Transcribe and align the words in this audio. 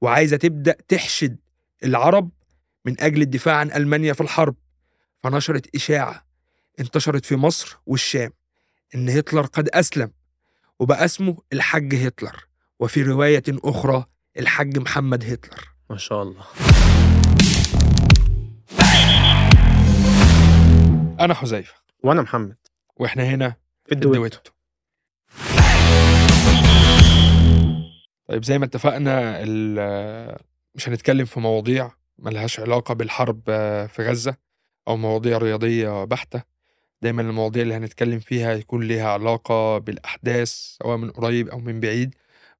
وعايزة 0.00 0.36
تبدأ 0.36 0.76
تحشد 0.88 1.36
العرب 1.84 2.30
من 2.84 3.00
أجل 3.00 3.22
الدفاع 3.22 3.56
عن 3.56 3.72
ألمانيا 3.72 4.12
في 4.12 4.20
الحرب. 4.20 4.54
فنشرت 5.22 5.74
إشاعة 5.74 6.26
انتشرت 6.80 7.26
في 7.26 7.36
مصر 7.36 7.78
والشام 7.86 8.32
إن 8.94 9.08
هتلر 9.08 9.46
قد 9.46 9.68
أسلم 9.68 10.12
وبقى 10.78 11.04
اسمه 11.04 11.38
الحج 11.52 12.06
هتلر. 12.06 12.46
وفي 12.80 13.02
رواية 13.02 13.42
أخرى 13.48 14.04
الحج 14.38 14.78
محمد 14.78 15.24
هتلر. 15.24 15.68
ما 15.90 15.96
شاء 15.96 16.22
الله. 16.22 16.44
أنا 21.20 21.34
حذيفة. 21.34 21.74
وأنا 22.02 22.22
محمد. 22.22 22.56
وإحنا 22.96 23.24
هنا 23.24 23.48
في 23.50 23.56
في 23.86 23.92
الدويتو 23.92 24.24
الدويتو. 24.24 24.50
طيب 28.30 28.44
زي 28.44 28.58
ما 28.58 28.64
اتفقنا 28.64 29.44
مش 30.74 30.88
هنتكلم 30.88 31.24
في 31.24 31.40
مواضيع 31.40 31.90
ملهاش 32.18 32.60
علاقة 32.60 32.94
بالحرب 32.94 33.42
في 33.88 33.96
غزة 33.98 34.36
أو 34.88 34.96
مواضيع 34.96 35.38
رياضية 35.38 36.04
بحتة. 36.04 36.42
دايما 37.02 37.22
المواضيع 37.22 37.62
اللي 37.62 37.74
هنتكلم 37.74 38.18
فيها 38.18 38.52
يكون 38.52 38.82
ليها 38.82 39.08
علاقة 39.08 39.78
بالأحداث 39.78 40.48
سواء 40.48 40.96
من 40.96 41.10
قريب 41.10 41.48
أو 41.48 41.58
من 41.58 41.80
بعيد. 41.80 42.14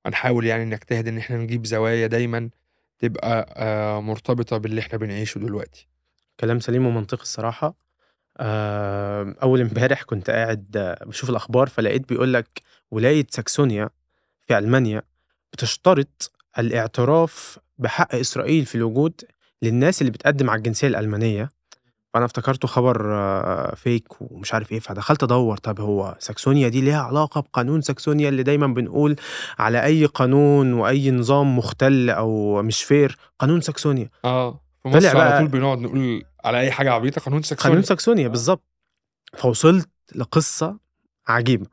هنحاول 0.06 0.46
يعني 0.46 0.64
نجتهد 0.64 1.08
إن 1.08 1.18
إحنا 1.18 1.36
نجيب 1.36 1.66
زوايا 1.66 2.06
دايما 2.06 2.50
تبقى 2.98 3.54
آه، 3.56 4.00
مرتبطة 4.00 4.58
باللي 4.58 4.80
إحنا 4.80 4.98
بنعيشه 4.98 5.38
دلوقتي. 5.38 5.88
كلام 6.40 6.60
سليم 6.60 6.86
ومنطقي 6.86 7.22
الصراحة. 7.22 7.74
آه، 8.38 9.34
أول 9.42 9.60
امبارح 9.60 10.02
كنت 10.02 10.30
قاعد 10.30 10.96
بشوف 11.06 11.30
الأخبار 11.30 11.68
فلقيت 11.68 12.08
بيقول 12.08 12.34
لك 12.34 12.62
ولاية 12.90 13.26
ساكسونيا 13.30 13.90
في 14.46 14.58
ألمانيا 14.58 15.09
بتشترط 15.52 16.30
الاعتراف 16.58 17.58
بحق 17.78 18.14
إسرائيل 18.14 18.64
في 18.66 18.74
الوجود 18.74 19.12
للناس 19.62 20.00
اللي 20.00 20.10
بتقدم 20.12 20.50
على 20.50 20.58
الجنسية 20.58 20.88
الألمانية. 20.88 21.50
فأنا 22.14 22.24
افتكرته 22.24 22.68
خبر 22.68 23.14
آه، 23.14 23.74
فيك 23.74 24.08
ومش 24.20 24.54
عارف 24.54 24.72
إيه 24.72 24.80
فدخلت 24.80 25.22
أدور 25.22 25.56
طب 25.56 25.80
هو 25.80 26.16
ساكسونيا 26.18 26.68
دي 26.68 26.80
ليها 26.80 27.00
علاقة 27.02 27.40
بقانون 27.40 27.80
ساكسونيا 27.82 28.28
اللي 28.28 28.42
دايما 28.42 28.66
بنقول 28.66 29.16
على 29.58 29.84
أي 29.84 30.06
قانون 30.06 30.72
وأي 30.72 31.10
نظام 31.10 31.58
مختل 31.58 32.10
أو 32.10 32.62
مش 32.62 32.82
فير 32.82 33.16
قانون 33.38 33.60
ساكسونيا. 33.60 34.10
آه 34.24 34.60
في 34.82 34.90
طلع 34.90 34.96
مصر 34.98 35.18
على 35.20 35.38
طول 35.38 35.48
بنقعد 35.48 35.78
نقول 35.78 36.24
على 36.44 36.60
أي 36.60 36.70
حاجة 36.70 36.92
عبيطة 36.92 37.20
قانون 37.20 37.42
ساكسوني 37.42 37.68
قانون 37.70 37.82
ساكسونيا 37.82 38.28
بالظبط. 38.28 38.62
فوصلت 39.38 39.88
لقصة 40.14 40.76
عجيبة. 41.28 41.66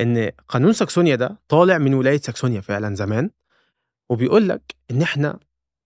إن 0.00 0.30
قانون 0.48 0.72
ساكسونيا 0.72 1.16
ده 1.16 1.38
طالع 1.48 1.78
من 1.78 1.94
ولاية 1.94 2.18
ساكسونيا 2.18 2.60
فعلا 2.60 2.94
زمان 2.94 3.30
وبيقول 4.08 4.48
لك 4.48 4.74
إن 4.90 5.02
إحنا 5.02 5.38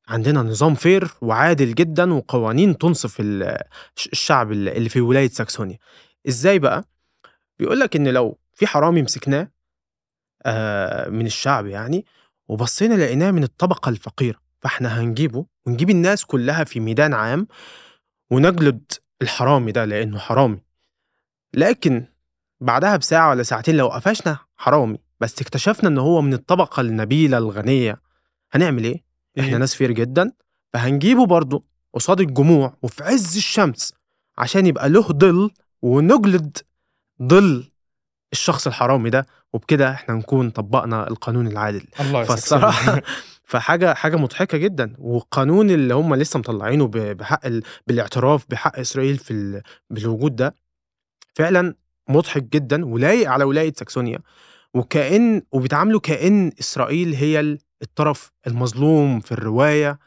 عندنا 0.09 0.43
نظام 0.43 0.75
فير 0.75 1.11
وعادل 1.21 1.75
جدا 1.75 2.13
وقوانين 2.15 2.79
تنصف 2.79 3.21
ال- 3.21 3.43
الش- 3.97 4.09
الشعب 4.13 4.53
اللي 4.53 4.89
في 4.89 5.01
ولاية 5.01 5.29
ساكسونيا. 5.29 5.79
إزاي 6.29 6.59
بقى؟ 6.59 6.85
بيقول 7.59 7.81
لك 7.81 7.97
إن 7.97 8.09
لو 8.09 8.39
في 8.55 8.67
حرامي 8.67 9.03
مسكناه 9.03 9.49
آه، 10.47 11.09
من 11.09 11.27
الشعب 11.27 11.67
يعني 11.67 12.07
وبصينا 12.49 12.95
لقيناه 12.95 13.31
من 13.31 13.43
الطبقة 13.43 13.89
الفقيرة 13.89 14.39
فإحنا 14.61 15.01
هنجيبه 15.01 15.47
ونجيب 15.67 15.91
الناس 15.91 16.25
كلها 16.25 16.65
في 16.65 16.81
ميدان 16.81 17.15
عام 17.15 17.47
ونجلد 18.31 18.93
الحرامي 19.23 19.73
ده 19.73 19.85
لأنه 19.85 20.19
حرامي. 20.19 20.61
لكن 21.55 22.05
بعدها 22.63 22.97
بساعة 22.97 23.31
ولا 23.31 23.43
ساعتين 23.43 23.77
لو 23.77 23.89
قفشنا 23.89 24.39
حرامي. 24.57 24.99
بس 25.21 25.41
اكتشفنا 25.43 25.89
إن 25.89 25.99
هو 25.99 26.23
من 26.23 26.35
الطبقة 26.35 26.81
النبيلة 26.81 27.39
الغنية. 27.39 28.01
هنعمل 28.53 28.85
إيه؟ 28.85 29.03
إحنا 29.39 29.53
إيه؟ 29.53 29.57
ناس 29.57 29.75
فير 29.75 29.93
جدا. 29.93 30.33
فهنجيبه 30.73 31.27
برضه 31.27 31.65
قصاد 31.95 32.21
الجموع 32.21 32.77
وفي 32.83 33.05
عز 33.05 33.37
الشمس 33.37 33.95
عشان 34.39 34.67
يبقى 34.67 34.89
له 34.89 35.03
ظل 35.03 35.51
ونجلد 35.83 36.59
ظل 37.23 37.71
الشخص 38.33 38.67
الحرامي 38.67 39.11
ده. 39.11 39.27
وبكده 39.53 39.91
إحنا 39.91 40.15
نكون 40.15 40.51
طبقنا 40.51 41.09
القانون 41.09 41.47
العادل. 41.47 41.85
الله 42.01 42.25
فالصراحة. 42.25 43.03
فحاجة 43.45 43.95
حاجة 43.95 44.17
مضحكة 44.17 44.59
جدا. 44.59 44.95
والقانون 44.99 45.71
اللي 45.71 45.95
هم 45.95 46.15
لسه 46.15 46.39
مطلعينه 46.39 46.87
بحق 46.89 47.47
ال... 47.47 47.63
بالاعتراف 47.87 48.47
بحق 48.49 48.79
إسرائيل 48.79 49.19
في 49.19 49.31
ال... 49.31 49.63
بالوجود 49.91 50.37
ده 50.37 50.55
فعلا 51.35 51.75
مضحك 52.09 52.43
جدا 52.43 52.85
ولايق 52.87 53.31
على 53.31 53.45
ولاية 53.45 53.73
ساكسونيا. 53.77 54.19
وكأن 54.75 55.43
وبيتعاملوا 55.53 56.01
كأن 56.01 56.53
إسرائيل 56.61 57.15
هي 57.15 57.41
ال- 57.41 57.59
الطرف 57.83 58.31
المظلوم 58.47 59.21
في 59.21 59.33
الرواية. 59.33 59.99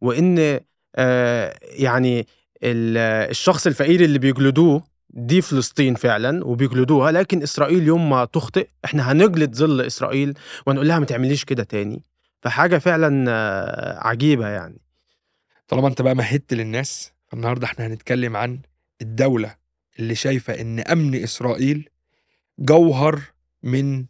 وإن 0.00 0.60
آه 0.96 1.54
يعني 1.62 2.20
ال- 2.62 3.30
الشخص 3.30 3.66
الفقير 3.66 4.00
اللي 4.00 4.18
بيجلدوه 4.18 4.82
دي 5.10 5.40
فلسطين 5.42 5.94
فعلا 5.94 6.44
وبيجلدوها 6.46 7.12
لكن 7.12 7.42
إسرائيل 7.42 7.82
يوم 7.82 8.10
ما 8.10 8.24
تخطئ 8.24 8.68
إحنا 8.84 9.12
هنجلد 9.12 9.54
ظل 9.56 9.80
إسرائيل 9.80 10.34
ونقول 10.66 10.88
لها 10.88 10.98
ما 10.98 11.04
تعمليش 11.06 11.44
كده 11.44 11.62
تاني. 11.64 12.02
فحاجة 12.42 12.78
فعلا 12.78 13.24
آه، 13.28 14.06
عجيبة 14.06 14.48
يعني. 14.48 14.80
طالما 15.68 15.88
أنت 15.88 16.02
بقى 16.02 16.14
مهدت 16.14 16.54
للناس 16.54 17.12
فالنهاردة 17.28 17.66
إحنا 17.66 17.86
هنتكلم 17.86 18.36
عن 18.36 18.58
الدولة 19.02 19.54
اللي 19.98 20.14
شايفة 20.14 20.60
إن 20.60 20.80
أمن 20.80 21.14
إسرائيل 21.14 21.88
جوهر 22.58 23.22
من 23.62 24.06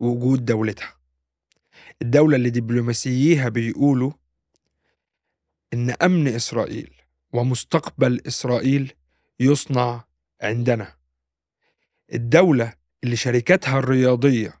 وجود 0.00 0.44
دولتها. 0.44 0.94
الدولة 2.02 2.36
اللي 2.36 2.50
دبلوماسييها 2.50 3.48
بيقولوا 3.48 4.12
إن 5.74 5.90
أمن 5.90 6.28
إسرائيل 6.28 6.90
ومستقبل 7.32 8.20
إسرائيل 8.26 8.92
يصنع 9.40 10.04
عندنا. 10.42 10.92
الدولة 12.12 12.72
اللي 13.04 13.16
شركاتها 13.16 13.78
الرياضية 13.78 14.54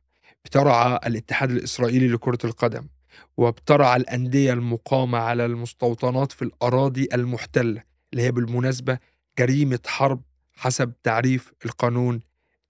بترعى 0.44 1.00
الاتحاد 1.06 1.50
الإسرائيلي 1.50 2.08
لكرة 2.08 2.38
القدم 2.44 2.88
وبترعى 3.36 3.96
الأندية 3.96 4.52
المقامة 4.52 5.18
على 5.18 5.46
المستوطنات 5.46 6.32
في 6.32 6.42
الأراضي 6.42 7.08
المحتلة 7.14 7.82
اللي 8.12 8.22
هي 8.22 8.32
بالمناسبة 8.32 8.98
جريمة 9.38 9.78
حرب 9.86 10.22
حسب 10.56 10.92
تعريف 11.02 11.52
القانون 11.64 12.20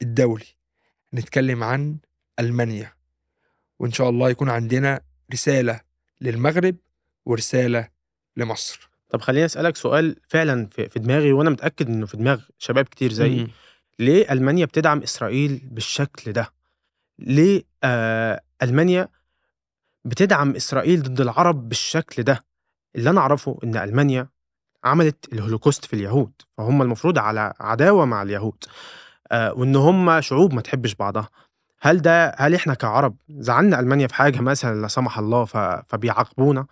الدولي 0.03 0.47
نتكلم 1.15 1.63
عن 1.65 1.97
ألمانيا 2.41 2.93
وإن 3.79 3.93
شاء 3.93 4.11
الله 4.11 4.31
يكون 4.31 4.51
عندنا 4.51 5.01
رسالة 5.33 5.81
للمغرب 6.21 6.77
ورسالة 7.27 7.89
لمصر 8.37 8.89
طب 9.11 9.21
خليني 9.21 9.45
أسألك 9.45 9.77
سؤال 9.77 10.17
فعلا 10.29 10.67
في 10.67 10.99
دماغي 10.99 11.33
وأنا 11.33 11.51
متأكد 11.51 11.89
إنه 11.89 12.07
في 12.07 12.17
دماغ 12.17 12.43
شباب 12.59 12.85
كتير 12.85 13.13
زيي 13.13 13.41
مم. 13.41 13.51
ليه 13.99 14.33
ألمانيا 14.33 14.65
بتدعم 14.65 15.03
إسرائيل 15.03 15.61
بالشكل 15.65 16.33
ده؟ 16.33 16.53
ليه 17.19 17.63
آه 17.85 18.41
ألمانيا 18.63 19.09
بتدعم 20.05 20.57
إسرائيل 20.57 21.03
ضد 21.03 21.21
العرب 21.21 21.69
بالشكل 21.69 22.23
ده؟ 22.23 22.45
اللي 22.97 23.11
أنا 23.11 23.21
أعرفه 23.21 23.59
إن 23.65 23.77
ألمانيا 23.77 24.29
عملت 24.87 25.33
الهولوكوست 25.33 25.85
في 25.85 25.93
اليهود 25.97 26.33
فهم 26.57 26.83
المفروض 26.83 27.19
على 27.19 27.55
عداوة 27.61 28.05
مع 28.05 28.23
اليهود 28.23 28.65
آه 29.33 29.53
وإن 29.53 29.77
هم 29.77 30.21
شعوب 30.21 30.55
ما 30.55 30.61
تحبش 30.61 30.95
بعضها 30.95 31.29
هل 31.81 32.03
ده 32.03 32.35
هل 32.39 32.55
إحنا 32.55 32.75
كعرب 32.75 33.17
زعلنا 33.29 33.81
ألمانيا 33.81 34.07
في 34.07 34.15
حاجة 34.15 34.41
مثلا 34.41 34.81
لا 34.81 34.89
سمح 34.89 35.19
الله. 35.19 35.45
فبيعاقبونا؟ 35.45 36.67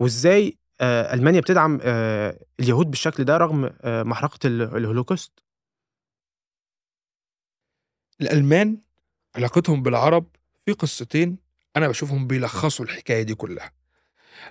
وإزاي 0.00 0.58
آه 0.80 1.14
ألمانيا 1.14 1.40
بتدعم 1.40 1.78
آه 1.82 2.38
اليهود 2.60 2.90
بالشكل 2.90 3.24
ده 3.24 3.36
رغم 3.36 3.70
ال- 4.46 4.76
الهولوكوست؟ 4.76 5.32
الألمان 8.20 8.78
علاقتهم 9.36 9.82
بالعرب 9.82 10.26
في 10.66 10.72
قصتين 10.72 11.38
أنا 11.76 11.88
بشوفهم 11.88 12.26
بيلخصوا 12.26 12.84
الحكاية 12.84 13.22
دي 13.22 13.34
كلها 13.34 13.72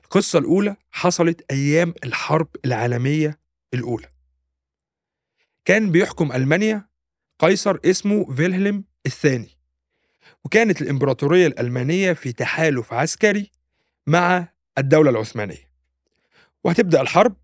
القصة 0.03 0.39
الأولى 0.39 0.75
حصلت 0.91 1.51
أيام 1.51 1.93
الحرب 2.03 2.47
العالمية 2.65 3.39
الأولى. 3.73 4.07
كان 5.65 5.91
بيحكم 5.91 6.31
ألمانيا 6.31 6.87
قيصر 7.39 7.77
اسمه 7.85 8.33
فيلهلم 8.35 8.83
الثاني 9.05 9.49
وكانت 10.45 10.81
الإمبراطورية 10.81 11.47
الألمانية 11.47 12.13
في 12.13 12.31
تحالف 12.31 12.93
عسكري 12.93 13.51
مع 14.07 14.47
الدولة 14.77 15.09
العثمانية. 15.09 15.67
وهتبدأ 16.63 17.01
الحرب 17.01 17.35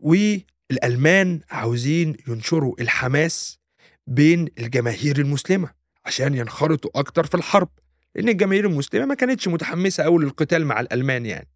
والألمان 0.00 1.40
عاوزين 1.50 2.16
ينشروا 2.28 2.80
الحماس 2.80 3.58
بين 4.06 4.48
الجماهير 4.58 5.18
المسلمة 5.18 5.70
عشان 6.04 6.34
ينخرطوا 6.34 6.90
أكتر 6.94 7.26
في 7.26 7.34
الحرب 7.34 7.68
لأن 8.14 8.28
الجماهير 8.28 8.66
المسلمة 8.66 9.06
ما 9.06 9.14
كانتش 9.14 9.48
متحمسة 9.48 10.04
أوي 10.04 10.24
للقتال 10.24 10.66
مع 10.66 10.80
الألمان 10.80 11.26
يعني. 11.26 11.48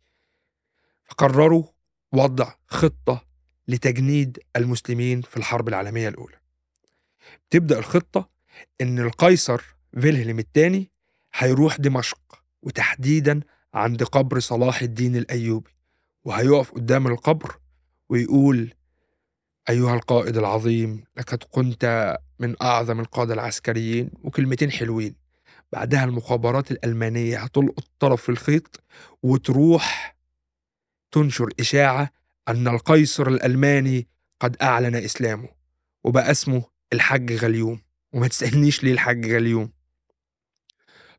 فقرروا 1.10 1.64
وضع 2.12 2.52
خطة 2.68 3.24
لتجنيد 3.68 4.38
المسلمين 4.56 5.20
في 5.20 5.36
الحرب 5.36 5.68
العالمية 5.68 6.08
الأولى. 6.08 6.36
تبدأ 7.50 7.78
الخطة 7.78 8.28
إن 8.80 8.98
القيصر 8.98 9.62
فيلهلم 10.00 10.38
الثاني 10.38 10.90
هيروح 11.34 11.76
دمشق 11.76 12.42
وتحديدا 12.62 13.40
عند 13.74 14.02
قبر 14.02 14.40
صلاح 14.40 14.82
الدين 14.82 15.16
الأيوبي 15.16 15.70
وهيقف 16.24 16.70
قدام 16.70 17.06
القبر 17.06 17.58
ويقول 18.08 18.74
أيها 19.70 19.94
القائد 19.94 20.36
العظيم 20.36 21.04
لقد 21.16 21.42
كنت 21.50 22.16
من 22.38 22.54
أعظم 22.62 23.00
القادة 23.00 23.34
العسكريين 23.34 24.10
وكلمتين 24.24 24.70
حلوين. 24.70 25.14
بعدها 25.72 26.04
المخابرات 26.04 26.70
الألمانية 26.70 27.38
هتلقط 27.38 27.84
طرف 27.98 28.30
الخيط 28.30 28.80
وتروح 29.22 30.16
تنشر 31.12 31.48
إشاعة 31.60 32.10
أن 32.48 32.68
القيصر 32.68 33.28
الألماني 33.28 34.08
قد 34.40 34.56
أعلن 34.62 34.94
إسلامه 34.94 35.48
وبقى 36.04 36.30
اسمه 36.30 36.64
الحاج 36.92 37.32
غليوم 37.32 37.80
وما 38.12 38.28
تسألنيش 38.28 38.84
ليه 38.84 38.92
الحاج 38.92 39.32
غليوم. 39.32 39.72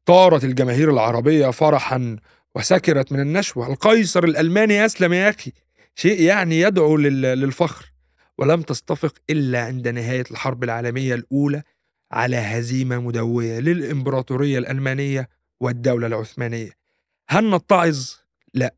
طارت 0.06 0.44
الجماهير 0.44 0.90
العربية 0.90 1.50
فرحا 1.50 2.16
وسكرت 2.56 3.12
من 3.12 3.20
النشوة. 3.20 3.68
القيصر 3.68 4.24
الألماني 4.24 4.86
أسلم 4.86 5.14
يا 5.14 5.30
أخي 5.30 5.52
شيء 5.96 6.22
يعني 6.22 6.60
يدعو 6.62 6.98
لل- 6.98 7.22
للفخر. 7.22 7.92
ولم 8.38 8.62
تصطفق 8.62 9.14
إلا 9.30 9.66
عند 9.66 9.88
نهاية 9.88 10.24
الحرب 10.32 10.64
العالمية 10.64 11.16
الأولى 11.16 11.64
على 12.12 12.38
هزيمة 12.38 13.00
مدوية 13.02 13.60
للإمبراطورية 13.60 14.58
الألمانية 14.60 15.30
والدولة 15.60 16.08
العثمانية. 16.08 16.72
هل 17.30 17.50
نتعظ؟ 17.56 18.10
لا. 18.54 18.76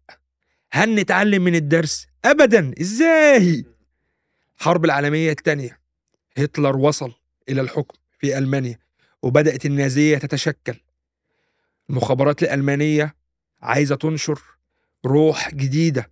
هل 0.75 0.95
نتعلم 0.95 1.43
من 1.43 1.55
الدرس؟ 1.55 2.07
أبدا. 2.25 2.73
إزاي؟ 2.81 3.65
الحرب 4.59 4.85
العالمية 4.85 5.31
الثانية. 5.31 5.79
هتلر 6.37 6.77
وصل 6.77 7.13
إلى 7.49 7.61
الحكم 7.61 7.97
في 8.19 8.37
ألمانيا 8.37 8.79
وبدأت 9.23 9.65
النازية 9.65 10.17
تتشكل. 10.17 10.79
المخابرات 11.89 12.43
الألمانية 12.43 13.15
عايزة 13.61 13.95
تنشر 13.95 14.41
روح 15.05 15.55
جديدة 15.55 16.11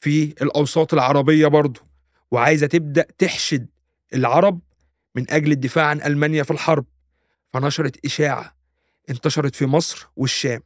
في 0.00 0.24
الأوساط 0.42 0.94
العربية 0.94 1.46
برضو 1.46 1.80
وعايزة 2.30 2.66
تبدأ 2.66 3.06
تحشد 3.18 3.66
العرب 4.14 4.60
من 5.14 5.30
أجل 5.30 5.52
الدفاع 5.52 5.86
عن 5.86 6.02
ألمانيا 6.02 6.42
في 6.42 6.50
الحرب. 6.50 6.86
فنشرت 7.52 8.04
إشاعة 8.04 8.56
انتشرت 9.10 9.56
في 9.56 9.66
مصر 9.66 10.08
والشام 10.16 10.62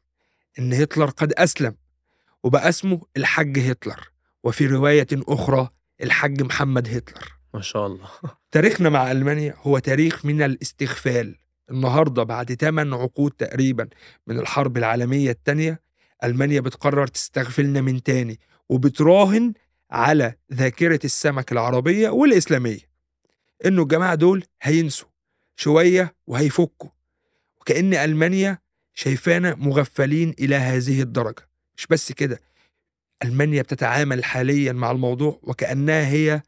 إن 0.59 0.73
هتلر 0.73 1.11
قد 1.11 1.33
أسلم. 1.33 1.77
وبقى 2.47 2.69
اسمه 2.69 3.01
الحج 3.17 3.59
هتلر 3.59 4.11
وفي 4.45 4.67
رواية 4.67 5.07
أخرى 5.13 5.69
الحج 6.03 6.43
محمد 6.43 6.89
هتلر. 6.89 7.33
ما 7.55 7.61
شاء 7.61 7.87
الله. 7.87 8.09
تاريخنا 8.51 8.89
مع 8.89 9.11
ألمانيا 9.11 9.55
هو 9.59 9.79
تاريخ 9.79 10.27
من 10.27 10.43
الاستغفال. 10.43 11.37
النهاردة 11.71 12.23
بعد 12.23 12.55
8 12.55 12.97
عقود 12.97 13.31
تقريبا 13.31 13.89
من 14.27 14.39
الحرب 14.39 14.77
العالمية 14.77 15.31
الثانية 15.31 15.81
ألمانيا 16.25 16.61
بتقرر 16.61 17.07
تستغفلنا 17.07 17.81
من 17.81 18.03
تاني 18.03 18.41
وبتراهن 18.69 19.53
على 19.91 20.35
ذاكرة 20.53 21.01
السمك 21.05 21.53
العربية 21.53 22.09
والإسلامية. 22.09 22.91
إنه 23.65 23.83
الجماعة 23.83 24.15
دول 24.15 24.45
هينسوا 24.63 25.09
شوية 25.57 26.15
وهيفكوا 26.27 26.91
وكأن 27.61 27.95
ألمانيا 27.95 28.59
شايفانا 28.95 29.55
مغفلين 29.55 30.35
إلى 30.41 30.55
هذه 30.55 31.03
الدرجة. 31.03 31.56
مش 31.77 31.87
بس 31.87 32.13
كده 32.13 32.41
ألمانيا 33.25 33.63
بتتعامل 33.63 34.25
حاليا 34.25 34.73
مع 34.73 34.91
الموضوع 34.91 35.41
وكأنها 35.43 36.07
هي 36.09 36.43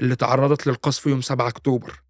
اللي 0.00 0.16
تعرضت 0.16 0.66
للقصف 0.66 1.06
يوم 1.06 1.20
7 1.20 1.48
أكتوبر 1.48 2.02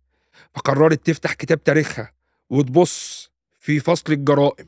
فقررت 0.55 1.07
تفتح 1.07 1.33
كتاب 1.33 1.65
تاريخها 1.65 2.13
وتبص 2.51 3.31
في 3.61 3.81
فصل 3.81 4.13
الجرائم 4.13 4.67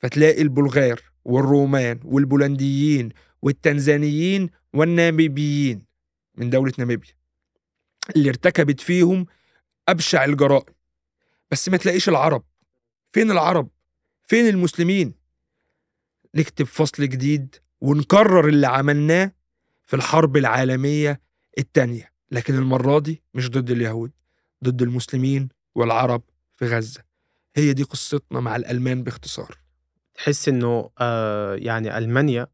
فتلاقي 0.00 0.42
البلغار 0.42 1.00
والرومان 1.24 2.00
والبولنديين 2.04 3.08
والتنزانيين 3.42 4.50
والناميبيين 4.72 5.84
من 6.34 6.50
دولة 6.50 6.72
ناميبيا 6.78 7.14
اللي 8.16 8.28
ارتكبت 8.28 8.80
فيهم 8.80 9.26
أبشع 9.88 10.24
الجرائم. 10.24 10.74
بس 11.50 11.68
ما 11.68 11.76
تلاقيش 11.76 12.08
العرب. 12.08 12.44
فين 13.12 13.30
العرب؟ 13.30 13.68
فين 14.22 14.48
المسلمين؟ 14.48 15.14
نكتب 16.34 16.64
فصل 16.66 17.08
جديد 17.08 17.56
ونكرر 17.80 18.48
اللي 18.48 18.66
عملناه 18.66 19.32
في 19.84 19.96
الحرب 19.96 20.36
العالمية 20.36 21.20
التانية. 21.58 22.12
لكن 22.30 22.54
المرة 22.54 22.98
دي 22.98 23.22
مش 23.34 23.50
ضد 23.50 23.70
اليهود 23.70 24.12
ضد 24.64 24.82
المسلمين 24.82 25.48
والعرب 25.74 26.22
في 26.56 26.66
غزة. 26.66 27.00
هي 27.56 27.72
دي 27.72 27.82
قصتنا 27.82 28.40
مع 28.40 28.56
الألمان 28.56 29.02
باختصار. 29.02 29.58
تحس 30.14 30.48
إنه 30.48 30.90
آه 30.98 31.54
يعني 31.54 31.98
ألمانيا 31.98 32.46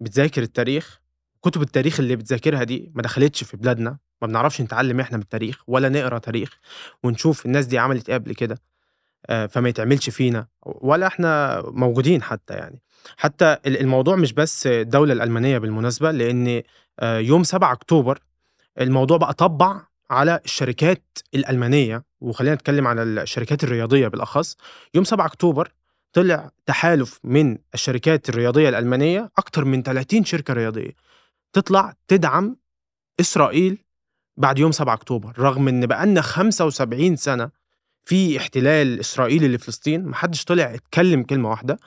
بتذاكر 0.00 0.42
التاريخ. 0.42 1.00
كتب 1.42 1.62
التاريخ 1.62 2.00
اللي 2.00 2.16
بتذاكرها 2.16 2.64
دي 2.64 2.92
ما 2.94 3.02
دخلتش 3.02 3.44
في 3.44 3.56
بلادنا. 3.56 3.98
ما 4.22 4.28
بنعرفش 4.28 4.60
نتعلم 4.60 5.00
إحنا 5.00 5.16
من 5.16 5.22
التاريخ 5.22 5.62
ولا 5.66 5.88
نقرأ 5.88 6.18
تاريخ 6.18 6.58
ونشوف 7.02 7.46
الناس 7.46 7.66
دي 7.66 7.78
عملت 7.78 8.08
إيه 8.08 8.16
قبل 8.16 8.34
كده. 8.34 8.58
فما 9.28 9.68
يتعملش 9.68 10.10
فينا. 10.10 10.46
ولا 10.62 11.06
إحنا 11.06 11.62
موجودين 11.66 12.22
حتى 12.22 12.54
يعني. 12.54 12.82
حتى 13.16 13.56
ال- 13.66 13.80
الموضوع 13.80 14.16
مش 14.16 14.32
بس 14.32 14.66
الدولة 14.66 15.12
الألمانية 15.12 15.58
بالمناسبة 15.58 16.10
لأن 16.10 16.62
آه، 17.00 17.18
يوم 17.18 17.42
7 17.44 17.72
أكتوبر 17.72 18.18
الموضوع 18.80 19.16
بقى 19.16 19.34
طبع 19.34 19.80
على 20.10 20.40
الشركات 20.44 21.18
الألمانية. 21.34 22.04
وخلينا 22.20 22.54
نتكلم 22.54 22.86
على 22.86 23.02
الشركات 23.02 23.64
الرياضية 23.64 24.08
بالأخص. 24.08 24.56
يوم 24.94 25.04
7 25.04 25.26
أكتوبر 25.26 25.72
طلع 26.12 26.50
تحالف 26.66 27.20
من 27.24 27.58
الشركات 27.74 28.28
الرياضية 28.28 28.68
الألمانية 28.68 29.30
أكتر 29.38 29.64
من 29.64 29.82
30 29.82 30.24
شركة 30.24 30.54
رياضية. 30.54 30.90
تطلع 31.52 31.94
تدعم 32.08 32.56
إسرائيل 33.20 33.78
بعد 34.36 34.58
يوم 34.58 34.72
7 34.72 34.94
أكتوبر 34.94 35.32
رغم 35.38 35.68
إن 35.68 35.86
بقالنا 35.86 36.20
75 36.20 37.16
سنة 37.16 37.50
في 38.04 38.38
احتلال 38.38 39.00
إسرائيلي 39.00 39.48
لفلسطين 39.48 40.04
محدش 40.04 40.44
طلع 40.44 40.74
اتكلم 40.74 41.22
كلمة 41.22 41.50
واحدة. 41.50 41.78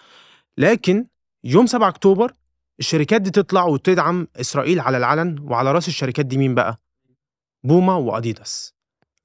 لكن 0.57 1.05
يوم 1.43 1.65
7 1.65 1.87
أكتوبر 1.87 2.33
الشركات 2.79 3.21
دي 3.21 3.29
تطلع 3.29 3.65
وتدعم 3.65 4.27
إسرائيل 4.35 4.79
على 4.79 4.97
العلن 4.97 5.39
وعلى 5.39 5.71
رأس 5.71 5.87
الشركات 5.87 6.25
دي 6.25 6.37
مين 6.37 6.55
بقى؟ 6.55 6.81
بوما 7.63 7.95
وأديداس. 7.95 8.75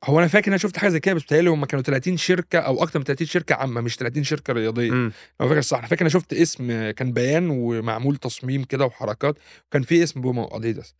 هو 0.04 0.18
أنا 0.18 0.28
فاكر 0.28 0.46
إن 0.46 0.52
أنا 0.52 0.58
شفت 0.58 0.76
حاجة 0.76 0.90
زي 0.90 1.00
كده 1.00 1.14
بس 1.14 1.22
بتهيألي 1.22 1.50
هم 1.50 1.64
كانوا 1.64 1.82
30 1.82 2.16
شركة 2.16 2.58
أو 2.58 2.82
أكتر 2.82 2.98
من 2.98 3.04
30 3.04 3.26
شركة 3.26 3.54
عامة 3.54 3.80
مش 3.80 3.96
30 3.96 4.24
شركة 4.24 4.52
رياضية. 4.52 4.90
مم. 4.90 5.12
لو 5.40 5.48
فاكر 5.48 5.60
صح 5.60 5.78
أنا 5.78 5.86
فاكر 5.86 6.00
أنا 6.00 6.08
شفت 6.08 6.32
اسم 6.32 6.90
كان 6.90 7.12
بيان 7.12 7.50
ومعمول 7.50 8.16
تصميم 8.16 8.64
كده 8.64 8.84
وحركات 8.84 9.36
وكان 9.66 9.82
في 9.82 10.02
اسم 10.02 10.20
بوما 10.20 10.42
وأديداس. 10.42 10.94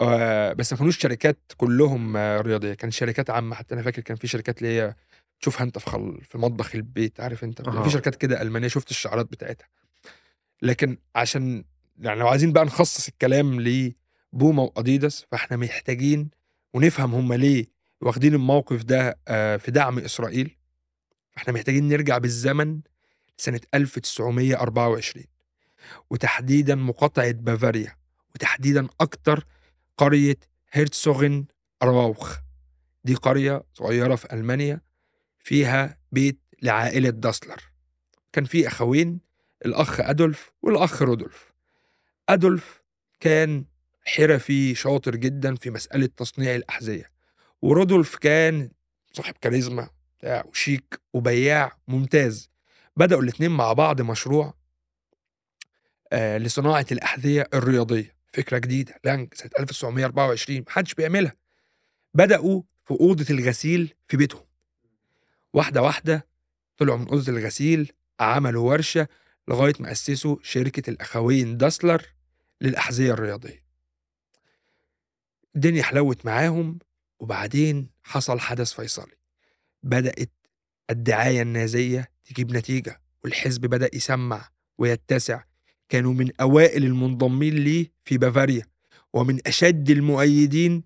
آه 0.00 0.52
بس 0.52 0.72
ما 0.72 0.78
كانوش 0.78 0.98
شركات 0.98 1.38
كلهم 1.56 2.16
رياضية 2.16 2.74
كان 2.74 2.90
شركات 2.90 3.30
عامة 3.30 3.54
حتى. 3.54 3.74
أنا 3.74 3.82
فاكر 3.82 4.02
كان 4.02 4.16
في 4.16 4.26
شركات 4.28 4.58
اللي 4.58 4.68
هي 4.68 4.94
تشوفها 5.40 5.62
أنت 5.64 5.78
في 5.78 5.90
خل... 5.90 6.20
في 6.22 6.38
مطبخ 6.38 6.74
البيت 6.74 7.20
عارف 7.20 7.44
أنت 7.44 7.60
أها. 7.68 7.82
في 7.82 7.90
شركات 7.90 8.14
كده 8.16 8.42
ألمانية 8.42 8.68
شفت 8.68 8.90
الشعارات 8.90 9.26
بتاعتها. 9.26 9.68
لكن 10.62 10.98
عشان 11.16 11.64
يعني 11.98 12.20
لو 12.20 12.28
عايزين 12.28 12.52
بقى 12.52 12.64
نخصص 12.64 13.08
الكلام 13.08 13.60
لبوما 13.60 14.62
وأديداس 14.62 15.26
فاحنا 15.30 15.56
محتاجين 15.56 16.30
ونفهم 16.74 17.14
هم 17.14 17.32
ليه 17.32 17.66
واخدين 18.00 18.34
الموقف 18.34 18.82
ده 18.84 19.18
آه، 19.28 19.56
في 19.56 19.70
دعم 19.70 19.98
إسرائيل. 19.98 20.56
فاحنا 21.30 21.52
محتاجين 21.52 21.88
نرجع 21.88 22.18
بالزمن 22.18 22.80
سنة 23.36 23.60
1924 23.74 25.24
وتحديدا 26.10 26.74
مقاطعة 26.74 27.30
بافاريا 27.32 27.96
وتحديدا 28.34 28.88
أكتر 29.00 29.44
قرية 29.96 30.36
هيرتسوغن 30.72 31.44
راوخ 31.82 32.36
دي 33.04 33.14
قرية 33.14 33.62
صغيرة 33.74 34.14
في 34.14 34.32
ألمانيا 34.32 34.80
فيها 35.38 35.98
بيت 36.12 36.38
لعائلة 36.62 37.10
داسلر 37.10 37.62
كان 38.32 38.44
في 38.44 38.68
أخوين 38.68 39.20
الأخ 39.64 40.00
أدولف 40.00 40.52
والأخ 40.62 41.02
رودولف. 41.02 41.52
أدولف 42.28 42.82
كان 43.20 43.64
حرفي 44.04 44.74
شاطر 44.74 45.16
جدا 45.16 45.54
في 45.54 45.70
مسألة 45.70 46.08
تصنيع 46.16 46.54
الأحذية 46.54 47.10
ورودولف 47.62 48.16
كان 48.16 48.70
صاحب 49.12 49.34
كاريزما 49.40 49.90
وشيك 50.24 51.00
وبياع 51.12 51.78
ممتاز. 51.88 52.50
بدأوا 52.96 53.22
الاتنين 53.22 53.50
مع 53.50 53.72
بعض 53.72 54.00
مشروع 54.02 54.54
آه 56.12 56.38
لصناعة 56.38 56.86
الأحذية 56.92 57.48
الرياضية. 57.54 58.16
فكرة 58.32 58.58
جديدة 58.58 59.00
لانج 59.04 59.34
سنة 59.34 59.50
1924 59.60 60.64
محدش 60.66 60.94
بيعملها. 60.94 61.36
بدأوا 62.14 62.62
في 62.84 62.90
أوضة 62.90 63.26
الغسيل 63.30 63.94
في 64.08 64.16
بيتهم. 64.16 64.47
واحدة 65.52 65.82
واحدة 65.82 66.26
طلعوا 66.76 66.98
من 66.98 67.08
أوضة 67.08 67.32
الغسيل 67.32 67.92
عملوا 68.20 68.70
ورشة 68.70 69.08
لغاية 69.48 69.74
ما 69.80 69.92
أسسوا 69.92 70.36
شركة 70.42 70.90
الأخوين 70.90 71.56
داسلر 71.56 72.02
للأحذية 72.60 73.12
الرياضية. 73.12 73.64
الدنيا 75.56 75.82
حلوت 75.82 76.26
معاهم 76.26 76.78
وبعدين 77.20 77.90
حصل 78.02 78.40
حدث 78.40 78.72
فيصلي. 78.72 79.16
بدأت 79.82 80.30
الدعاية 80.90 81.42
النازية 81.42 82.10
تجيب 82.24 82.56
نتيجة 82.56 83.00
والحزب 83.24 83.60
بدأ 83.60 83.90
يسمع 83.92 84.48
ويتسع. 84.78 85.42
كانوا 85.88 86.14
من 86.14 86.30
أوائل 86.40 86.84
المنضمين 86.84 87.54
ليه 87.54 87.92
في 88.04 88.18
بافاريا 88.18 88.66
ومن 89.12 89.46
أشد 89.46 89.90
المؤيدين 89.90 90.82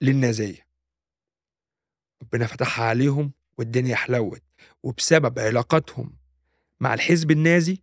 للنازية. 0.00 0.66
ربنا 2.22 2.46
فتحها 2.46 2.84
عليهم 2.84 3.32
والدنيا 3.58 3.96
حلوت 3.96 4.42
وبسبب 4.82 5.38
علاقاتهم 5.38 6.12
مع 6.80 6.94
الحزب 6.94 7.30
النازي 7.30 7.78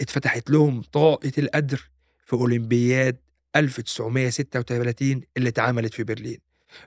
اتفتحت 0.00 0.50
لهم 0.50 0.82
طاقة 0.82 1.32
القدر 1.38 1.90
في 2.26 2.32
أولمبياد 2.32 3.16
1936 3.56 5.20
اللي 5.36 5.48
اتعملت 5.48 5.94
في 5.94 6.04
برلين. 6.04 6.38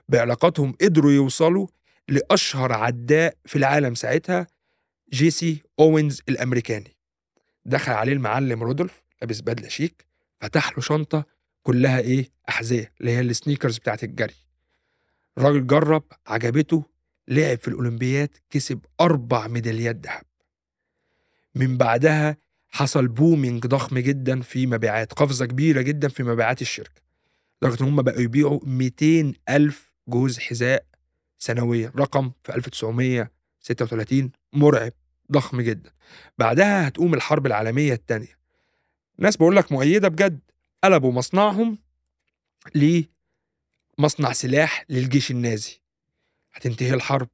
بعلاقاتهم 0.08 0.72
قدروا 0.80 1.12
يوصلوا 1.12 1.66
لأشهر 2.08 2.72
عداء 2.72 3.36
في 3.46 3.56
العالم 3.56 3.94
ساعتها 3.94 4.46
جيسي 5.12 5.62
أوينز 5.80 6.22
الأمريكاني. 6.28 6.96
دخل 7.64 7.92
عليه 7.92 8.12
المعلم 8.12 8.62
رودولف 8.62 9.02
لابس 9.20 9.40
بدلة 9.40 9.68
شيك 9.68 10.06
فتح 10.40 10.72
له 10.72 10.80
شنطة 10.80 11.24
كلها 11.62 12.00
إيه 12.00 12.28
أحذية 12.48 12.92
اللي 13.00 13.10
هي 13.10 13.20
ال 13.20 13.26
sneakers 13.26 13.78
بتاعت 13.78 14.04
الجري. 14.04 14.34
الراجل 15.38 15.66
جرب 15.66 16.02
عجبته 16.26 16.84
لعب 17.28 17.58
في 17.58 17.68
الأولمبياد 17.68 18.28
كسب 18.50 18.80
أربع 19.00 19.46
ميداليات 19.46 20.06
ذهب. 20.06 20.22
من 21.54 21.76
بعدها 21.76 22.36
حصل 22.68 23.08
booming 23.08 23.66
ضخم 23.66 23.98
جدا 23.98 24.40
في 24.40 24.66
مبيعات 24.66 25.12
قفزة 25.12 25.46
كبيرة 25.46 25.80
جدا 25.82 26.08
في 26.08 26.22
مبيعات 26.22 26.62
الشركة 26.62 27.02
لدرجة 27.62 27.82
إن 27.82 27.88
هم 27.88 28.02
بقوا 28.02 28.20
يبيعوا 28.20 28.60
200 28.62 29.32
ألف 29.48 29.92
جوز 30.08 30.38
حذاء 30.38 30.84
سنويا 31.38 31.92
رقم 31.96 32.32
في 32.44 32.54
1936 32.54 34.30
مرعب 34.52 34.92
ضخم 35.32 35.60
جدا. 35.60 35.90
بعدها 36.38 36.88
هتقوم 36.88 37.14
الحرب 37.14 37.46
العالمية 37.46 37.92
الثانية 37.92 38.38
ناس 39.18 39.36
بقول 39.36 39.56
لك 39.56 39.72
مؤيدة 39.72 40.08
بجد 40.08 40.40
قلبوا 40.84 41.12
مصنعهم 41.12 41.78
لمصنع 44.00 44.32
سلاح 44.32 44.84
للجيش 44.88 45.30
النازي. 45.30 45.80
هتنتهي 46.52 46.94
الحرب 46.94 47.28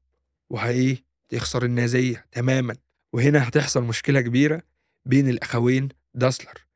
وهايه 0.51 1.05
تخسر 1.29 1.65
النازية 1.65 2.27
تماما. 2.33 2.77
وهنا 3.13 3.49
هتحصل 3.49 3.83
مشكلة 3.83 4.21
كبيرة 4.21 4.63
بين 5.05 5.29
الأخوين 5.29 5.89
داسلر. 6.15 6.67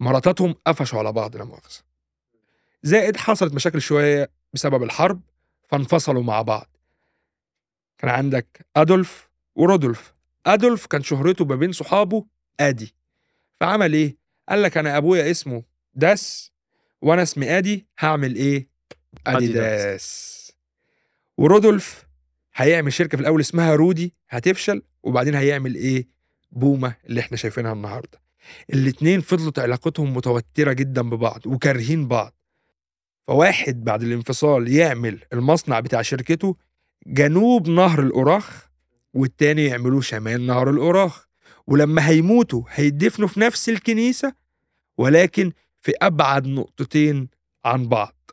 مراتاتهم 0.00 0.54
قفشوا 0.66 0.98
على 0.98 1.12
بعض 1.12 1.36
لا 1.36 1.44
مؤاخذة 1.44 1.82
زائد 2.82 3.16
حصلت 3.16 3.54
مشاكل 3.54 3.80
شوية 3.80 4.30
بسبب 4.52 4.82
الحرب 4.82 5.20
فانفصلوا 5.68 6.22
مع 6.22 6.42
بعض. 6.42 6.76
كان 7.98 8.10
عندك 8.10 8.66
أدولف 8.76 9.28
ورودولف. 9.54 10.14
أدولف 10.46 10.86
كان 10.86 11.02
شهرته 11.02 11.44
ما 11.44 11.56
بين 11.56 11.72
صحابه 11.72 12.26
آدي. 12.60 12.94
فعمل 13.60 13.92
إيه؟ 13.92 14.16
قال 14.48 14.62
لك 14.62 14.76
أنا 14.76 14.96
أبويا 14.96 15.30
اسمه 15.30 15.62
داس 15.94 16.52
وأنا 17.02 17.22
اسمي 17.22 17.58
آدي 17.58 17.86
هعمل 17.98 18.36
إيه؟ 18.36 18.71
أديداس. 19.26 20.32
ورودولف 21.38 22.06
هيعمل 22.54 22.92
شركة 22.92 23.16
في 23.16 23.20
الأول 23.22 23.40
اسمها 23.40 23.74
رودي 23.74 24.14
هتفشل 24.28 24.82
وبعدين 25.02 25.34
هيعمل 25.34 25.74
إيه؟ 25.74 26.08
بومة 26.52 26.94
اللي 27.06 27.20
إحنا 27.20 27.36
شايفينها 27.36 27.72
النهاردة. 27.72 28.22
الاتنين 28.72 29.20
فضلت 29.20 29.58
علاقتهم 29.58 30.14
متوترة 30.14 30.72
جدا 30.72 31.02
ببعض 31.02 31.46
وكارهين 31.46 32.08
بعض. 32.08 32.34
فواحد 33.26 33.84
بعد 33.84 34.02
الانفصال 34.02 34.68
يعمل 34.68 35.18
المصنع 35.32 35.80
بتاع 35.80 36.02
شركته 36.02 36.56
جنوب 37.06 37.68
نهر 37.68 38.02
الأوراخ 38.02 38.68
والتاني 39.14 39.64
يعملوه 39.66 40.00
شمال 40.00 40.46
نهر 40.46 40.70
الأوراخ. 40.70 41.26
ولما 41.66 42.08
هيموتوا 42.08 42.62
هيدفنوا 42.68 43.28
في 43.28 43.40
نفس 43.40 43.68
الكنيسة 43.68 44.34
ولكن 44.98 45.52
في 45.80 45.92
أبعد 46.02 46.46
نقطتين 46.46 47.28
عن 47.64 47.88
بعض. 47.88 48.30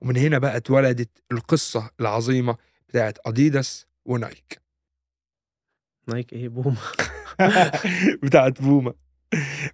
ومن 0.00 0.16
هنا 0.16 0.38
بقى 0.38 0.56
اتولدت 0.56 1.22
القصة 1.32 1.90
العظيمة 2.00 2.56
بتاعت 2.88 3.18
أديداس 3.26 3.86
ونايك 4.04 4.60
نايك 6.08 6.32
إيه 6.32 6.48
بوم 6.48 6.76
بتاعت 8.22 8.62
بوما 8.62 8.94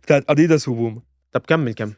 بتاعت 0.03 0.31
أديداس 0.31 0.69
وبوما 0.69 1.03
طب 1.33 1.41
كمل 1.41 1.75
كمل. 1.75 1.95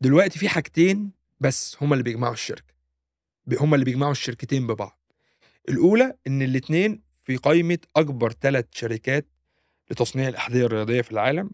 دلوقتي 0.00 0.38
في 0.38 0.48
حاجتين 0.48 1.10
بس 1.40 1.76
هما 1.80 1.92
اللي 1.92 2.02
بيجمعوا 2.04 2.32
الشركة. 2.32 2.74
هما 3.60 3.74
اللي 3.74 3.84
بيجمعوا 3.84 4.12
الشركتين 4.12 4.66
ببعض. 4.66 4.98
الأولى 5.68 6.16
إن 6.26 6.42
الاتنين 6.42 7.02
في 7.24 7.36
قائمة 7.36 7.78
أكبر 7.96 8.32
ثلاث 8.32 8.64
شركات 8.72 9.26
لتصنيع 9.90 10.28
الأحذية 10.28 10.66
الرياضية 10.66 11.02
في 11.02 11.12
العالم. 11.12 11.50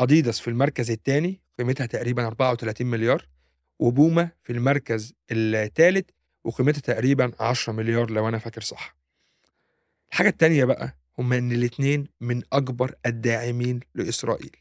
أديداس 0.00 0.40
في 0.40 0.48
المركز 0.48 0.90
الثاني 0.90 1.40
قيمتها 1.58 1.86
تقريبا 1.86 2.26
34 2.26 2.86
مليار. 2.86 3.28
وبوما 3.78 4.30
في 4.42 4.52
المركز 4.52 5.14
الثالث 5.30 6.10
وقيمتها 6.44 6.80
تقريبا 6.80 7.32
10 7.40 7.72
مليار 7.72 8.10
لو 8.10 8.28
أنا 8.28 8.38
فاكر 8.38 8.60
صح. 8.60 8.96
الحاجة 10.10 10.28
التانية 10.28 10.64
بقى 10.64 10.96
هما 11.18 11.38
إن 11.38 11.52
الاتنين 11.52 12.08
من 12.20 12.42
أكبر 12.52 12.94
الداعمين 13.06 13.80
لإسرائيل. 13.94 14.56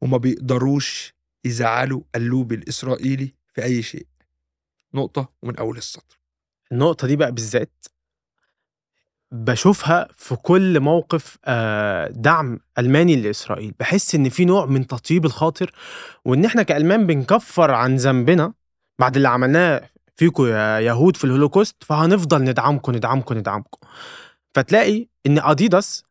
وما 0.00 0.16
بيقدروش 0.16 1.14
يزعلوا 1.44 2.02
اللوبي 2.14 2.54
الإسرائيلي 2.54 3.34
في 3.54 3.62
أي 3.64 3.82
شيء. 3.82 4.06
نقطة 4.94 5.32
ومن 5.42 5.56
أول 5.56 5.76
السطر. 5.78 6.18
النقطة 6.72 7.06
دي 7.06 7.16
بقى 7.16 7.32
بالذات 7.32 7.86
بشوفها 9.32 10.08
في 10.16 10.36
كل 10.36 10.80
موقف 10.80 11.38
آه، 11.44 12.08
دعم 12.08 12.60
ألماني 12.78 13.16
لإسرائيل. 13.16 13.74
بحس 13.80 14.14
إن 14.14 14.28
في 14.28 14.44
نوع 14.44 14.66
من 14.66 14.86
تطيب 14.86 15.24
الخاطر 15.24 15.70
وإن 16.24 16.44
إحنا 16.44 16.62
كألمان 16.62 17.06
بنكفر 17.06 17.70
عن 17.70 17.96
ذنبنا 17.96 18.52
بعد 18.98 19.16
اللي 19.16 19.28
عملناه 19.28 19.88
فيكم 20.16 20.46
يا 20.46 20.78
يهود 20.80 21.16
في 21.16 21.24
الهولوكوست 21.24 21.76
فهنفضل 21.84 22.44
ندعمكم 22.44 22.92
ندعمكم 22.92 23.34
ندعمكم. 23.38 23.78
فتلاقي 24.54 25.06
إن 25.26 25.38
أديداس 25.38 26.04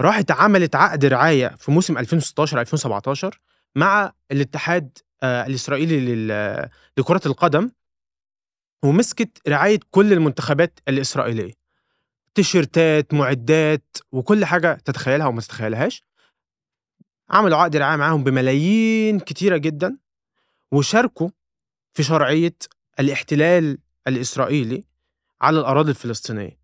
راحت 0.00 0.30
عملت 0.30 0.76
عقد 0.76 1.04
رعاية 1.04 1.48
في 1.58 1.70
موسم 1.70 1.98
2016 1.98 2.60
2017 2.60 3.40
مع 3.76 4.12
الاتحاد 4.32 4.98
آه، 5.22 5.46
الإسرائيلي 5.46 6.00
لل- 6.14 6.68
لكرة 6.98 7.20
القدم 7.26 7.70
ومسكت 8.84 9.48
رعاية 9.48 9.80
كل 9.90 10.12
المنتخبات 10.12 10.80
الإسرائيلية. 10.88 11.57
تيشيرتات 12.34 13.14
معدات 13.14 13.96
وكل 14.12 14.44
حاجة 14.44 14.74
تتخيلها 14.84 15.26
وما 15.26 15.40
تتخيلهاش. 15.40 16.02
عملوا 17.30 17.58
عقد 17.58 17.76
رعاية 17.76 17.96
معاهم 17.96 18.24
بملايين 18.24 19.20
كتيرة 19.20 19.56
جدا 19.56 19.98
وشاركوا 20.72 21.28
في 21.94 22.02
شرعية 22.02 22.54
الاحتلال 23.00 23.78
الإسرائيلي 24.08 24.84
على 25.40 25.60
الأراضي 25.60 25.90
الفلسطينية. 25.90 26.58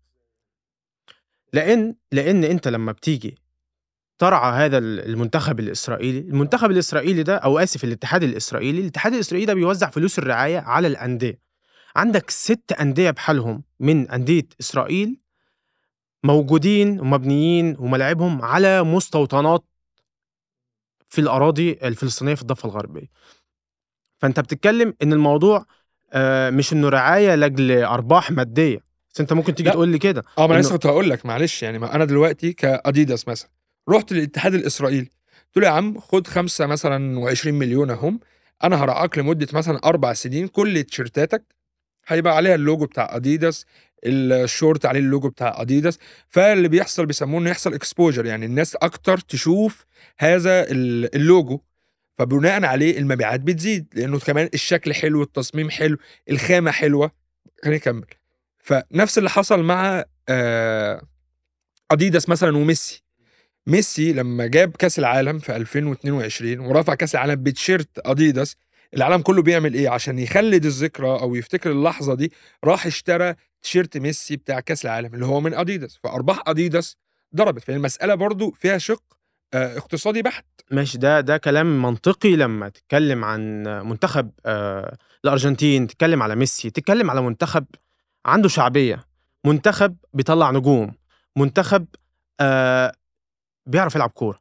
لأن 1.53 1.95
لأن 2.11 2.43
أنت 2.43 2.67
لما 2.67 2.91
بتيجي 2.91 3.37
ترعى 4.17 4.65
هذا 4.65 4.77
المنتخب 4.77 5.59
الإسرائيلي 5.59 6.19
المنتخب 6.19 6.71
الإسرائيلي 6.71 7.23
ده 7.23 7.35
أو 7.37 7.59
آسف 7.59 7.83
الاتحاد 7.83 8.23
الإسرائيلي 8.23 8.81
الاتحاد 8.81 9.13
الإسرائيلي 9.13 9.45
ده 9.45 9.53
بيوزع 9.53 9.89
فلوس 9.89 10.19
الرعاية 10.19 10.59
على 10.59 10.87
الأندية. 10.87 11.39
عندك 11.95 12.29
ست 12.29 12.71
أندية 12.81 13.11
بحالهم 13.11 13.63
من 13.79 14.09
أندية 14.09 14.47
إسرائيل 14.59 15.17
موجودين 16.25 16.99
ومبنيين 16.99 17.75
وملاعبهم 17.79 18.41
على 18.41 18.83
مستوطنات 18.83 19.63
في 21.09 21.21
الأراضي 21.21 21.71
الفلسطينية 21.71 22.35
في 22.35 22.41
الضفة 22.41 22.69
الغربية. 22.69 23.07
فأنت 24.17 24.39
بتتكلم 24.39 24.93
إن 25.03 25.13
الموضوع 25.13 25.65
آه، 26.13 26.49
مش 26.49 26.73
إنه 26.73 26.89
رعاية 26.89 27.35
لأجل 27.35 27.83
أرباح 27.83 28.31
مادية. 28.31 28.79
بس 29.13 29.21
أنت 29.21 29.33
ممكن 29.33 29.55
تيجي. 29.55 29.69
تقول 29.71 29.89
لي 29.89 29.97
كده 29.99 30.23
آه 30.37 30.47
ما 30.47 30.53
أنا 30.53 30.61
لسه 30.61 30.71
كنت 30.71 30.85
هقول 30.85 31.09
لك 31.09 31.25
معلش 31.25 31.63
يعني 31.63 31.79
ما 31.79 31.95
أنا 31.95 32.05
دلوقتي 32.05 32.53
كاديداس 32.53 33.27
مثلا 33.27 33.49
رحت 33.89 34.11
للاتحاد 34.11 34.53
الإسرائيلي. 34.53 35.09
قلت 35.45 35.57
له 35.57 35.67
يا 35.67 35.71
عم 35.71 35.99
خد 35.99 36.27
خمسة 36.27 36.65
مثلا 36.65 37.25
و20 37.35 37.47
مليون 37.47 37.89
أهم 37.89 38.19
أنا 38.63 38.83
هرعاك 38.83 39.17
لمدة 39.17 39.47
مثلا 39.53 39.79
أربع 39.85 40.13
سنين 40.13 40.47
كل 40.47 40.83
تيشيرتاتك 40.83 41.43
هيبقى 42.07 42.35
عليها 42.35 42.55
اللوجو 42.55 42.85
بتاع 42.85 43.15
اديداس 43.15 43.65
الشورت 44.03 44.85
عليه 44.85 44.99
اللوجو 44.99 45.29
بتاع 45.29 45.61
اديداس 45.61 45.99
فاللي 46.29 46.67
بيحصل 46.67 47.05
بيسموه 47.05 47.41
إنه 47.41 47.49
يحصل 47.49 47.73
exposure 47.73 48.25
يعني 48.25 48.45
الناس 48.45 48.75
أكتر 48.75 49.17
تشوف 49.17 49.85
هذا 50.17 50.71
ال- 50.71 51.15
اللوجو. 51.15 51.59
فبناء 52.17 52.65
عليه 52.65 52.97
المبيعات 52.97 53.39
بتزيد 53.39 53.87
لأنه 53.93 54.19
كمان 54.19 54.49
الشكل 54.53 54.93
حلو 54.93 55.23
التصميم 55.23 55.69
حلو 55.69 55.97
الخامة 56.29 56.71
حلوة. 56.71 57.11
خليني 57.63 57.77
أكمل. 57.77 58.05
فنفس 58.59 59.17
اللي 59.17 59.29
حصل 59.29 59.63
مع 59.63 60.03
آه، 60.29 61.01
اديداس 61.91 62.29
مثلا 62.29 62.57
وميسي. 62.57 63.03
ميسي 63.67 64.13
لما 64.13 64.47
جاب 64.47 64.71
كأس 64.75 64.99
العالم 64.99 65.39
في 65.39 65.55
2022 65.55 66.59
ورفع 66.59 66.95
كأس 66.95 67.15
العالم 67.15 67.43
بتشيرت 67.43 67.89
اديداس 67.99 68.55
العالم 68.93 69.21
كله 69.21 69.41
بيعمل 69.41 69.73
إيه؟ 69.73 69.89
عشان 69.89 70.19
يخلد 70.19 70.65
الذكرى 70.65 71.07
أو 71.07 71.35
يفتكر 71.35 71.71
اللحظة 71.71 72.13
دي 72.15 72.31
راح 72.63 72.85
اشترى 72.85 73.35
تيشيرت 73.61 73.97
ميسي 73.97 74.35
بتاع 74.35 74.59
كأس 74.59 74.85
العالم 74.85 75.13
اللي 75.13 75.25
هو 75.25 75.39
من 75.41 75.53
اديداس 75.53 75.99
فأرباح 76.03 76.43
اديداس 76.47 76.97
ضربت. 77.35 77.63
فالمساله 77.63 78.15
برضو 78.15 78.51
فيها 78.51 78.77
شق 78.77 79.03
آه، 79.53 79.77
اقتصادي 79.77 80.21
بحت. 80.21 80.45
ماشي. 80.71 80.97
ده 80.97 81.21
ده 81.21 81.37
كلام 81.37 81.81
منطقي 81.81 82.35
لما 82.35 82.69
تتكلم 82.69 83.25
عن 83.25 83.63
منتخب 83.63 84.31
آه 84.45 84.97
الأرجنتين 85.25 85.87
تتكلم 85.87 86.23
على 86.23 86.35
ميسي 86.35 86.69
تتكلم 86.69 87.11
على 87.11 87.21
منتخب 87.21 87.65
عنده 88.25 88.49
شعبية. 88.49 89.03
منتخب 89.45 89.95
بيطلع 90.13 90.51
نجوم. 90.51 90.93
منتخب 91.35 91.85
آه 92.39 92.91
بيعرف 93.65 93.95
يلعب 93.95 94.09
كورة. 94.09 94.39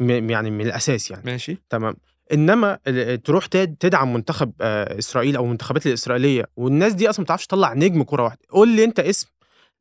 يعني 0.00 0.50
من 0.50 0.60
الأساس 0.66 1.10
يعني. 1.10 1.22
ماشي. 1.26 1.58
تمام. 1.70 1.96
إنما 2.32 2.78
تروح 3.24 3.46
تد- 3.46 3.76
تدعم 3.80 4.12
منتخب 4.12 4.52
آه، 4.60 4.98
إسرائيل 4.98 5.36
أو 5.36 5.44
المنتخبات 5.44 5.86
الإسرائيلية 5.86 6.44
والناس 6.56 6.92
دي 6.92 7.10
أصلا 7.10 7.20
ما 7.20 7.24
بتعرفش 7.24 7.46
تطلع 7.46 7.72
نجم 7.74 8.02
كوره 8.02 8.22
واحدة. 8.22 8.40
قول 8.50 8.68
لي 8.68 8.84
أنت 8.84 9.00
اسم 9.00 9.28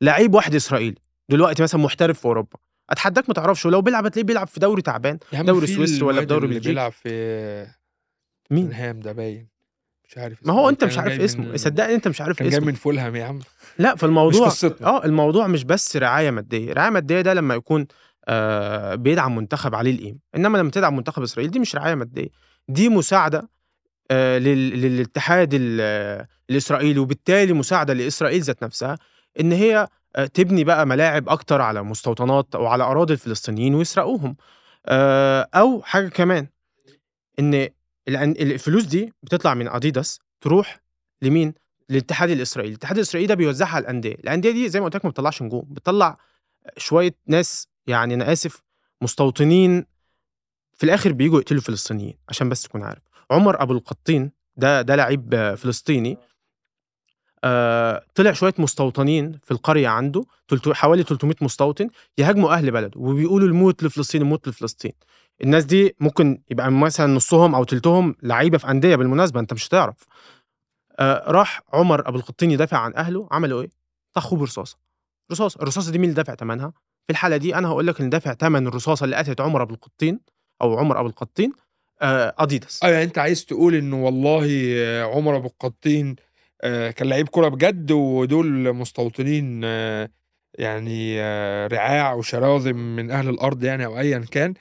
لعيب 0.02 0.34
واحد 0.34 0.56
إسرائيلي 0.56 0.96
دلوقتي 1.30 1.64
مثلا 1.64 1.82
محترف 1.82 2.20
في 2.20 2.26
أوروبا 2.26 2.58
اتحداك 2.90 3.24
ما 3.30 3.34
تعرفش 3.34 3.66
ولو 3.66 3.82
بيلعب 3.82 4.06
هتلاقيه 4.06 4.26
بيلعب 4.28 4.48
في 4.48 4.60
دوري 4.60 4.82
تعبان 4.82 5.18
دوري 5.34 5.68
سويسري 5.68 6.04
ولا 6.04 6.20
في 6.20 6.26
دوري 6.26 6.48
بلجيكي 6.48 6.68
بيلعب 6.70 6.92
في 6.92 7.68
مين؟ 8.52 8.66
فولهام 8.66 9.00
ده 9.00 9.12
باين. 9.12 9.48
مش 10.10 10.18
عارف 10.18 10.38
ما 10.48 10.54
هو 10.54 10.64
إيه. 10.64 10.70
أنت 10.70 10.84
مش 10.84 10.98
عارف 10.98 11.14
جاي 11.14 11.26
اسمه. 11.26 11.58
صدقني 11.58 11.96
أنت 11.96 12.08
مش 12.08 12.22
عارف 12.22 12.38
كان 12.40 12.50
جاي 12.50 12.58
اسمه. 12.58 12.68
من 12.68 12.74
فولهام 12.76 13.16
يا 13.16 13.26
عم. 13.26 13.40
لا 13.80 13.96
فالموضوع 13.96 14.48
مش 14.48 14.52
قصتنا. 14.54 14.88
آه 14.88 15.06
الموضوع 15.06 15.48
مش 15.48 15.64
بس 15.64 15.98
رعاية 15.98 16.32
مادية. 16.32 16.74
رعاية 16.74 16.90
مادية 16.90 17.22
ده 17.22 17.34
لما 17.34 17.56
يكون 17.56 17.88
آه 18.28 18.96
بيدعم 18.96 19.36
منتخب 19.36 19.76
عليه 19.76 19.92
القيمه 19.96 20.18
إنما 20.36 20.58
لما 20.58 20.72
تدعم 20.72 20.96
منتخب 20.96 21.24
إسرائيل 21.24 21.52
دي 21.52 21.60
مش 21.60 21.76
رعاية 21.76 21.96
مادية. 21.96 22.28
دي 22.68 22.90
مساعدة 22.90 23.50
آه 24.12 24.38
لل- 24.38 24.82
للاتحاد 24.82 25.50
ال- 25.54 26.26
الإسرائيلي 26.50 27.00
وبالتالي 27.00 27.54
مساعدة 27.54 27.94
لإسرائيل 27.94 28.42
ذات 28.42 28.64
نفسها 28.64 28.98
إن 29.40 29.52
هي 29.52 29.88
آه، 30.16 30.26
تبني 30.26 30.64
بقى 30.64 30.86
ملاعب 30.88 31.30
أكتر 31.30 31.62
على 31.62 31.84
مستوطنات 31.84 32.56
أو 32.56 32.66
على 32.68 32.84
أراضي 32.84 33.14
الفلسطينيين 33.14 33.76
ويسرقوهم. 33.76 34.36
أو 35.56 35.82
حاجة 35.82 36.08
كمان 36.08 36.48
إن 37.40 37.70
الفلوس 38.08 38.84
دي 38.84 39.14
بتطلع 39.24 39.54
من 39.54 39.68
اديداس 39.68 40.20
تروح 40.42 40.80
لمين؟ 41.22 41.54
للاتحاد 41.90 42.30
الإسرائيلي. 42.30 42.72
الاتحاد 42.74 42.98
الإسرائيلي 42.98 43.28
ده 43.28 43.36
بيوزعها 43.36 43.76
على 43.76 43.82
الأندية. 43.84 44.14
الأندية 44.16 44.52
دي 44.52 44.70
زي 44.70 44.80
ما 44.80 44.86
قلت 44.86 44.96
لك 44.96 45.06
ما 45.06 45.12
بتطلعش 45.12 45.42
نجوم 45.42 45.66
بتطلع 45.70 46.18
شوية 46.78 47.16
ناس 47.28 47.68
يعني 47.92 48.14
أنا 48.14 48.32
آسف 48.32 48.64
مستوطنين 49.02 49.86
في 50.74 50.84
الآخر 50.84 51.12
بيجوا 51.12 51.40
يقتلوا 51.40 51.60
الفلسطينيين 51.60 52.18
عشان 52.30 52.50
بس 52.50 52.64
تكون 52.64 52.84
عارف 52.84 53.02
عمر 53.32 53.62
أبو 53.64 53.74
القطين 53.74 54.32
ده 54.56 54.82
ده 54.82 54.96
لعيب 54.96 55.56
فلسطيني 55.58 56.18
آه 57.44 58.06
طلع 58.16 58.32
شوية 58.34 58.54
مستوطنين 58.58 59.40
في 59.44 59.52
القرية 59.52 59.88
عنده 59.88 60.24
حوالي 60.72 61.04
300 61.04 61.36
مستوطن 61.42 61.90
يهاجموا 62.18 62.54
أهل 62.54 62.72
بلده 62.72 62.92
وبيقولوا 62.96 63.48
الموت 63.48 63.84
لفلسطين 63.84 64.22
الموت 64.22 64.48
لفلسطين 64.48 64.92
الناس 65.44 65.66
دي 65.66 65.96
ممكن 66.00 66.42
يبقى 66.52 66.72
مثلا 66.72 67.14
نصهم 67.14 67.56
أو 67.56 67.64
تلتهم 67.64 68.16
لعيبة 68.24 68.58
في 68.58 68.72
أندية 68.72 68.96
بالمناسبة 68.96 69.40
أنت 69.40 69.54
مش 69.54 69.68
هتعرف 69.68 69.96
آه 71.00 71.24
راح 71.32 71.62
عمر 71.74 72.08
أبو 72.08 72.18
القطين 72.18 72.52
يدافع 72.52 72.78
عن 72.78 72.94
أهله 72.96 73.28
عملوا 73.32 73.62
إيه؟ 73.62 73.70
طخوه 74.14 74.40
برصاصة 74.40 74.78
رصاصة 75.32 75.62
الرصاصة 75.62 75.92
دي 75.92 75.98
مين 75.98 76.10
اللي 76.10 76.16
دافع 76.24 76.36
ثمنها؟ 76.36 76.74
في 77.08 77.10
الحالة 77.12 77.38
دي 77.38 77.56
أنا 77.56 77.68
هقول 77.68 77.88
لك 77.88 78.00
اللي 78.00 78.10
دافع 78.10 78.34
ثمن 78.34 78.68
الرصاصة 78.68 79.04
اللي 79.04 79.16
قتلت 79.16 79.42
عمر 79.42 79.62
أبو 79.62 79.74
القطين 79.74 80.20
أو 80.62 80.78
عمر 80.78 81.00
أبو 81.00 81.08
القطين 81.08 81.54
آه 82.02 82.36
اديداس 82.38 82.84
آه 82.84 82.88
يعني 82.90 83.04
أنت 83.04 83.18
عايز 83.18 83.46
تقول 83.46 83.76
إنه 83.76 84.06
والله 84.06 84.74
آه، 84.78 85.04
عمر 85.04 85.36
أبو 85.36 85.48
القطين 85.48 86.16
آه، 86.64 86.92
كان 86.92 87.10
لعيب 87.10 87.30
كرة 87.30 87.48
بجد 87.48 87.92
ودول 87.92 88.74
مستوطنين 88.74 89.62
آه، 89.64 90.10
يعني 90.60 91.22
آه، 91.22 91.68
رعاع 91.68 92.14
وشراذم 92.14 92.96
من 92.96 93.12
أهل 93.12 93.30
الأرض 93.30 93.64
يعني 93.64 93.86
أو 93.86 94.00
ايا 94.00 94.20
كان. 94.32 94.54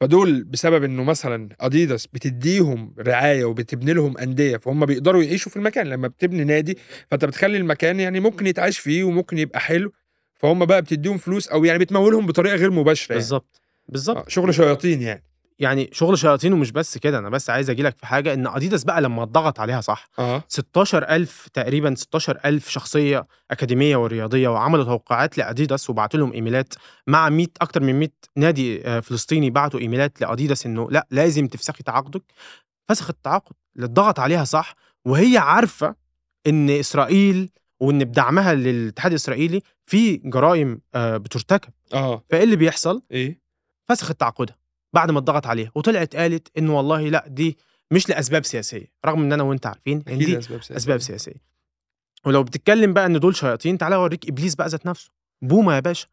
فدول 0.00 0.44
بسبب 0.44 0.84
إنه 0.84 1.04
مثلا 1.04 1.48
اديداس 1.60 2.06
بتديهم 2.06 2.94
رعاية 2.98 3.44
وبتبني 3.44 3.92
لهم 3.92 4.18
أندية 4.18 4.56
فهم 4.56 4.86
بيقدروا 4.86 5.22
يعيشوا 5.22 5.50
في 5.52 5.56
المكان. 5.56 5.86
لما 5.86 6.08
بتبني 6.08 6.44
نادي 6.44 6.78
فأنت 7.10 7.24
بتخلي 7.24 7.56
المكان 7.56 8.00
يعني 8.00 8.20
ممكن 8.20 8.46
يتعاش 8.46 8.78
فيه 8.78 9.04
وممكن 9.04 9.38
يبقى 9.38 9.60
حلو. 9.60 9.92
فهم 10.38 10.64
بقى 10.64 10.82
بتديهم 10.82 11.18
فلوس 11.18 11.48
أو 11.48 11.64
يعني 11.64 11.78
بتمولهم 11.78 12.26
بطريقة 12.26 12.56
غير 12.56 12.70
مباشرة 12.70 13.12
يعني. 13.12 13.20
بالظبط. 13.20 13.60
بالظبط. 13.88 14.16
آه، 14.16 14.24
شغل 14.28 14.54
شياطين 14.54 15.02
يعني. 15.02 15.22
يعني 15.58 15.90
شغل 15.92 16.18
شياطين 16.18 16.52
ومش 16.52 16.72
بس 16.72 16.98
كده 16.98 17.18
أنا 17.18 17.28
بس 17.28 17.50
عايز 17.50 17.70
أجي 17.70 17.82
لك 17.82 17.98
في 17.98 18.06
حاجة 18.06 18.34
إن 18.34 18.46
اديداس 18.46 18.84
بقى 18.84 19.00
لما 19.00 19.22
اتضغط 19.22 19.60
عليها 19.60 19.80
صح 19.80 20.08
آه. 20.18 20.42
16000 20.48 21.48
تقريبا 21.52 21.94
16000 21.94 22.68
شخصية 22.68 23.26
أكاديمية 23.50 23.96
ورياضية 23.96 24.48
وعملوا 24.48 24.84
توقعات 24.84 25.38
لاديداس 25.38 25.90
وبعتوا 25.90 26.20
لهم 26.20 26.32
إيميلات 26.32 26.74
مع 27.06 27.28
100 27.28 27.46
أكتر 27.60 27.82
من 27.82 27.98
100 27.98 28.08
نادي 28.36 28.86
آه، 28.86 29.00
فلسطيني 29.00 29.50
بعتوا 29.50 29.80
إيميلات 29.80 30.20
لاديداس 30.20 30.66
إنه 30.66 30.90
لأ 30.90 31.06
لازم 31.10 31.46
تفسخي 31.46 31.82
تعاقدك. 31.82 32.22
فسخ 32.88 33.10
التعاقد 33.10 33.52
اللي 33.76 33.86
اتضغط 33.86 34.20
عليها 34.20 34.44
صح 34.44 34.74
وهي 35.04 35.38
عارفة 35.38 35.94
إن 36.46 36.70
إسرائيل 36.70 37.50
وإن 37.80 38.04
بدعمها 38.04 38.54
للاتحاد 38.54 39.12
الإسرائيلي 39.12 39.60
في 39.86 40.16
جرائم 40.16 40.80
آه، 40.94 41.16
بترتكب. 41.16 41.72
آه. 41.94 42.24
فإيه 42.30 42.42
اللي 42.44 42.56
بيحصل؟ 42.56 43.02
إيه؟ 43.10 43.40
فسخت 43.88 44.20
تعاقدها 44.20 44.56
بعد 44.92 45.10
ما 45.10 45.18
اتضغط 45.18 45.46
عليها 45.46 45.72
وطلعت 45.74 46.16
قالت 46.16 46.48
انه 46.58 46.76
والله 46.76 47.08
لأ 47.08 47.24
دي 47.28 47.56
مش 47.90 48.08
لأسباب 48.08 48.44
سياسية 48.44 48.86
رغم 49.06 49.22
إن 49.22 49.32
أنا 49.32 49.42
وأنت 49.42 49.66
عارفين 49.66 50.02
إن 50.08 50.18
دي 50.18 50.38
اسباب 50.38 50.62
سياسية. 50.62 50.76
أسباب 50.76 50.98
سياسية. 50.98 51.46
ولو 52.24 52.42
بتتكلم 52.42 52.92
بقى 52.92 53.06
إن 53.06 53.20
دول 53.20 53.36
شياطين 53.36 53.78
تعالى 53.78 53.94
أوريك 53.94 54.28
إبليس 54.28 54.54
بقى 54.54 54.68
ذات 54.68 54.86
نفسه. 54.86 55.10
بوما 55.42 55.74
يا 55.74 55.80
باشا 55.80 56.06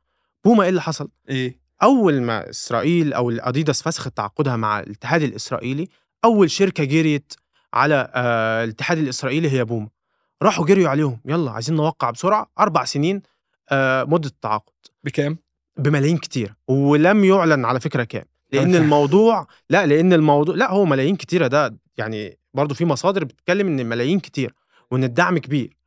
بوما 0.46 0.64
إيه 0.64 0.70
اللي 0.70 0.82
حصل؟ 0.82 1.10
إيه؟ 1.30 1.60
أول 1.84 2.22
ما 2.22 2.50
إسرائيل 2.50 3.14
أو 3.14 3.30
الأديداس 3.30 3.82
فسخت 3.82 4.18
تعاقدها 4.18 4.56
مع 4.56 4.80
الاتحاد 4.80 5.22
الإسرائيلي 5.24 5.88
أول 6.26 6.52
شركة 6.52 6.84
جريت 6.84 7.34
على 7.74 8.12
آه 8.16 8.64
الاتحاد 8.64 8.98
الإسرائيلي 8.98 9.50
هي 9.52 9.66
بوما 9.66 9.90
راحوا 10.42 10.66
جريوا 10.66 10.90
عليهم. 10.90 11.20
يلا 11.26 11.52
عايزين 11.52 11.76
نوقع 11.76 12.10
بسرعة. 12.10 12.52
أربع 12.60 12.86
سنين 12.86 13.22
آه 13.70 14.04
مدة 14.04 14.28
التعاقد 14.28 14.72
بكام؟ 15.04 15.38
بملايين 15.78 16.18
كتير. 16.18 16.56
ولم 16.68 17.24
يعلن 17.24 17.66
على 17.66 17.80
فكرة 17.80 18.04
كام. 18.04 18.26
لأن. 18.52 18.76
الموضوع 18.76 19.48
لا 19.70 19.86
لأن 19.86 20.14
الموضوع 20.14 20.56
لا 20.56 20.72
هو 20.72 20.86
ملايين 20.86 21.16
كتيرة. 21.16 21.48
ده 21.48 21.78
يعني 21.98 22.38
برضو 22.54 22.76
في 22.76 22.86
مصادر 22.86 23.24
بتتكلم 23.24 23.68
إن 23.68 23.86
ملايين 23.86 24.20
كتير 24.20 24.54
وإن 24.92 25.04
الدعم 25.04 25.38
كبير. 25.38 25.78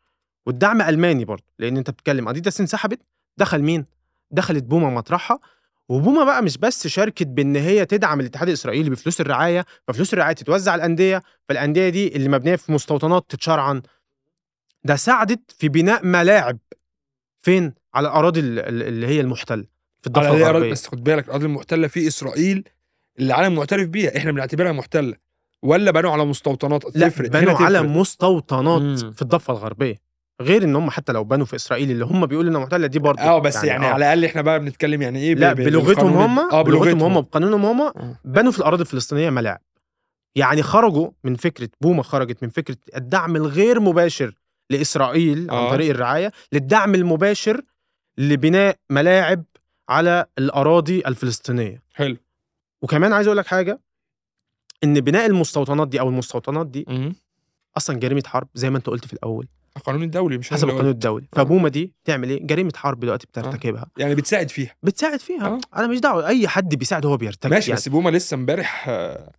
والدعم 0.47 0.83
ألماني 0.83 1.25
برضو 1.25 1.45
لأن 1.59 1.77
أنت 1.77 1.91
بتتكلم 1.91 2.29
أديداس 2.29 2.61
انسحبت. 2.61 3.01
دخل 3.37 3.63
مين؟ 3.63 3.85
دخلت 4.31 4.65
بوما 4.65 4.91
مطرحها 4.91 5.39
وبوما 5.89 6.25
بقى 6.25 6.43
مش 6.43 6.59
بس 6.59 6.87
شاركت 6.87 7.27
بإن 7.27 7.57
هي 7.57 7.85
تدعم 7.87 8.21
الاتحاد 8.21 8.49
الإسرائيلي 8.49 8.91
بفلوس 8.91 9.21
الرعاية 9.21 9.65
ففلوس 9.89 10.13
الرعاية 10.13 10.35
تتوزع 10.35 10.73
على 10.73 10.79
الأندية. 10.79 11.23
فالأندية 11.49 11.89
دي 11.89 12.17
اللي 12.17 12.29
مبنية 12.29 12.57
في 12.57 12.73
مستوطنات 12.73 13.25
تتشرعن. 13.29 13.83
ده 14.87 14.97
ساعدت 14.97 15.41
في 15.59 15.69
بناء 15.69 16.07
ملاعب 16.07 16.59
فين 17.43 17.75
على 17.95 18.09
الاراضي 18.09 18.41
ال- 18.41 18.59
ال- 18.59 18.83
اللي 18.83 19.07
هي 19.07 19.21
المحتلة 19.21 19.65
في 20.01 20.07
الضفة 20.07 20.27
على 20.29 20.37
الغربية 20.37 20.71
بس 20.71 20.87
خد 20.87 21.05
بالك 21.05 21.27
الأرض 21.29 21.45
المحتلة 21.45 21.89
في 21.89 22.07
إسرائيل 22.09 22.65
اللي 23.19 23.35
العالم 23.35 23.55
معترف 23.55 23.89
بيها 23.89 24.17
إحنا 24.17 24.33
بنعتبرها 24.33 24.73
محتلة 24.73 25.15
ولا 25.63 25.91
بنوا 25.91 26.11
على 26.11 26.25
مستوطنات 26.25 26.97
لا 26.97 27.09
تفرق 27.09 27.29
بنوا 27.31 27.55
على. 27.55 27.83
مستوطنات 27.83 28.83
مم. 29.05 29.13
في 29.13 29.23
الضفة 29.23 29.53
الغربية 29.53 29.95
غير 30.43 30.65
إن 30.65 30.77
هم 30.77 30.91
حتى 30.91 31.13
لو 31.13 31.25
بنوا 31.25 31.47
في 31.47 31.57
إسرائيل 31.57 31.91
اللي 31.91 32.05
هم 32.05 32.27
بيقولوا 32.27 32.51
إنها 32.51 32.61
محتلة 32.61 32.87
دي 32.87 32.99
برضه 32.99 33.23
آه 33.23 33.39
بس 33.39 33.65
يعني, 33.65 33.87
آه. 33.87 33.89
على 33.89 33.97
الأقل 34.05 34.25
إحنا 34.25 34.43
بقى 34.43 34.61
بنتكلم 34.61 35.03
يعني 35.03 35.19
إيه 35.19 35.35
لا 35.35 35.53
ب- 35.53 35.57
بلغتهم 35.57 36.13
هم 36.17 36.39
آه 36.39 36.63
بلغتهم 36.63 37.03
هم 37.03 37.21
بقانونهم 37.21 37.65
هم 37.65 37.81
آه. 37.81 38.19
بنوا 38.25 38.53
في 38.53 38.59
الأراضي 38.59 38.83
الفلسطينية 38.83 39.31
ملاعب 39.31 39.61
يعني 40.37 40.63
خرجوا 40.63 41.11
من 41.25 41.35
فكرة 41.35 41.69
بوما 41.81 42.03
خرجت 42.03 42.43
من 42.43 42.49
فكرة 42.49 42.77
الدعم 42.97 43.37
الغير 43.37 43.81
مباشر 43.81 44.35
لإسرائيل 44.71 45.51
عن 45.51 45.57
آه. 45.57 45.71
طريق 45.71 45.91
الرعاية 45.91 46.33
للدعم 46.53 46.95
المباشر 46.95 47.63
لبناء 48.19 48.77
ملاعب 48.91 49.45
على 49.89 50.27
الأراضي 50.39 51.01
الفلسطينية. 51.07 51.83
حلو. 51.95 52.17
وكمان 52.83 53.13
عايز 53.13 53.27
أقول 53.27 53.39
لك 53.39 53.47
حاجة 53.47 53.81
إن 54.85 55.01
بناء 55.01 55.27
المستوطنات 55.27 55.89
دي 55.89 56.01
أو 56.01 56.09
المستوطنات 56.09 56.67
دي. 56.67 57.13
أصلا 57.77 57.99
جريمة 57.99 58.23
حرب 58.27 58.49
زي 58.55 58.71
ما 58.71 58.79
أنت 58.79 58.87
قلت 58.87 59.05
في 59.05 59.13
الأول. 59.13 59.49
القانون 59.77 60.03
الدولي 60.03 60.39
مش 60.39 60.51
حسب 60.51 60.69
القانون. 60.69 60.91
الدولي. 60.91 61.27
آه. 61.35 61.37
فبوما 61.37 61.69
دي 61.69 61.93
تعمل 62.05 62.31
إيه؟ 62.31 62.47
جريمة 62.47 62.73
حرب 62.77 63.01
دلوقتي 63.01 63.27
بترتكبها. 63.27 63.87
يعني 63.99 64.15
بتساعد 64.15 64.51
فيها. 64.51 64.75
بتساعد 64.83 65.21
فيها. 65.21 65.47
آه. 65.47 65.61
أنا 65.77 65.87
مش 65.87 66.01
دعوة 66.01 66.27
أي 66.27 66.49
حد 66.49 66.75
بيساعد 66.75 67.07
هو 67.07 67.17
بيرتكب. 67.17 67.51
ماشي 67.51 67.71
يعني 67.71 67.81
بس 67.81 67.89
بوما 67.89 68.11
لسه 68.11 68.35
امبارح 68.35 68.89
آه، 68.89 69.33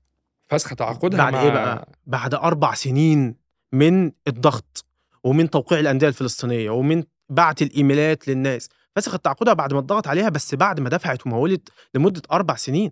فسخ 0.50 0.76
تعاقدها 0.76 1.18
بعد 1.18 1.34
مع 1.34 1.42
إيه 1.42 1.50
بقى؟ 1.50 1.90
بعد 2.06 2.34
أربع 2.34 2.74
سنين 2.74 3.36
من 3.74 4.12
الضغط. 4.28 4.86
ومن 5.28 5.50
توقيع 5.50 5.80
الأندية 5.80 6.08
الفلسطينية 6.08 6.70
ومن 6.70 7.04
بعت 7.30 7.62
الإيميلات 7.62 8.28
للناس 8.28 8.70
فسخت 8.96 9.24
تعاقدها 9.26 9.54
بعد 9.54 9.74
ما 9.74 9.80
اتضغط 9.80 10.08
عليها 10.08 10.30
بس 10.30 10.56
بعد 10.56 10.80
ما 10.80 10.90
دفعت 10.90 11.28
ومولت 11.28 11.70
لمدة 11.96 12.22
أربع 12.32 12.56
سنين 12.56 12.92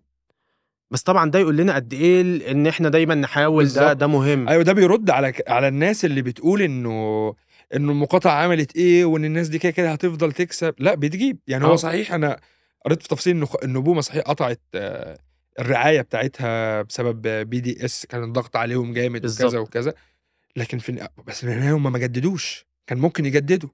بس 0.91 1.01
طبعا 1.01 1.31
ده 1.31 1.39
يقول 1.39 1.57
لنا 1.57 1.75
قد 1.75 1.93
إيه 1.93 2.51
إن 2.51 2.67
إحنا 2.67 2.89
دايما 2.89 3.15
نحاول 3.15 3.67
ده. 3.67 3.93
ده 3.93 4.07
مهم 4.07 4.49
أيوه 4.49 4.63
ده 4.63 4.73
بيرد 4.73 5.09
على 5.09 5.33
على 5.47 5.67
الناس 5.67 6.05
اللي 6.05 6.21
بتقول 6.21 6.61
إنه 6.61 7.33
إنه 7.75 7.91
المقاطعة 7.91 8.43
عملت 8.43 8.75
إيه 8.75 9.05
وإن 9.05 9.25
الناس 9.25 9.47
دي 9.47 9.59
كده 9.59 9.71
كده 9.71 9.91
هتفضل 9.91 10.31
تكسب 10.31 10.73
لا 10.79 10.95
بتجيب 10.95 11.39
يعني 11.47 11.65
آه. 11.65 11.67
هو 11.67 11.75
صحيح 11.75 12.13
أنا 12.13 12.39
قريت 12.85 13.13
في 13.13 13.45
خ 13.45 13.55
إن 13.63 13.81
بوما 13.81 14.01
صحيح 14.01 14.23
قطعت 14.23 14.61
آه، 14.75 15.17
الرعاية 15.59 16.01
بتاعتها 16.01 16.81
بسبب 16.81 17.47
BDS 17.55 18.05
كان 18.09 18.23
الضغط 18.23 18.55
عليهم 18.55 18.93
جامد 18.93 19.25
وكذا 19.25 19.43
بالضبط. 19.43 19.67
وكذا، 19.67 19.93
لكن 20.57 20.77
في 20.77 21.07
بس 21.27 21.45
في 21.45 21.51
النهاية 21.51 21.75
هم 21.75 21.91
ما 21.91 21.99
جددوش، 21.99 22.65
كان 22.87 22.97
ممكن 22.97 23.25
يجددوا، 23.25 23.69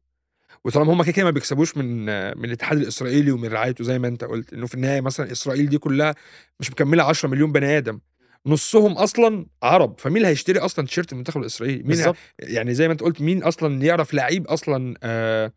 وطالما 0.65 0.93
هم 0.93 1.03
كده، 1.03 1.11
كده 1.11 1.25
ما 1.25 1.31
بيكسبوش 1.31 1.77
من 1.77 2.05
من 2.37 2.45
الاتحاد 2.45 2.77
الإسرائيلي 2.77 3.31
ومن 3.31 3.47
رعايته 3.49 3.83
زي 3.83 3.99
ما 3.99 4.07
أنت 4.07 4.23
قُلت، 4.23 4.53
إنه 4.53 4.65
في 4.67 4.73
النهاية 4.75 5.01
مثلًا 5.01 5.31
إسرائيل 5.31 5.69
دي 5.69 5.77
كلها 5.77 6.15
مش 6.59 6.71
مكملة 6.71 7.03
10.000.000 7.03 7.51
بني 7.51 7.77
آدم، 7.77 7.99
نصهم 8.45 8.91
أصلًا 8.91 9.45
عرب، 9.63 9.99
فمين 9.99 10.17
اللي 10.17 10.27
هيشتري 10.27 10.59
أصلًا 10.59 10.85
تيشيرت 10.85 11.13
المنتخب 11.13 11.41
الإسرائيلي؟ 11.41 11.83
مين 11.83 11.97
ه. 12.01 12.13
يعني 12.39 12.73
زي 12.73 12.87
ما 12.87 12.93
أنت 12.93 13.01
قُلت 13.01 13.21
مين 13.21 13.43
أصلًا 13.43 13.81
يعرف 13.83 14.13
لعيب 14.13 14.47
أصلًا 14.47 14.95
آآ 15.03 15.51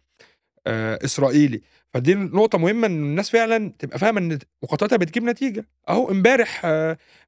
آآ 0.67 0.99
إسرائيلي؟ 1.05 1.63
فدي 1.95 2.15
نقطة 2.15 2.59
مهمة 2.59 2.87
إن 2.87 2.93
الناس 3.03 3.31
فعلًا 3.31 3.73
تبقى 3.79 3.99
فاهمة 3.99 4.21
إن 4.21 4.39
مقاطعتها 4.63 4.97
بتجيب 4.97 5.23
نتيجة، 5.25 5.69
أهو 5.89 6.11
امبارح 6.11 6.67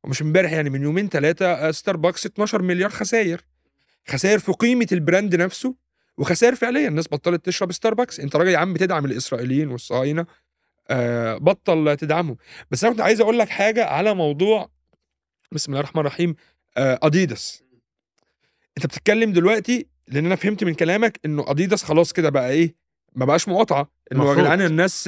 مش 0.06 0.22
امبارح 0.22 0.52
يعني 0.52 0.70
من 0.70 0.82
يومين 0.82 1.09
3 1.09 1.70
ستاربكس 1.70 2.26
12.000.000.000 2.26 2.92
خساير، 2.92 3.44
خساير 4.09 4.38
في 4.38 4.53
قيمة 4.53 4.87
ال 4.92 5.00
brand 5.00 5.35
نفسه، 5.35 5.75
وخساير 6.19 6.55
فعليًا، 6.55 6.88
الناس 6.88 7.09
بطلت 7.09 7.47
تشرب 7.47 7.73
ستاربكس، 7.73 8.21
أنت 8.21 8.37
راجل 8.37 8.51
يا 8.51 8.59
عم 8.59 8.73
بتدعم 8.73 9.05
الإسرائيليين 9.05 9.69
والصهاينة. 9.69 10.27
آآ 10.90 11.38
بطّل 11.38 11.97
تدعمهم، 11.97 12.37
بس 12.71 12.85
أنا 12.85 12.92
كنت 12.92 13.03
عايز 13.03 13.21
أقول 13.21 13.38
لك 13.38 13.49
حاجة 13.49 13.85
على 13.85 14.14
موضوع 14.14 14.71
بسم 15.53 15.73
الله 15.73 15.81
الرحمن 15.81 16.01
الرحيم 16.01 16.35
آآ 16.77 16.99
أديداس. 17.03 17.62
أنت 18.77 18.87
بتتكلم 18.87 19.33
دلوقتي 19.33 19.87
لإن 20.09 20.27
أنا 20.27 20.37
فهمت 20.37 20.64
من 20.64 20.75
كلامك 20.75 21.21
إنه 21.25 21.45
أديداس 21.51 21.85
خلاص 21.85 22.12
كده 22.12 22.31
بقى 22.31 22.51
إيه، 22.51 22.75
ما 23.14 23.25
بقاش 23.25 23.49
مقاطعة، 23.49 23.90
إنه 24.12 24.31
يا. 24.31 24.35
جدعان 24.35 24.61
الناس 24.61 25.07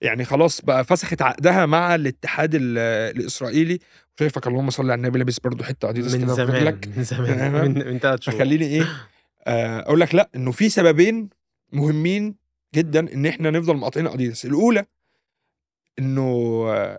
يعني 0.00 0.24
خلاص 0.24 0.60
بقى 0.60 0.84
فسخت 0.84 1.22
عقدها 1.22 1.66
مع 1.66 1.94
الاتحاد 1.94 2.54
ال 2.54 2.78
الإسرائيلي، 3.16 3.78
شايفك 4.18 4.46
اللهم 4.46 4.70
صل 4.70 4.82
على 4.90 4.94
النبي 4.94 5.18
لابس 5.18 5.38
برضه 5.38 5.64
حتة 5.64 5.90
أديداس 5.90 6.14
من 6.14 6.34
زمان، 6.34 6.80
من 6.96 7.04
زمان، 7.04 7.52
من 7.52 7.86
من 7.92 7.98
3 7.98 8.22
شهور. 8.22 8.38
فخلّيني 8.38 8.64
إيه 8.66 8.86
آآ 9.46 9.80
أقول 9.80 10.00
لك 10.00 10.14
لأ، 10.14 10.30
إنه 10.36 10.50
في 10.50 10.68
سببين 10.68 11.28
مهمين 11.72 12.34
جدًا 12.74 13.12
إن 13.14 13.26
إحنا 13.26 13.50
نفضل 13.50 13.76
مقاطعين 13.76 14.06
أديداس، 14.06 14.44
الأولى 14.44 14.84
إنه 15.98 16.64
آآ 16.68 16.98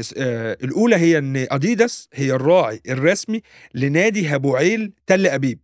س 0.00 0.14
آآ 0.18 0.56
الأولى 0.64 0.96
هي 0.96 1.18
إن 1.18 1.46
أديداس 1.50 2.08
هي 2.14 2.32
الراعي 2.32 2.80
الرسمي 2.88 3.42
لنادي 3.74 4.26
هابوعيل 4.26 4.92
تل 5.06 5.26
أبيب، 5.26 5.58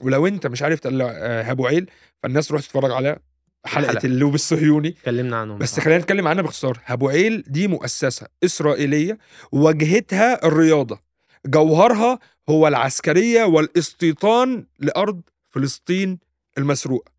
ولو 0.00 0.26
أنت 0.26 0.46
مش 0.46 0.62
عارف 0.62 0.80
تل 0.80 1.02
هابوعيل 1.02 1.90
فالناس 2.22 2.48
تروح 2.48 2.60
تتفرج 2.62 2.90
على 2.90 3.18
حلقة 3.66 3.90
الحلقة. 3.90 4.06
اللوب 4.06 4.34
الصهيوني. 4.34 4.88
اتكلمنا 4.88 5.36
عنهم 5.36 5.58
بس 5.58 5.76
صح. 5.76 5.82
خلّينا 5.84 6.00
نتكلم 6.00 6.28
عنها 6.28 6.42
باختصار، 6.42 6.80
هابوعيل 6.84 7.44
دي 7.46 7.68
مؤسسة 7.68 8.26
إسرائيلية 8.44 9.18
واجهتها 9.52 10.46
الرياضة، 10.46 11.00
جوهرها 11.46 12.18
هو 12.48 12.68
العسكرية 12.68 13.44
والاستيطان 13.44 14.66
لأرض 14.78 15.20
فلسطين 15.50 16.18
المسروقة. 16.58 17.12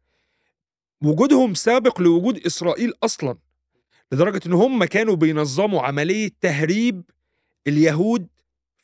وجودهم 1.01 1.53
سابق 1.53 2.01
لوجود 2.01 2.45
إسرائيل 2.45 2.93
أصلًا، 3.03 3.38
لدرجة 4.12 4.41
إن 4.45 4.53
هم 4.53 4.84
كانوا 4.84 5.15
بينظموا 5.15 5.81
عملية 5.81 6.29
تهريب 6.41 7.03
اليهود 7.67 8.27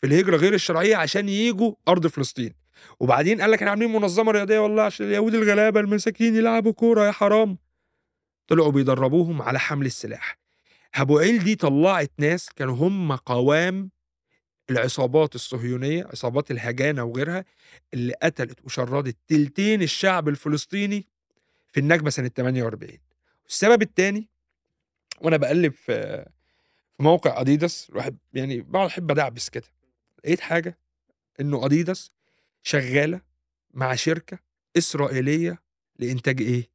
في 0.01 0.07
الهجرة 0.07 0.37
غير 0.37 0.53
الشرعية 0.53 0.95
عشان 0.95 1.29
ييجوا 1.29 1.73
أرض 1.87 2.07
فلسطين، 2.07 2.53
وبعدين 2.99 3.41
قال 3.41 3.51
لك 3.51 3.57
إحنا 3.57 3.69
عاملين 3.69 3.91
منظمة 3.91 4.31
رياضية 4.31 4.59
والله 4.59 4.83
عشان 4.83 5.05
اليهود 5.05 5.35
الغلابة 5.35 5.79
المساكين 5.79 6.35
يلعبوا 6.35 6.71
كورة 6.71 7.05
يا 7.05 7.11
حرام. 7.11 7.57
طلعوا 8.47 8.71
بيدربوهم 8.71 9.41
على 9.41 9.59
حمل 9.59 9.85
السلاح. 9.85 10.37
هابوعيل 10.95 11.43
دي 11.43 11.55
طلّعت 11.55 12.11
ناس 12.17 12.49
كانوا 12.49 12.75
هم 12.75 13.15
قوام 13.15 13.89
العصابات 14.69 15.35
الصهيونية، 15.35 16.03
عصابات 16.03 16.51
الهجانة 16.51 17.03
وغيرها، 17.03 17.45
اللي 17.93 18.13
قتلت 18.23 18.65
وشردت 18.65 19.17
تلتين 19.27 19.81
الشعب 19.81 20.29
الفلسطيني 20.29 21.07
في 21.73 21.79
النكبة 21.79 22.09
سنة 22.09 22.27
48. 22.27 22.97
السبب 23.49 23.81
التاني 23.81 24.29
وأنا 25.21 25.37
باقلِّب 25.37 25.73
في 25.73 26.25
في 26.97 27.03
موقع 27.03 27.41
أديداس 27.41 27.89
الواحد 27.89 28.17
يعني 28.33 28.61
باقعد 28.61 28.87
أحب 28.89 29.11
أدعبس 29.11 29.49
كده، 29.49 29.67
لقيت 30.25 30.39
حاجة 30.39 30.77
إنه 31.39 31.65
أديداس 31.65 32.11
شغّالة 32.63 33.21
مع 33.73 33.95
شركة 33.95 34.39
إسرائيلية 34.77 35.61
لإنتاج 35.99 36.41
إيه؟ 36.41 36.71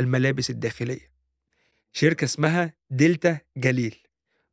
الملابس 0.00 0.50
الداخلية. 0.50 1.12
شركة 1.92 2.24
اسمها 2.24 2.74
دلتا 2.90 3.38
جليل، 3.56 3.96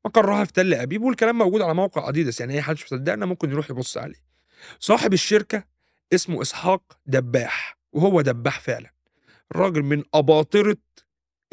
مقرها 0.05 0.45
في 0.45 0.53
تل 0.53 0.73
أبيب 0.73 1.01
والكلام 1.01 1.37
موجود 1.37 1.61
على 1.61 1.73
موقع 1.73 2.09
أديداس، 2.09 2.39
يعني 2.39 2.53
أي 2.53 2.61
حد 2.61 2.73
مش 2.73 2.83
مصدقنا 2.83 3.25
ممكن 3.25 3.49
يروح 3.49 3.69
يبُص 3.69 3.97
عليه. 3.97 4.23
صاحب 4.79 5.13
الشركة 5.13 5.63
اسمه 6.13 6.41
إسحاق 6.41 6.99
دباح، 7.05 7.77
وهو 7.91 8.21
دباح 8.21 8.59
فعلًا، 8.59 8.93
راجل 9.55 9.83
من 9.83 10.03
أباطرة 10.13 10.77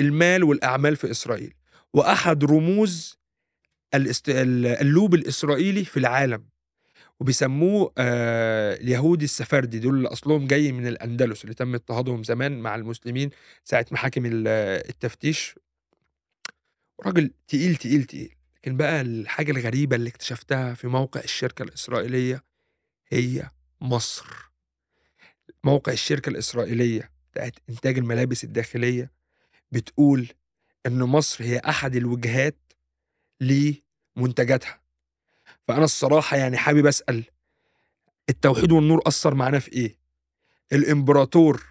المال 0.01 0.45
والأعمال 0.45 0.97
في 0.97 1.11
إسرائيل، 1.11 1.55
وأحد 1.93 2.45
رموز 2.45 3.19
اللوب 3.95 5.15
الإسرائيلي 5.15 5.85
في 5.85 5.97
العالم، 5.97 6.49
وبيسموه 7.21 7.93
آآ 7.99 8.75
اليهودي 8.75 9.25
السفردي، 9.25 9.79
دول 9.79 9.95
اللي 9.95 10.09
أصلهم 10.09 10.47
جاي 10.47 10.73
من 10.73 10.87
الأندلس 10.87 11.45
اللي 11.45 11.55
تم 11.55 11.75
اضطهادهم 11.75 12.25
زمان 12.25 12.61
مع 12.61 12.75
المسلمين 12.75 13.31
ساعة 13.65 13.87
محاكم 13.91 14.27
ال 14.27 14.49
التفتيش. 14.89 15.55
راجل 17.07 17.31
تقيل، 17.49 17.77
تقيل، 17.77 18.05
تقيل. 18.05 18.35
لكن 18.57 18.77
بقى 18.77 19.01
الحاجة 19.01 19.51
الغريبة 19.53 19.97
اللي 19.97 20.09
اكتشفتها 20.11 20.75
في 20.75 20.87
موقع 20.89 21.21
الشركة 21.21 21.63
الإسرائيلية 21.63 22.45
هي 23.09 23.51
مصر. 23.81 24.27
موقع 25.65 25.93
الشركة 25.93 26.31
الإسرائيلية 26.31 27.11
بتاعة 27.33 27.53
إنتاج 27.71 27.99
الملابس 27.99 28.45
الداخلية 28.45 29.13
بتقول 29.73 30.29
إن 30.87 30.99
مصر 30.99 31.45
هي 31.45 31.59
أحد 31.59 31.97
الوجهات 31.97 32.73
لمنتجاتها. 33.41 34.81
فأنا 35.69 35.85
الصراحة 35.85 36.37
يعني 36.37 36.57
حابب 36.57 36.87
أسأل، 36.87 37.25
التوحيد 38.29 38.73
والنور 38.73 39.01
أثّر 39.07 39.35
معانا 39.35 39.59
في 39.59 39.73
إيه؟ 39.73 39.99
الإمبراطور 40.73 41.63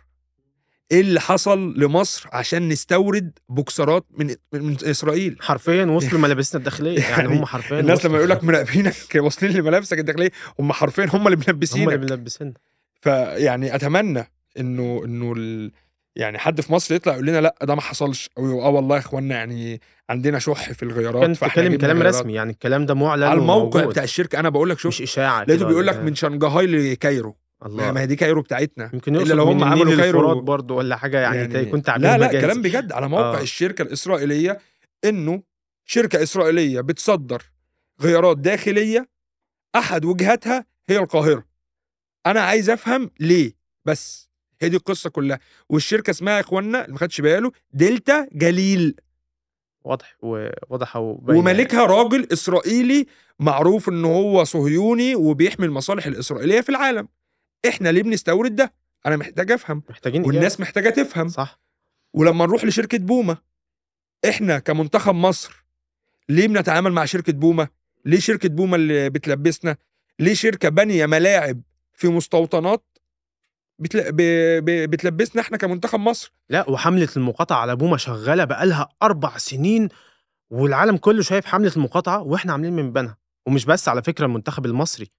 إيه 0.92 1.02
اللي 1.02 1.20
حصل 1.20 1.74
لمصر 1.80 2.30
عشان 2.34 2.70
نستورد 2.70 3.40
بوكسرات 3.50 4.06
من 4.12 4.36
من 4.54 4.78
إسرائيل؟ 4.84 5.38
حرفيًا 5.42 5.86
وصلوا 5.86 6.22
ملابسنا 6.22 6.60
الداخلية، 6.60 7.00
يعني 7.00 7.12
يعني 7.12 7.40
هم 7.40 7.46
حرفيًا 7.46 7.80
الناس 7.80 8.06
لمّا 8.06 8.18
يقول 8.18 8.30
لك 8.30 8.44
مراقبينك 8.44 8.96
واصلين 9.16 9.52
لملابسك 9.52 10.00
الداخلية، 10.00 10.32
هم 10.60 10.74
حرفيًا 10.74 11.06
هم 11.14 11.28
اللي 11.28 11.38
هم 11.74 11.90
اللي 11.90 12.16
ملبسينك. 12.16 12.58
فيعني 13.02 13.76
أتمنى 13.76 14.32
إنه 14.60 15.02
إنه 15.06 15.34
ال 15.38 15.72
يعني 16.16 16.38
حد 16.38 16.62
في 16.62 16.74
مصر 16.74 16.96
يطلع 16.96 17.14
يقول 17.14 17.26
لنا 17.26 17.42
لأ 17.42 17.56
ده 17.64 17.76
ما 17.76 17.82
حصلش، 17.82 18.30
أو 18.38 18.62
آه 18.62 18.70
والله 18.70 18.96
يا 18.96 19.02
إخوانا 19.02 19.36
يعني 19.36 19.82
عندنا 20.10 20.40
شُح 20.40 20.72
في 20.72 20.84
الغيارات 20.84 21.22
كان 21.22 21.34
بتتكلم 21.34 21.78
كلام. 21.78 22.02
رسمي، 22.02 22.34
يعني 22.34 22.52
الكلام 22.52 22.86
ده 22.86 22.94
مُعلن 22.94 23.24
على 23.24 23.40
الموقع 23.40 23.60
وموجود. 23.62 23.84
بتاع 23.88 24.04
الشركة 24.04 24.40
أنا 24.40 24.50
باقول 24.50 24.70
لك 24.70 24.76
مش 24.76 24.82
شُفت، 24.82 25.02
إشاعة 25.02 25.44
لقيته 25.44 25.66
بيقول 25.66 25.88
لك. 25.88 25.96
من 25.96 26.16
شنغهاي 26.16 26.66
لكايرو، 26.68 27.38
الله. 27.66 27.92
ما 27.92 28.02
هي 28.02 28.06
دي 28.08 28.16
كايرو 28.16 28.42
بتاعتنا، 28.42 28.90
يمكن 28.94 29.16
يقصد 29.16 29.32
لو 29.32 29.44
هم 29.44 29.64
عملوا 29.64 29.96
كايرو 29.96 30.42
برضه 30.42 30.76
والّا 30.76 30.96
حاجة 30.96 31.20
يعني, 31.20 31.38
يعني 31.38 31.60
يكون 31.60 31.82
تعبير 31.82 32.10
لا، 32.10 32.18
لأ 32.18 32.28
مجازي. 32.28 32.42
كلام 32.46 32.62
بجد 32.62 32.92
على 32.92 33.10
موقع 33.10 33.40
آه. 33.40 33.42
الشركة 33.42 33.82
الإسرائيلية 33.82 34.60
إنه 35.06 35.44
شركة 35.86 36.24
إسرائيلية 36.24 36.82
بتصدّر 36.82 37.44
غيارات 38.02 38.38
داخلية، 38.38 39.10
أحد 39.76 40.06
وجهاتها 40.06 40.66
هي 40.90 40.98
القاهرة. 40.98 41.46
أنا 42.26 42.42
عايز 42.42 42.70
أفهم 42.70 43.12
ليه؟ 43.20 43.54
بس، 43.86 44.30
هي 44.66 44.70
دي 44.70 44.78
القصة 44.78 45.10
كلها، 45.10 45.40
والشركة 45.70 46.12
اسمها 46.12 46.36
يا 46.36 46.40
إخوانا 46.40 46.82
اللي 46.82 46.94
ما 46.94 47.00
خدش 47.00 47.22
باله 47.22 47.52
دلتا 47.74 48.28
جليل. 48.32 48.96
واضح 49.84 50.18
و 50.22 50.50
واضحة 50.70 51.00
وباينة 51.00 51.28
يعني. 51.28 51.40
ومالكها 51.40 51.86
راجل 51.86 52.28
إسرائيلي 52.34 53.06
معروف 53.40 53.90
إن 53.90 54.06
هو 54.06 54.44
صهيوني 54.44 55.16
وبيحمي 55.16 55.66
المصالح 55.66 56.06
الإسرائيلية 56.06 56.62
في 56.62 56.70
العالم. 56.70 57.08
إحنا 57.68 57.90
ليه 57.90 58.04
بنستورد 58.04 58.56
ده؟ 58.56 58.74
أنا 59.06 59.16
محتاج 59.18 59.52
أفهم، 59.52 59.84
محتاجين. 59.90 60.26
والناس 60.26 60.60
محتاجة 60.60 60.90
تفهم. 60.90 61.28
صح. 61.28 61.60
ولمّا 62.14 62.46
نروح 62.46 62.66
لشركة 62.66 62.98
بوما، 62.98 63.38
إحنا 64.30 64.60
كمنتخب 64.60 65.16
مصر 65.16 65.66
ليه 66.30 66.48
بنتعامل 66.48 66.92
مع 66.92 67.06
شركة 67.06 67.34
بوما؟ 67.34 67.68
ليه 68.06 68.20
شركة 68.20 68.50
بوما 68.50 68.76
اللي 68.76 69.10
بتلبسنا؟ 69.10 69.78
ليه 70.20 70.34
شركة 70.34 70.70
بانية 70.70 71.06
ملاعب 71.06 71.62
في 71.94 72.08
مستوطنات 72.08 72.84
بتل 73.80 74.12
ب 74.12 74.16
ب 74.66 74.90
بتلبسنا 74.90 75.42
إحنا 75.42 75.58
كمنتخب 75.58 76.00
مصر؟ 76.00 76.34
لأ 76.50 76.70
وحملة 76.70 77.08
المقاطعة 77.18 77.58
على 77.58 77.76
بوما 77.76 77.98
شغالة 77.98 78.44
بقى 78.44 78.66
لها 78.66 78.90
4 79.04 79.38
سنين، 79.38 79.90
والعالم 80.50 80.98
كله 80.98 81.22
شايف 81.22 81.46
حملة 81.46 81.72
المقاطعة 81.78 82.22
وإحنا 82.22 82.52
عاملين 82.52 82.74
من 82.74 82.94
بينها، 82.94 83.18
ومش 83.48 83.66
بس 83.66 83.90
على 83.90 84.04
فكرة 84.04 84.26
المنتخب 84.26 84.66
المصري، 84.66 85.12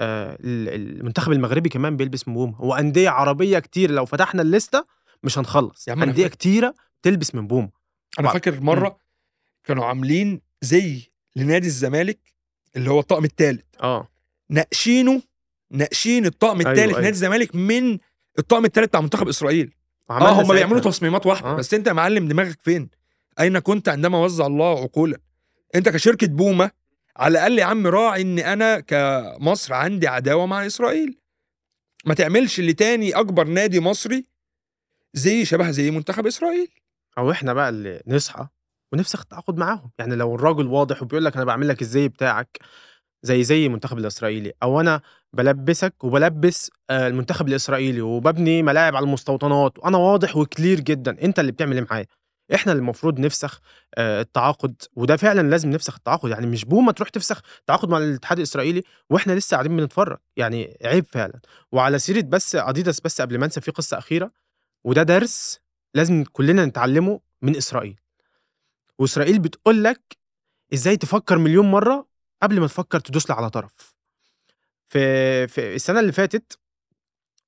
ال 0.00 0.98
المنتخب 1.00 1.32
المغربي 1.32 1.68
كمان 1.68 1.96
بيلبس 1.96 2.28
من 2.28 2.34
بوما، 2.34 2.60
وأندية 2.60 3.10
عربية 3.10 3.58
كتير 3.58 3.90
لو 3.90 4.04
فتحنا 4.04 4.42
الليستة 4.42 4.86
مش 5.22 5.38
هنخلّص، 5.38 5.88
أندية 5.88 6.22
فاهم. 6.22 6.28
كتيرة 6.28 6.74
بتلبس 7.02 7.34
من 7.34 7.46
بوما. 7.46 7.70
أنا 8.18 8.24
بعض. 8.26 8.34
فاكر 8.34 8.60
مرة 8.60 8.98
كانوا 9.64 9.84
عاملين 9.84 10.40
زي 10.62 11.10
لنادي 11.36 11.66
الزمالك 11.66 12.18
اللي 12.76 12.90
هو 12.90 13.00
الطقم 13.00 13.24
الثالث 13.24 13.64
آه 13.82 14.08
ناقشينه 14.50 15.22
ناقشين 15.70 16.26
الطقم 16.26 16.58
أيوة، 16.58 16.70
الثالث 16.70 16.88
أيوة. 16.88 17.00
نادي 17.00 17.08
الزمالك 17.08 17.54
من 17.54 17.98
الطقم 18.38 18.64
الثالث 18.64 18.88
بتاع 18.88 19.00
منتخب 19.00 19.28
إسرائيل. 19.28 19.74
آه 20.10 20.42
هم. 20.42 20.48
بيعملوا 20.54 20.80
تصميمات 20.80 21.26
واحدة. 21.26 21.48
آه. 21.48 21.54
بس 21.54 21.74
أنت 21.74 21.86
يا 21.86 21.92
معلم 21.92 22.28
دماغك 22.28 22.58
فين؟ 22.60 22.90
أين 23.40 23.58
كنت 23.58 23.88
عندما 23.88 24.18
وزع 24.18 24.46
الله 24.46 24.82
عقولا؟ 24.82 25.18
أنت 25.74 25.88
كشركة 25.88 26.26
بوما 26.26 26.70
على 27.16 27.32
الأقل 27.32 27.58
يا 27.58 27.64
عم 27.64 27.86
راعي 27.86 28.22
إن 28.22 28.38
أنا 28.38 28.80
كمصر 28.80 29.74
عندي 29.74 30.08
عداوة 30.08 30.46
مع 30.46 30.66
إسرائيل. 30.66 31.18
ما 32.04 32.14
تعملش 32.14 32.60
لتاني 32.60 33.12
أكبر 33.12 33.44
نادي 33.44 33.80
مصري 33.80 34.26
زي 35.14 35.44
شبه 35.44 35.70
زي 35.70 35.90
منتخب 35.90 36.26
إسرائيل. 36.26 36.68
أو 37.18 37.30
إحنا 37.30 37.52
بقى 37.52 37.68
اللي 37.68 38.02
نصحى 38.06 38.46
ونفسخ 38.92 39.20
التعاقد 39.20 39.56
معاهم. 39.56 39.90
يعني 39.98 40.16
لو 40.16 40.34
الراجل 40.34 40.66
واضح 40.66 41.02
وبيقول 41.02 41.24
لك 41.24 41.36
أنا 41.36 41.44
بعمل 41.44 41.68
لك 41.68 41.82
الزي 41.82 42.08
بتاعك 42.08 42.58
زي 43.22 43.44
زي 43.44 43.66
المنتخب 43.66 43.98
الإسرائيلي 43.98 44.52
أو 44.62 44.80
أنا 44.80 45.00
بلبسك 45.32 46.04
وبلبس 46.04 46.70
آه، 46.90 47.06
المنتخب 47.08 47.48
الإسرائيلي 47.48 48.00
وببني 48.00 48.62
ملاعب 48.62 48.96
على 48.96 49.04
المستوطنات. 49.04 49.78
وأنا 49.78 49.98
واضح 49.98 50.36
وكلير 50.36 50.80
جدا. 50.80 51.22
أنت 51.22 51.38
اللي 51.40 51.52
بتعمل 51.52 51.76
إيه 51.76 51.86
معايا. 51.90 52.06
إحنا 52.54 52.72
اللي 52.72 52.80
المفروض 52.80 53.20
نفسخ 53.20 53.60
آه، 53.94 54.20
التعاقد. 54.20 54.74
وده 54.96 55.16
فعلا 55.16 55.50
لازم 55.50 55.70
نفسخ 55.70 55.94
التعاقد. 55.94 56.30
يعني 56.30 56.46
مش 56.46 56.64
بوما 56.64 56.92
تروح 56.92 57.08
تفسخ 57.08 57.40
تعاقد 57.66 57.88
مع 57.88 57.98
الاتحاد 57.98 58.38
الإسرائيلي 58.38 58.82
وإحنا 59.10 59.32
لسه 59.32 59.54
قاعدين 59.54 59.76
بنتفرج. 59.76 60.18
يعني 60.36 60.78
عيب 60.84 61.04
فعلا. 61.04 61.40
وعلى 61.72 61.98
سيرة 61.98 62.20
بس 62.20 62.56
أديداس 62.56 63.00
بس 63.00 63.20
قبل 63.20 63.38
ما 63.38 63.44
أنسى 63.44 63.60
في 63.60 63.70
قصة 63.70 63.98
أخيرة. 63.98 64.30
وده 64.84 65.02
درس 65.02 65.60
لازم 65.94 66.24
كلنا 66.32 66.64
نتعلمه 66.64 67.20
من 67.42 67.56
إسرائيل. 67.56 68.00
وإسرائيل 68.98 69.38
بتقول 69.38 69.84
لك 69.84 70.16
إزاي 70.74 70.96
تفكر 70.96 71.38
مليون 71.38 71.70
مرة 71.70 72.06
قبل 72.42 72.60
ما 72.60 72.66
تفكر 72.66 73.00
تدوس 73.00 73.30
على 73.30 73.50
طرف. 73.50 73.99
في 74.90 75.48
في 75.48 75.74
السنة 75.74 76.00
اللي 76.00 76.12
فاتت 76.12 76.58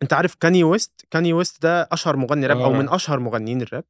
أنت 0.02 0.12
عارف 0.12 0.34
كاني 0.34 0.64
ويست؟ 0.64 1.06
كاني 1.10 1.32
ويست 1.32 1.62
ده 1.62 1.88
أشهر 1.92 2.16
مغني 2.16 2.46
راب 2.46 2.58
أو 2.58 2.74
آه. 2.74 2.78
من 2.78 2.88
أشهر 2.88 3.20
مغنيين 3.20 3.62
الراب. 3.62 3.84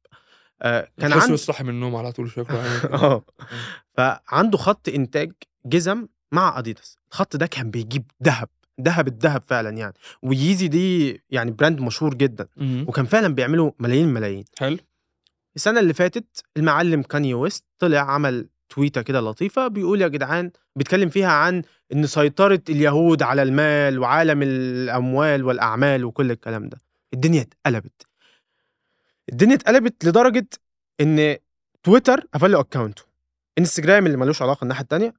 آه 0.61 0.89
كان 0.99 1.13
عنده 1.13 1.33
يصحى 1.33 1.63
من 1.63 1.69
النوم 1.69 1.95
على 1.95 2.11
طول 2.11 2.31
شايفه 2.31 2.57
عامل 2.57 2.93
آه. 3.03 3.25
فعنده 3.97 4.57
خط 4.57 4.89
إنتاج 4.89 5.31
جزم 5.65 6.07
مع 6.31 6.59
اديداس 6.59 6.97
الخط 7.11 7.35
ده 7.35 7.45
كان 7.45 7.71
بيجيب 7.71 8.11
ذهب 8.23 8.49
ذهب 8.81 9.07
الذهب 9.07 9.43
فعلا 9.47 9.69
يعني. 9.69 9.93
وييزي 10.21 10.67
دي 10.67 11.21
يعني 11.29 11.51
brand 11.51 11.81
مشهور 11.81 12.13
جدا. 12.13 12.47
مم. 12.57 12.85
وكان 12.87 13.05
فعلا 13.05 13.27
بيعملوا 13.35 13.71
ملايين 13.79 14.07
ملايين. 14.07 14.45
حلو. 14.57 14.77
السنة 15.55 15.79
اللي 15.79 15.93
فاتت 15.93 16.43
المعلم 16.57 17.01
كاني 17.01 17.33
ويست 17.33 17.65
طلع 17.79 17.99
عمل 17.99 18.49
تويتة 18.73 19.01
كده 19.01 19.19
لطيفة 19.21 19.67
بيقول 19.67 20.01
يا 20.01 20.07
جدعان 20.07 20.51
بيتكلم 20.75 21.09
فيها 21.09 21.31
عن 21.31 21.61
إن 21.93 22.07
سيطرة 22.07 22.61
اليهود 22.69 23.23
على 23.23 23.43
المال 23.43 23.99
وعالم 23.99 24.41
الأموال 24.43 25.43
والأعمال 25.43 26.05
وكل 26.05 26.31
الكلام 26.31 26.69
ده. 26.69 26.77
الدنيا 27.13 27.41
اتقلبت. 27.41 28.07
الدنيا 29.31 29.55
اتقلبت 29.55 30.05
لدرجة 30.05 30.47
إن 31.01 31.35
تويتر 31.83 32.19
قفل 32.33 32.51
له 32.51 32.59
اكونته 32.59 33.03
إنستجرام 33.59 34.05
اللي 34.05 34.17
ملوش 34.17 34.41
علاقة 34.41 34.63
الناحية 34.63 34.81
التانية 34.83 35.13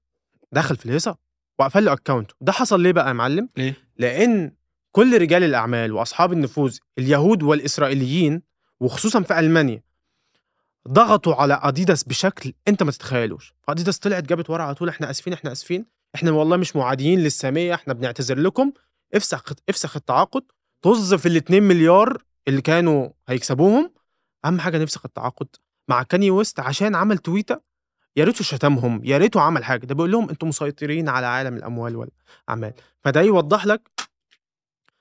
دخل 0.53 0.77
في 0.77 0.87
الهيصة 0.87 1.17
وقفل 1.59 1.85
له 1.85 1.93
اكونته 1.93 2.35
ده 2.41 2.53
حصل 2.53 2.81
ليه 2.81 2.93
بقى 2.93 3.09
يا 3.09 3.13
معلم؟ 3.13 3.49
ليه؟ 3.57 3.75
لأن 3.99 4.53
كل 4.93 5.21
رجال 5.21 5.45
الأعمال 5.45 5.93
وأصحاب 5.93 6.33
النفوذ 6.33 6.79
اليهود 6.99 7.43
والإسرائيليين 7.43 8.43
وخصوصا 8.81 9.23
في 9.23 9.39
ألمانيا 9.39 9.83
ضغطوا 10.89 11.35
على 11.35 11.61
اديداس 11.63 12.05
بشكل 12.05 12.53
أنت 12.69 12.83
ما 12.83 12.91
تتخيلوش. 12.91 13.55
اديداس 13.69 13.99
طلعت 13.99 14.25
جابت 14.25 14.51
ورا 14.51 14.63
على 14.63 14.75
طول 14.75 14.89
إحنا 14.89 15.11
آسفين 15.11 15.33
إحنا 15.33 15.53
آسفين 15.53 15.87
إحنا 16.15 16.31
والله 16.31 16.57
مش 16.57 16.77
معاديين 16.77 17.21
للسامية 17.21 17.75
إحنا 17.75 17.93
بنعتذر 17.93 18.39
لكم. 18.39 18.73
افسخ 19.15 19.53
افسخ 19.69 19.97
التعاقد. 19.97 20.43
طز 20.83 21.15
في 21.15 21.29
ال 21.29 21.37
2 21.37 21.63
مليار 21.63 22.23
اللي 22.49 22.61
كانوا 22.61 23.09
هيكسبوهم. 23.29 23.93
أهم 24.45 24.61
حاجة 24.61 24.79
نفسخ 24.79 25.05
التعاقد 25.05 25.49
مع 25.89 26.03
كاني 26.03 26.31
ويست 26.31 26.61
عشان 26.61 26.95
عمل 26.95 27.19
تويته 27.19 27.61
يا 28.17 28.25
ريته 28.25 28.45
شتمهم 28.45 29.01
يا 29.05 29.19
ريته 29.19 29.41
عمل 29.41 29.65
حاجة. 29.65 29.87
ده 29.87 29.95
بيقول 29.95 30.13
لهم 30.13 30.29
أنتم 30.31 30.49
مسيطرين 30.49 31.09
على 31.09 31.27
عالم 31.27 31.57
الأموال 31.57 31.97
والأعمال. 31.97 32.73
فده 33.05 33.21
يوضح 33.21 33.67
لك 33.67 33.91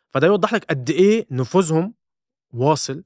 فده 0.09 0.27
يوضح 0.27 0.53
لك 0.53 0.65
قد 0.65 0.89
إيه 0.89 1.27
نفوذهم 1.31 1.93
واصل 2.53 3.03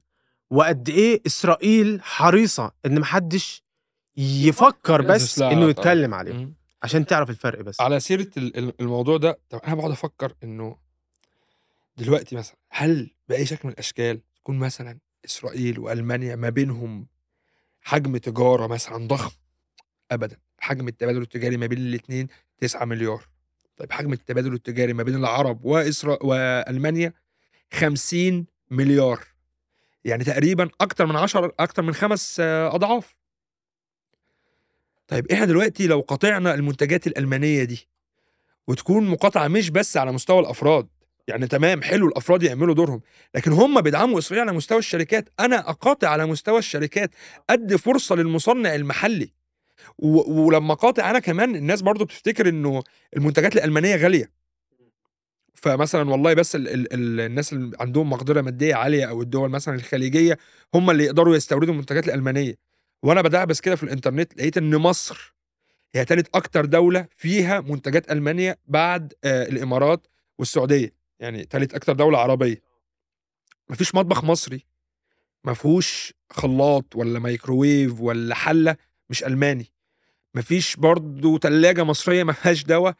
وقد 0.50 0.88
إيه 0.88 1.20
إسرائيل 1.26 2.02
حريصة 2.02 2.72
إن 2.86 3.00
محدش 3.00 3.62
يفكر 4.16 5.02
بس 5.02 5.38
إنه 5.42 5.68
يتكلم. 5.68 6.14
عليه. 6.14 6.50
عشان 6.82 7.06
تعرف 7.06 7.30
الفرق 7.30 7.60
بس. 7.60 7.80
على 7.80 8.00
سيرة 8.00 8.28
ال- 8.36 8.56
ال- 8.58 8.72
الموضوع 8.80 9.16
ده 9.16 9.38
طب 9.50 9.60
أنا 9.66 9.74
بقعد 9.74 9.90
أفكر 9.90 10.34
إنه 10.44 10.76
دلوقتي 11.96 12.36
مثلا 12.36 12.56
هل 12.70 13.10
بأي 13.28 13.46
شكل 13.46 13.60
من 13.68 13.72
الأشكال 13.72 14.20
تكون 14.36 14.58
مثلا 14.58 14.98
إسرائيل 15.24 15.78
وألمانيا 15.78 16.36
ما 16.36 16.48
بينهم 16.48 17.06
حجم 17.82 18.16
تجارة 18.16 18.66
مثلا 18.66 19.06
ضخم؟ 19.08 19.30
ابدا. 20.10 20.36
حجم 20.58 20.88
التبادل 20.88 21.22
التجاري 21.22 21.56
ما 21.56 21.66
بين 21.66 21.78
الاثنين 21.78 22.28
9 22.60 22.84
مليار. 22.84 23.24
طيب 23.76 23.92
حجم 23.92 24.12
التبادل 24.12 24.52
التجاري 24.54 24.92
ما 24.92 25.02
بين 25.02 25.14
العرب 25.14 25.64
وإسرا... 25.64 26.22
وألمانيا 26.22 27.12
50 27.72 28.46
مليار. 28.70 29.24
يعني 30.04 30.24
تقريبا 30.24 30.70
أكتر 30.80 31.06
من 31.06 31.16
10 31.16 31.52
أكتر 31.60 31.82
من 31.82 31.92
خمس 31.94 32.36
آه، 32.40 32.74
أضعاف. 32.74 33.16
طيب 35.08 35.32
إحنا 35.32 35.44
دلوقتي 35.44 35.86
لو 35.86 36.00
قطعنا 36.00 36.54
المنتجات 36.54 37.06
الألمانية 37.06 37.64
دي 37.64 37.88
وتكون 38.68 39.08
مقاطعة 39.08 39.48
مش 39.48 39.70
بس 39.70 39.96
على 39.96 40.12
مستوى 40.12 40.40
الأفراد 40.40 40.88
يعني 41.28 41.46
تمام 41.46 41.82
حلو 41.82 42.08
الأفراد 42.08 42.42
يعملوا 42.42 42.74
دورهم 42.74 43.00
لكن 43.34 43.52
هم 43.52 43.80
بيدعموا 43.80 44.18
اسرائيل 44.18 44.48
على 44.48 44.56
مستوى 44.56 44.78
الشركات 44.78 45.28
أنا 45.40 45.70
أقاطع 45.70 46.08
على 46.08 46.26
مستوى 46.26 46.58
الشركات 46.58 47.10
ادي 47.50 47.78
فرصة 47.78 48.14
للمصنع 48.14 48.74
المحلي. 48.74 49.32
ولما 49.98 50.74
قاطع 50.74 51.10
أنا 51.10 51.18
كمان 51.18 51.56
الناس 51.56 51.82
برضو 51.82 52.04
بتفتكر 52.04 52.48
إنه 52.48 52.82
المنتجات 53.16 53.56
الألمانية 53.56 53.96
غالية. 53.96 54.30
فمثلا 55.62 56.10
والله 56.10 56.34
بس 56.34 56.56
ال 56.56 56.68
ال 56.68 56.92
ال 56.94 57.20
الناس 57.20 57.52
اللي 57.52 57.76
عندهم 57.80 58.10
مقدرة 58.10 58.40
مادية 58.40 58.74
عالية 58.74 59.04
أو 59.04 59.22
الدول 59.22 59.50
مثلا 59.50 59.74
الخليجية 59.74 60.38
هم 60.74 60.90
اللي 60.90 61.04
يقدروا 61.04 61.36
يستوردوا 61.36 61.72
المنتجات 61.74 62.08
الألمانية. 62.08 62.54
وأنا 63.02 63.22
بدعبس 63.22 63.60
كده 63.60 63.76
في 63.76 63.82
الإنترنت 63.82 64.36
لقيت 64.36 64.56
إن 64.56 64.76
مصر 64.76 65.34
هي 65.94 66.04
تالت 66.04 66.36
أكتر 66.36 66.64
دولة 66.64 67.06
فيها 67.16 67.60
منتجات 67.60 68.10
المانيا 68.12 68.56
بعد 68.66 69.12
آه 69.24 69.48
الإمارات 69.48 70.06
والسعودية. 70.38 70.92
يعني 71.20 71.44
تالت 71.44 71.74
أكتر 71.74 71.92
دولة 71.92 72.18
عربية. 72.18 72.62
مفيش 73.70 73.94
مطبخ 73.94 74.24
مصري 74.24 74.64
ما 75.44 75.54
فيهوش 75.54 76.12
خلاط 76.30 76.96
ولا 76.96 77.18
مايكروويف 77.18 78.00
ولا 78.00 78.34
حلة 78.34 78.76
مش 79.10 79.24
ألماني. 79.24 79.72
مفيش 80.34 80.76
برضو 80.76 81.36
تلاجة 81.36 81.84
مصرية 81.84 82.24
ما 82.24 82.32
فيهاش 82.32 82.64
دواء 82.64 82.94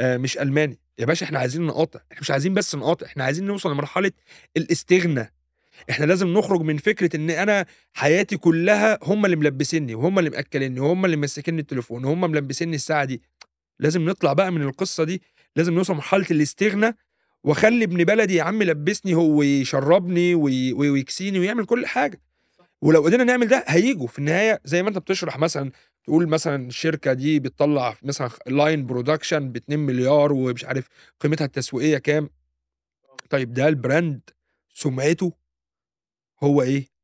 آه، 0.00 0.16
مش 0.16 0.38
ألماني. 0.38 0.78
يا 0.98 1.06
باشا 1.06 1.26
إحنا 1.26 1.38
عايزين 1.38 1.62
نقاطع 1.66 2.00
إحنا 2.12 2.20
مش 2.20 2.30
عايزين 2.30 2.54
بس 2.54 2.74
نقاطع 2.74 3.06
إحنا 3.06 3.24
عايزين 3.24 3.44
نوصل 3.46 3.72
لمرحلة 3.72 4.12
الاستغنى. 4.56 5.32
إحنا 5.90 6.04
لازم 6.04 6.28
نخرج 6.28 6.60
من 6.60 6.76
فكرة 6.76 7.16
إن 7.16 7.30
أنا 7.30 7.66
حياتي 7.94 8.36
كلها 8.36 8.98
هم 9.02 9.24
اللي 9.24 9.36
ملبسيني 9.36 9.94
وهم 9.94 10.18
اللي 10.18 10.30
مأكليني 10.30 10.80
وهم 10.80 11.04
اللي 11.04 11.16
ماسكيني 11.16 11.60
التليفون 11.60 12.04
وهم 12.04 12.20
ملبسيني 12.30 12.76
الساعة 12.76 13.04
دي. 13.04 13.22
لازم 13.78 14.04
نطلع 14.08 14.32
بقى 14.32 14.52
من 14.52 14.62
القصة 14.62 15.04
دي 15.04 15.22
لازم 15.56 15.74
نوصل 15.74 15.92
لمرحلة 15.92 16.26
الاستغنى 16.30 16.96
واخلي 17.44 17.84
ابن 17.84 18.04
بلدي 18.04 18.34
يا 18.34 18.42
عم 18.42 18.62
يلبسني 18.62 19.14
هو 19.14 19.26
ويشربني 19.38 20.34
وي- 20.34 20.72
وي- 20.72 20.90
ويكسيني 20.90 21.38
ويعمل 21.38 21.66
كل 21.66 21.86
حاجة. 21.86 22.20
ولو 22.82 23.02
قدرنا 23.04 23.24
نعمل 23.24 23.48
ده 23.48 23.64
هيجوا 23.68 24.06
في 24.06 24.18
النهاية 24.18 24.60
زي 24.64 24.82
ما 24.82 24.88
أنت 24.88 24.98
بتشرح 24.98 25.38
مثلا 25.38 25.70
تقول 26.04 26.28
مثلا 26.28 26.68
الشركة 26.68 27.12
دي 27.12 27.40
بتطلع 27.40 27.96
مثلا 28.02 28.30
line 28.46 28.86
production 28.86 29.52
ب 29.52 29.56
2 29.56 29.78
مليار 29.78 30.32
ومش 30.32 30.64
عارف 30.64 30.88
قيمتها 31.20 31.44
التسويقية 31.44 31.98
كام؟ 31.98 32.30
طيب 33.30 33.52
ده 33.52 33.68
البراند 33.68 34.20
سمعته؟ 34.74 35.32
هو 36.42 36.62
إيه؟ 36.62 36.94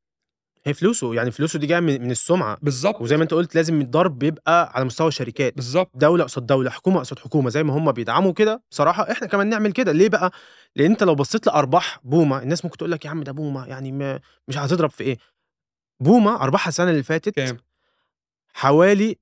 هي 0.65 0.73
فلوسه 0.73 1.15
يعني 1.15 1.31
فلوسه 1.31 1.59
دي 1.59 1.67
جاية 1.67 1.79
من 1.79 2.11
السمعة. 2.11 2.57
بالظبط. 2.61 3.01
وزي 3.01 3.17
ما 3.17 3.23
أنت 3.23 3.33
قلت 3.33 3.55
لازم 3.55 3.81
الضرب 3.81 4.19
بيبقى 4.19 4.71
على 4.75 4.85
مستوى 4.85 5.07
الشركات. 5.07 5.55
بالظبط. 5.55 5.91
دولة 5.95 6.23
قصاد 6.23 6.45
دولة 6.45 6.69
حكومة 6.69 6.99
قصاد 6.99 7.19
حكومة 7.19 7.49
زي 7.49 7.63
ما 7.63 7.73
هم 7.77 7.91
بيدعموا 7.91 8.33
كده. 8.33 8.63
بصراحة 8.71 9.11
إحنا 9.11 9.27
كمان 9.27 9.49
نعمل 9.49 9.71
كده. 9.71 9.91
ليه 9.91 10.09
بقى؟ 10.09 10.31
لأن 10.75 10.91
أنت 10.91 11.03
لو 11.03 11.15
بصيت 11.15 11.47
لأرباح 11.47 11.99
بوما 12.03 12.43
الناس 12.43 12.65
ممكن 12.65 12.77
تقول 12.77 12.91
لك 12.91 13.05
يا 13.05 13.09
عم 13.09 13.23
ده 13.23 13.31
بوما 13.31 13.67
يعني 13.67 13.91
ما 13.91 14.19
مش 14.47 14.57
هتضرب 14.57 14.89
في 14.89 15.03
إيه؟ 15.03 15.17
بوما 15.99 16.43
أرباحها 16.43 16.69
السنة 16.69 16.91
اللي 16.91 17.03
فاتت 17.03 17.29
كام؟ 17.35 17.57
حوالي 18.53 19.15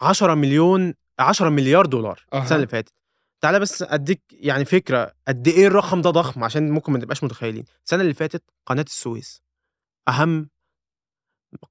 10 0.00 0.34
مليون 0.34 0.94
10 1.18 1.48
مليار 1.48 1.86
دولار 1.86 2.24
أها. 2.32 2.42
السنة 2.42 2.56
اللي 2.56 2.66
فاتت 2.66 2.92
تعالى 3.40 3.60
بس 3.60 3.82
أديك 3.82 4.22
يعني 4.32 4.64
فكرة 4.64 5.12
قد 5.28 5.48
إيه 5.48 5.66
الرقم 5.66 6.00
ده 6.02 6.10
ضخم 6.10 6.44
عشان 6.44 6.70
ممكن 6.70 6.92
ما 6.92 6.98
نبقاش 6.98 7.24
متخيلين 7.24 7.64
السنة 7.84 8.02
اللي 8.02 8.14
فاتت 8.14 8.42
قناة 8.66 8.82
السويس 8.82 9.42
أهم 10.08 10.48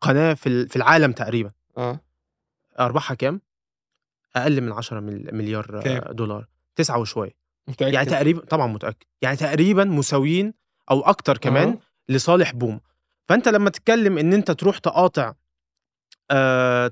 قناة 0.01 0.33
في 0.33 0.67
في 0.67 0.75
العالم 0.75 1.11
تقريبًا. 1.11 1.51
آه. 1.77 1.99
أرباحها 2.79 3.15
كام؟ 3.15 3.41
أقل 4.35 4.61
من 4.61 4.71
10 4.71 4.99
مل 4.99 5.29
مليار 5.35 5.81
كام؟ 5.83 6.03
دولار، 6.13 6.47
9 6.75 6.99
وشوية. 6.99 7.31
يعني 7.79 7.91
متأكد؟ 7.91 8.09
تقريبًا 8.11 8.45
طبعًا 8.45 8.67
متأكد، 8.67 9.05
يعني 9.21 9.37
تقريبًا 9.37 9.83
مساويين 9.83 10.53
أو 10.91 11.01
أكتر 11.01 11.37
كمان 11.37 11.67
أها. 11.67 11.79
لصالح 12.09 12.51
بوما. 12.53 12.79
فأنت 13.29 13.47
لمّا 13.47 13.69
تتكلم 13.69 14.17
إن 14.17 14.33
أنت 14.33 14.51
تروح 14.51 14.77
تقاطع 14.77 15.33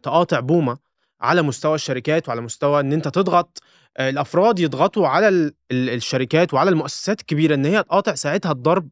تقاطع 0.03 0.39
بوما 0.39 0.77
على 1.21 1.41
مستوى 1.41 1.75
الشركات 1.75 2.29
وعلى 2.29 2.41
مستوى 2.41 2.79
إن 2.79 2.93
أنت 2.93 3.07
تضغط 3.07 3.61
آآ 3.97 4.09
الأفراد 4.09 4.59
يضغطوا 4.59 5.07
على 5.07 5.27
ال 5.29 5.53
ال 5.71 5.89
الشركات 5.89 6.53
وعلى 6.53 6.69
المؤسسات 6.69 7.21
الكبيرة 7.21 7.55
إن 7.55 7.65
هي 7.65 7.83
تقاطع، 7.83 8.15
ساعتها 8.15 8.51
الضرب 8.51 8.89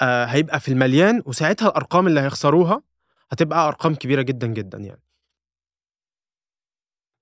آآ 0.00 0.26
هيبقى 0.34 0.60
في 0.60 0.68
المليان، 0.68 1.22
وساعتها 1.26 1.68
الأرقام 1.68 2.06
اللي 2.06 2.20
هيخسروها 2.20 2.82
هتبقى 3.32 3.68
أرقام 3.68 3.94
كبيرة 3.94 4.22
جدًا، 4.22 4.46
جدًا 4.46 4.78
يعني. 4.78 5.02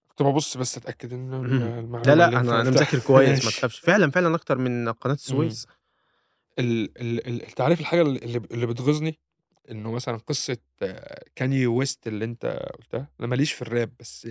كنت 0.09 0.23
بابُص 0.23 0.57
بس 0.57 0.77
أتأكد 0.77 1.12
إن 1.12 1.35
ال 1.35 1.47
اهم. 1.62 1.79
المعلومة 1.79 2.14
لا، 2.14 2.29
أنا 2.29 2.40
أنا 2.40 2.59
قُلتها 2.59 2.71
مذاكر 2.71 2.99
كويس 3.07 3.45
ما. 3.45 3.51
تخافش. 3.51 3.79
فعلًا، 3.81 4.11
فعلًا 4.11 4.35
أكتر 4.35 4.59
من 4.59 4.88
قناة 4.93 5.12
إمم. 5.14 5.14
السويس. 5.14 5.67
ال 6.59 7.01
ال 7.03 7.29
ال 7.29 7.43
أنت 7.43 7.62
عارف 7.62 7.81
الحاجة 7.81 8.03
ال 8.03 8.25
اللي 8.25 8.43
اللي 8.53 8.67
بتغيظني، 8.67 9.21
إنه 9.70 9.92
مثلًا 9.92 10.16
قصة 10.16 10.57
كانيي 11.37 11.66
ويست 11.66 12.07
اللي 12.07 12.24
أنت 12.24 12.46
قُلتها، 12.79 13.09
أنا 13.20 13.29
ما 13.29 13.35
ليش 13.35 13.53
في 13.53 13.62
الراب 13.62 13.90
بس 14.00 14.29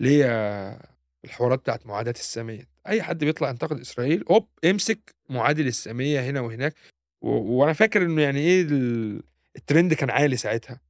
ليّا 0.00 0.80
الحوارات 1.24 1.58
بتاعة 1.58 1.80
معاداة 1.84 2.12
السامية. 2.12 2.68
أي 2.88 3.02
حد 3.02 3.24
بيطلع 3.24 3.50
ينتقد 3.50 3.80
إسرائيل 3.80 4.24
هوب 4.30 4.48
امسك 4.64 5.14
معادي 5.28 5.62
للسامية 5.62 6.20
هنا 6.20 6.40
وهناك، 6.40 6.74
و 7.22 7.28
وأنا 7.30 7.72
فاكر 7.72 8.02
إنه 8.02 8.22
يعني 8.22 8.40
إيه 8.40 8.62
ال 8.62 9.22
الtrend 9.58 9.94
كان 9.94 10.10
عالي 10.10 10.36
ساعتها. 10.36 10.80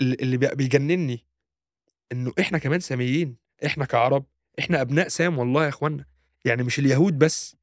ال 0.00 0.22
اللي 0.22 0.36
بيجننّي 0.36 1.24
إنه 2.12 2.32
إحنا 2.40 2.58
كمان 2.58 2.80
ساميين، 2.80 3.36
إحنا 3.66 3.84
كعرب، 3.84 4.24
إحنا 4.58 4.80
أبناء 4.80 5.08
سام 5.08 5.38
والله 5.38 5.64
يا 5.64 5.68
إخوانا، 5.68 6.04
يعني 6.44 6.62
مش 6.62 6.78
اليهود 6.78 7.18
بس. 7.18 7.56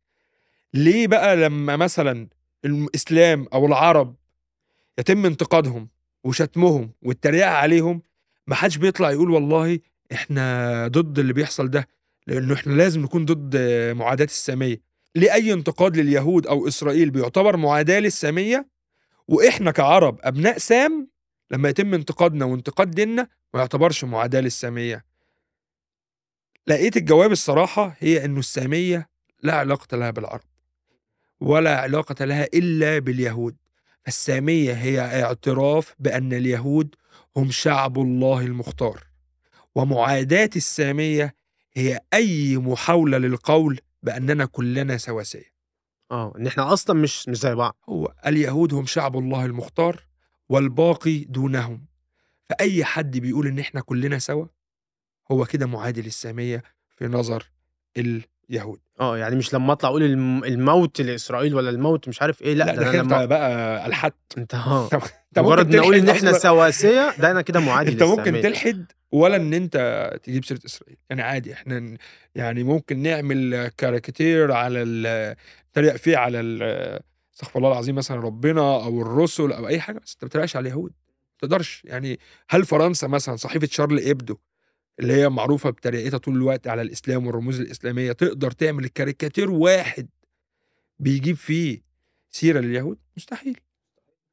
ليه 0.74 1.08
بقى 1.08 1.36
لمّا 1.36 1.76
مثلًا 1.76 2.28
الإسلام 2.66 3.48
أو 3.54 3.66
العرب 3.66 4.16
يتم 5.00 5.26
انتقادهم 5.26 5.90
وشتمهم 6.24 6.92
والتريقة 7.02 7.50
عليهم، 7.50 8.02
ما 8.48 8.56
حدش 8.56 8.78
بيطلع 8.78 9.12
يقول 9.12 9.32
والله 9.32 9.80
إحنا 10.12 10.88
ضد 10.88 11.20
اللي 11.20 11.34
بيحصل 11.34 11.70
ده، 11.70 11.88
لإنه 12.28 12.54
إحنا 12.54 12.74
لازم 12.74 13.02
نكون 13.02 13.26
ضد 13.26 13.58
معاداة 13.96 14.26
السامية. 14.26 14.82
ليه 15.16 15.34
أي 15.34 15.54
انتقاد 15.54 15.98
لليهود 15.98 16.48
أو 16.48 16.68
إسرائيل 16.68 17.10
بيعتبر 17.10 17.58
معاداة 17.58 18.00
للسامية، 18.00 18.68
وإحنا 19.28 19.72
كعرب 19.72 20.20
أبناء 20.22 20.58
سام 20.58 21.08
لمّا 21.52 21.70
يتم 21.70 21.94
انتقادنا 21.94 22.46
وانتقاد 22.46 22.92
ديننا 22.92 23.28
ما 23.54 23.60
يعتبرش 23.60 24.04
معاداة 24.04 24.42
للسامية؟ 24.42 25.06
لقيت 26.68 26.98
الجواب 26.98 27.32
الصراحة 27.32 27.96
هي 28.00 28.26
إنه 28.26 28.40
السامية 28.40 29.10
لا 29.44 29.54
علاقة 29.54 29.98
لها 29.98 30.12
بالعرب، 30.12 30.44
ولا 31.40 31.80
علاقة 31.80 32.26
لها 32.26 32.48
إلا 32.54 33.00
باليهود. 33.00 33.56
السامية 34.08 34.74
هي 34.74 35.24
اعتراف 35.24 35.96
بأن 36.00 36.34
اليهود 36.34 36.96
هم 37.38 37.52
شعب 37.52 38.00
الله 38.00 38.42
المختار، 38.42 39.04
ومعاداة 39.76 40.50
السامية 40.56 41.36
هي 41.74 42.00
أي 42.14 42.58
محاولة 42.58 43.18
للقول 43.18 43.80
بأننا 44.04 44.46
كلنا 44.46 44.98
سواسية. 44.98 45.58
آه، 46.12 46.34
إن 46.38 46.48
إحنا 46.48 46.74
أصلًا 46.74 47.00
مش 47.00 47.30
مش 47.30 47.38
زي 47.38 47.56
بعض. 47.56 47.78
هو 47.90 48.14
اليهود 48.28 48.74
هم 48.74 48.86
شعب 48.86 49.18
الله 49.18 49.46
المختار، 49.46 50.08
والباقي 50.50 51.18
دونهم. 51.20 51.86
فأي 52.50 52.86
حد 52.86 53.18
بيقول 53.18 53.48
إن 53.48 53.60
إحنا 53.60 53.82
كلنا 53.82 54.20
سوا، 54.20 54.46
هو 55.32 55.46
كده 55.46 55.66
معادي 55.66 56.02
للسامية 56.02 56.64
في 56.98 57.08
نظر 57.08 57.52
اليهود. 58.50 58.80
آه، 59.00 59.18
يعني 59.18 59.36
مش 59.36 59.54
لمّا 59.54 59.74
أطلع 59.74 59.90
أقول 59.90 60.04
الم 60.04 60.44
الموت 60.44 61.02
لإسرائيل 61.02 61.56
والّا 61.56 61.70
الموت 61.70 62.08
مش 62.08 62.22
عارف 62.22 62.42
إيه، 62.42 62.54
لأ، 62.54 62.66
لأ، 62.66 62.76
ده 62.76 62.82
ده 62.84 62.92
كده 62.92 63.02
لمّا 63.02 63.26
بقى 63.26 63.86
أنت 64.38 64.56
أنت 64.98 65.38
ممكن 65.38 65.48
مجرد 65.70 65.76
إن 65.96 66.10
إحنا 66.10 66.30
أصلًا 66.30 66.40
سواسية، 66.40 67.16
ده 67.20 67.32
أنا 67.32 67.42
كده 67.42 67.60
معادي 67.60 67.92
أنت 67.92 68.04
ممكن 68.04 68.22
للسامية. 68.22 68.42
تلحد 68.42 68.86
ولا 69.12 69.36
إن 69.36 69.54
أنت 69.54 70.10
تجيب 70.24 70.46
سيرة 70.46 70.60
إسرائيل، 70.66 70.98
يعني 71.10 71.22
عادي 71.22 71.54
إحنا 71.54 71.80
ن 71.80 71.98
يعني 72.36 72.64
ممكن 72.64 73.00
نعمل 73.02 73.68
كاريكاتير 73.78 74.52
على 74.52 74.84
نتريق 75.72 75.96
فيه 75.96 76.18
على 76.18 76.40
استغفر 77.36 77.60
الله 77.60 77.72
العظيم 77.72 77.96
مثلًا 77.96 78.18
ربنا 78.22 78.62
أو 78.62 79.02
الرسل 79.02 79.52
أو 79.52 79.68
أي 79.68 79.80
حاجة، 79.80 80.00
بس 80.00 80.18
أنت 80.24 80.38
ما 80.38 80.42
على 80.56 80.60
اليهود، 80.70 80.92
ما 80.92 81.48
تقدرش. 81.48 81.82
يعني 81.86 82.20
هل 82.50 82.66
فرنسا 82.66 83.08
مثلًا 83.08 83.36
صحيفة 83.36 83.68
شارلي 83.72 84.00
إبدو 84.00 84.38
اللي 85.00 85.14
هي 85.14 85.30
معروفة 85.30 85.70
بتريقتها 85.70 86.18
طول 86.18 86.36
الوقت 86.36 86.68
على 86.68 86.82
الإسلام 86.82 87.28
والرموز 87.28 87.60
الإسلامية، 87.60 88.12
تقدر 88.12 88.52
تعمل 88.52 88.88
كاريكاتير 88.88 89.52
واحد 89.52 90.10
بيجيب 91.00 91.36
فيه 91.36 91.82
سيرة 92.32 92.60
لليهود؟ 92.60 92.98
مستحيل. 93.18 93.60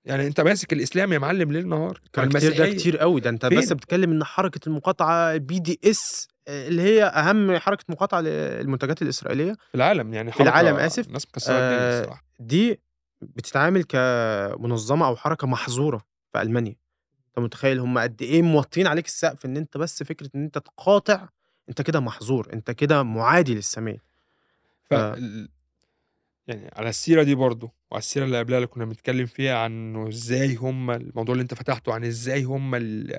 يعني 0.05 0.27
أنت 0.27 0.40
ماسك 0.40 0.72
الإسلام 0.72 1.12
يا 1.12 1.18
معلم 1.18 1.53
ليل 1.53 1.68
نهار، 1.68 2.00
الكاريكاتير 2.07 2.59
ده. 2.59 2.70
كتير 2.72 3.03
أوي، 3.03 3.20
ده 3.20 3.31
بس 3.31 3.66
فين؟ 3.68 3.77
بتتكلم 3.77 4.11
إن 4.12 4.24
حركة 4.24 4.61
المقاطعة 4.66 5.38
BDS 5.38 6.27
آآ 6.48 6.68
اللي 6.68 6.83
هي 6.83 7.05
أهم 7.05 7.59
حركة 7.59 7.85
مقاطعة 7.88 8.20
للمنتجات 8.20 9.03
الإسرائيلية 9.03 9.53
في 9.53 9.74
العالم، 9.74 10.14
يعني 10.14 10.33
في 10.33 10.42
العالم 10.42 10.77
الناس 10.77 10.98
الدنيا 10.98 11.20
آآ 11.48 12.00
الصراحة. 12.00 12.24
دي 12.40 12.81
بتتعامل 13.20 13.85
كمنظمة 13.85 15.07
أو 15.07 15.16
حركة 15.16 15.46
محظورة 15.46 16.05
في 16.33 16.42
ألمانيا. 16.42 16.77
أنت 17.38 17.44
متخيل 17.44 17.78
هم 17.78 17.98
قد 17.98 18.22
إيه 18.22 18.42
موطّيين 18.42 18.86
عليك 18.86 19.06
السقف 19.06 19.46
إن 19.46 19.56
أنت 19.56 19.76
بس 19.76 20.02
فكرة 20.02 20.30
إن 20.34 20.42
أنت 20.44 20.58
تقاطع، 20.58 21.28
أنت 21.68 21.82
كده 21.82 22.00
محظور، 22.00 22.52
أنت 22.52 22.70
كده 22.70 23.02
معادي 23.02 23.54
للسامية. 23.54 23.98
ف 24.90 24.94
فال 24.94 25.48
يعني 26.46 26.70
على 26.76 26.88
السيرة 26.88 27.22
دي 27.22 27.34
برضه، 27.34 27.72
وعلى 27.90 28.00
السيرة 28.00 28.24
اللي 28.24 28.38
قبلها 28.38 28.58
اللي 28.58 28.66
كنا 28.66 28.84
بنتكلم 28.84 29.26
فيها 29.26 29.58
عن 29.58 30.06
إزاي 30.08 30.54
هم 30.54 30.90
الموضوع 30.90 31.32
اللي 31.32 31.42
أنت 31.42 31.54
فتحته 31.54 31.94
عن 31.94 32.04
إزاي 32.04 32.44
هم 32.44 32.74
ال 32.74 33.18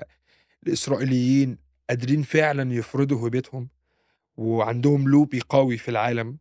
الإسرائيليين 0.66 1.58
قادرين 1.90 2.22
فعلًا 2.22 2.74
يفرضوا 2.74 3.18
هويتهم، 3.18 3.68
وعندهم 4.36 5.24
lobby 5.24 5.38
قوي 5.48 5.76
في 5.76 5.90
العالم. 5.90 6.38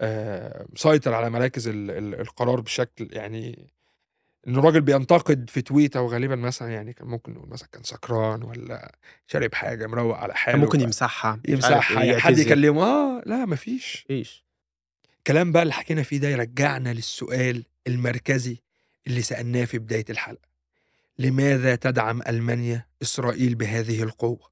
آآ 0.00 0.66
مسيطر 0.72 1.14
على 1.14 1.30
مراكز 1.30 1.68
ال 1.68 1.90
القرار 2.20 2.60
بشكل 2.60 3.08
يعني 3.12 3.72
إن 4.48 4.56
الراجل 4.56 4.80
بينتقد 4.80 5.50
في 5.50 5.62
تويتة 5.62 6.00
وغالبًا 6.00 6.36
مثلًا 6.36 6.68
يعني 6.68 6.92
كان 6.92 7.08
ممكن 7.08 7.32
نقول 7.32 7.48
مثلًا 7.48 7.68
كان 7.72 7.82
سكران 7.82 8.42
والّا 8.42 8.96
شارب 9.26 9.54
حاجة 9.54 9.86
مروّق 9.86 10.16
على 10.16 10.34
حاله 10.34 10.58
ممكن 10.58 10.80
يمسحها، 10.80 11.40
يمسحها، 11.48 12.02
إيه، 12.02 12.08
يعني 12.08 12.20
حد. 12.20 12.38
يكلمه 12.38 12.82
آه، 12.84 13.22
لا 13.26 13.44
ما 13.44 13.56
فيش. 13.56 14.06
ما 14.10 14.16
فيش. 14.16 14.44
الكلام 15.18 15.52
بقى 15.52 15.62
اللي 15.62 15.74
حكينا 15.74 16.02
فيه 16.02 16.18
ده 16.18 16.28
يرجّعنا 16.28 16.92
للسؤال 16.92 17.64
المركزي 17.86 18.56
اللي 19.06 19.22
سألناه 19.22 19.64
في 19.64 19.78
بداية 19.78 20.04
الحلقة. 20.10 20.48
لماذا 21.18 21.74
تدعم 21.74 22.22
ألمانيا 22.28 22.86
إسرائيل 23.02 23.54
بهذه 23.54 24.02
القوة؟ 24.02 24.50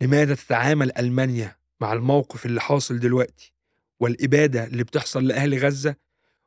لماذا 0.00 0.34
تتعامل 0.34 0.98
ألمانيا 0.98 1.56
مع 1.80 1.92
الموقف 1.92 2.46
اللي 2.46 2.60
حاصل 2.60 2.98
دلوقتي 2.98 3.52
والإبادة 4.00 4.64
اللي 4.64 4.84
بتحصل 4.84 5.26
لأهل 5.26 5.58
غزة 5.58 5.94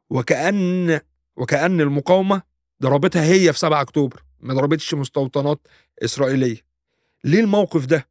وكأن 0.09 0.99
وكأن 1.35 1.81
المقاومة 1.81 2.41
ضربتها 2.83 3.23
هي 3.23 3.53
في 3.53 3.59
7 3.59 3.81
أكتوبر، 3.81 4.23
ما 4.39 4.53
ضربتش 4.53 4.93
مستوطنات 4.93 5.67
إسرائيلية. 6.03 6.61
ليه 7.23 7.39
الموقف 7.39 7.85
ده؟ 7.85 8.07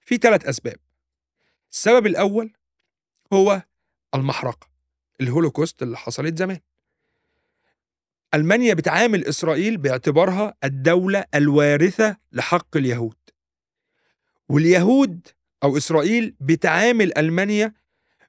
في 0.00 0.16
3 0.16 0.48
أسباب. 0.48 0.76
السبب 1.72 2.06
الأول 2.06 2.52
هو 3.32 3.62
المحرقة، 4.14 4.68
الهولوكوست 5.20 5.82
اللي 5.82 5.96
حصلت 5.96 6.38
زمان. 6.38 6.60
ألمانيا 8.34 8.74
بتعامل 8.74 9.24
إسرائيل 9.24 9.76
باعتبارها 9.76 10.54
الدولة 10.64 11.24
الوارثة 11.34 12.16
لحق 12.32 12.76
اليهود. 12.76 13.16
واليهود 14.48 15.28
أو 15.62 15.76
إسرائيل 15.76 16.34
بتعامل 16.40 17.18
ألمانيا 17.18 17.74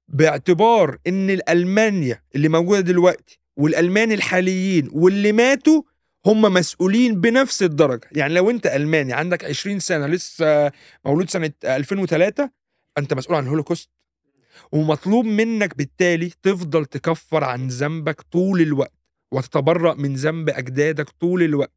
باعتبار 0.08 0.98
إن 1.08 1.30
الألمانيا 1.30 2.24
اللي 2.36 2.50
موجودة 2.50 2.80
دلوقتي 2.80 3.40
والألمان 3.58 4.12
الحاليين 4.12 4.90
واللي 4.92 5.32
ماتوا 5.32 5.82
هم 6.26 6.42
مسؤولين 6.42 7.22
بنفس 7.22 7.64
الدرجة، 7.64 8.10
يعني 8.12 8.34
لو 8.34 8.50
أنت 8.50 8.66
ألماني 8.68 9.14
عندك 9.14 9.46
20 9.46 9.80
سنة 9.80 10.08
لسه 10.08 10.72
مولود 11.06 11.30
سنة 11.30 11.52
2003 11.64 12.50
أنت 12.98 13.14
مسؤول 13.14 13.38
عن 13.38 13.44
الهولوكوست. 13.44 13.90
ومطلوب 14.72 15.26
منك 15.26 15.78
بالتالي 15.78 16.32
تفضل 16.44 16.86
تكفّر 16.86 17.44
عن 17.44 17.68
ذنبك 17.68 18.22
طول 18.22 18.62
الوقت، 18.62 18.94
وتتبرأ 19.32 19.94
من 19.94 20.16
ذنب 20.16 20.50
أجدادك 20.50 21.10
طول 21.10 21.44
الوقت. 21.44 21.74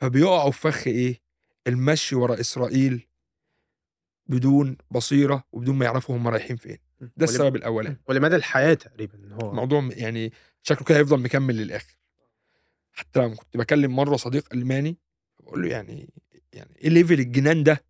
فبيقعوا 0.00 0.50
في 0.50 0.60
فخ 0.60 0.86
إيه؟ 0.86 1.20
المشي 1.66 2.16
ورا 2.16 2.40
إسرائيل 2.40 3.06
بدون 4.26 4.76
بصيرة 4.90 5.44
وبدون 5.52 5.76
ما 5.76 5.84
يعرفوا 5.84 6.16
هم 6.16 6.28
رايحين 6.28 6.56
فين. 6.56 6.78
ده 7.00 7.24
السبب 7.24 7.56
الأولاني. 7.56 7.96
ولمدى 8.08 8.36
الحياة 8.36 8.74
تقريبًا 8.74 9.18
هو 9.42 9.50
الموضوع 9.50 9.80
م 9.80 9.90
يعني 9.92 10.32
شكله 10.66 10.84
كده 10.84 10.98
هيفضل 10.98 11.20
مكمّل 11.20 11.56
للآخر. 11.56 11.96
حتى 12.92 13.20
لمّا 13.20 13.34
كنت 13.36 13.56
باكلم 13.56 13.96
مرّة 13.96 14.16
صديق 14.16 14.52
ألماني 14.52 14.96
بقول 15.40 15.62
له 15.62 15.68
يعني 15.68 16.08
يعني 16.52 16.76
إيه 16.76 16.88
ليفل 16.88 17.20
الجنان 17.20 17.62
ده؟ 17.64 17.84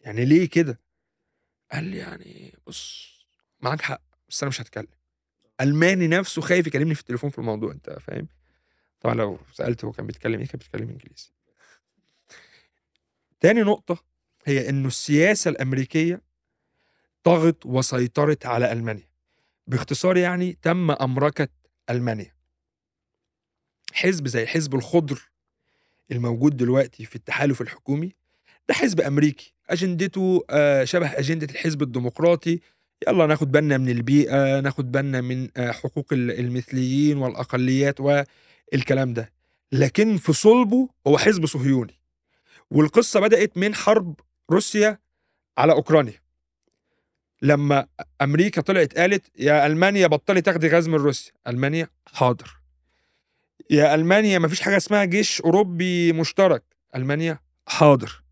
يعني 0.00 0.24
ليه 0.24 0.48
كده؟ 0.48 0.80
قال 1.72 1.84
لي 1.84 1.96
يعني 1.96 2.58
بص 2.66 3.12
معاك 3.60 3.80
حق 3.82 4.02
بس 4.28 4.42
أنا 4.42 4.48
مش 4.48 4.60
هتكلم. 4.60 4.88
ألماني 5.60 6.08
نفسه 6.08 6.42
خايف 6.42 6.66
يكلمني 6.66 6.94
في 6.94 7.00
التليفون 7.00 7.30
في 7.30 7.38
الموضوع 7.38 7.72
أنت 7.72 7.90
فاهم؟ 7.90 8.28
طبعا 9.00 9.14
لو 9.14 9.38
سالته 9.52 9.86
هو 9.86 9.92
كان 9.92 10.06
بيتكلم 10.06 10.40
إيه 10.40 10.46
كان 10.46 10.58
بيتكلم 10.58 10.88
إنجليزي. 10.88 11.32
تاني 13.40 13.62
نقطة 13.62 14.04
هي 14.44 14.68
إنه 14.68 14.88
السياسة 14.88 15.48
الأمريكية 15.48 16.22
طغت 17.22 17.66
وسيطرت 17.66 18.46
على 18.46 18.72
ألمانيا. 18.72 19.05
باختصار 19.66 20.16
يعني 20.16 20.58
تم 20.62 20.90
أمركة 20.90 21.48
ألمانيا. 21.90 22.32
حزب 23.92 24.28
زي 24.28 24.46
حزب 24.46 24.74
الخضر 24.74 25.30
الموجود 26.12 26.56
دلوقتي 26.56 27.04
في 27.04 27.16
التحالف 27.16 27.60
الحكومي 27.60 28.12
ده 28.68 28.74
حزب 28.74 29.00
أمريكي. 29.00 29.54
أجندته 29.70 30.44
آه، 30.50 30.84
شبه 30.84 31.18
أجندة 31.18 31.46
الحزب 31.50 31.82
الديمقراطي. 31.82 32.60
يلا 33.08 33.26
ناخد 33.26 33.52
بالنا 33.52 33.78
من 33.78 33.88
البيئة 33.88 34.60
ناخد 34.60 34.92
بالنا 34.92 35.20
من 35.20 35.48
آه، 35.56 35.70
حقوق 35.72 36.12
ال- 36.12 36.30
المثليين 36.40 37.16
والأقليات 37.16 38.00
والكلام 38.00 39.14
ده. 39.14 39.32
لكن 39.72 40.16
في 40.16 40.32
صلبه 40.32 40.88
هو 41.06 41.18
حزب 41.18 41.46
صهيوني. 41.46 42.00
والقصة 42.70 43.20
بدأت 43.20 43.56
من 43.58 43.74
حرب 43.74 44.20
روسيا 44.50 44.98
على 45.58 45.72
أوكرانيا. 45.72 46.20
لما 47.42 47.86
أمريكا 48.22 48.60
طلعت 48.60 48.98
قالت 48.98 49.26
يا 49.38 49.66
ألمانيا 49.66 50.06
بطلي 50.06 50.40
تاخدي 50.40 50.68
غاز 50.68 50.88
من 50.88 50.94
روسيا 50.94 51.32
ألمانيا 51.46 51.88
حاضر. 52.06 52.56
يا 53.70 53.94
ألمانيا 53.94 54.38
مفيش 54.38 54.60
حاجة 54.60 54.76
اسمها 54.76 55.04
جيش 55.04 55.40
أوروبي 55.40 56.12
مشترك. 56.12 56.62
ألمانيا 56.96 57.38
حاضر. 57.66 58.22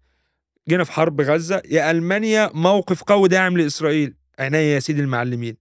جينا 0.68 0.84
في 0.84 0.92
حرب 0.92 1.20
غزة. 1.20 1.62
يا 1.64 1.90
ألمانيا 1.90 2.50
موقف 2.55 3.02
قوي 3.02 3.28
داعم 3.28 3.59
لإسرائيل. 3.59 4.14
عينيا 4.38 4.61
يا 4.61 4.80
سيدي 4.80 5.00
المعلمين. 5.00 5.57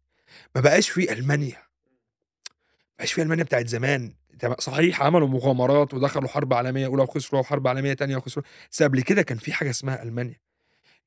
ما 0.56 0.62
بقاش 0.62 0.90
في 0.90 1.14
ألمانيا. 1.14 1.58
ما 1.58 2.98
بقاش 2.98 3.14
في 3.14 3.22
ألمانيا 3.22 3.44
بتاعت 3.44 3.68
زمان. 3.68 4.14
صحيح 4.60 5.02
عملوا 5.02 5.28
مغامرات 5.28 5.94
ودخلوا 5.94 6.30
حرب 6.30 6.54
عالمية 6.54 6.86
أولى 6.86 7.04
وخسروا 7.04 7.42
وحرب 7.42 7.68
عالمية 7.68 7.94
تانية 7.94 8.18
وخسروا. 8.18 8.46
بس 8.72 8.84
قبل 8.84 9.02
كده 9.02 9.22
كان 9.22 9.38
في 9.38 9.54
حاجة 9.54 9.70
اسمها 9.70 10.04
ألمانيا. 10.04 10.40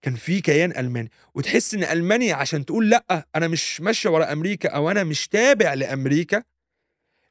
كان 0.03 0.15
في 0.15 0.41
كيان 0.41 0.77
ألماني. 0.77 1.11
وتحس 1.35 1.75
إن 1.75 1.85
ألمانيا 1.85 2.35
عشان 2.35 2.65
تقول 2.65 2.91
لأ 2.91 3.27
أنا 3.37 3.49
مش 3.49 3.81
ماشية 3.81 4.11
ورا 4.11 4.33
أمريكا 4.33 4.69
أو 4.69 4.91
أنا 4.91 5.05
مش 5.05 5.29
تابع 5.29 5.75
لأمريكا 5.75 6.43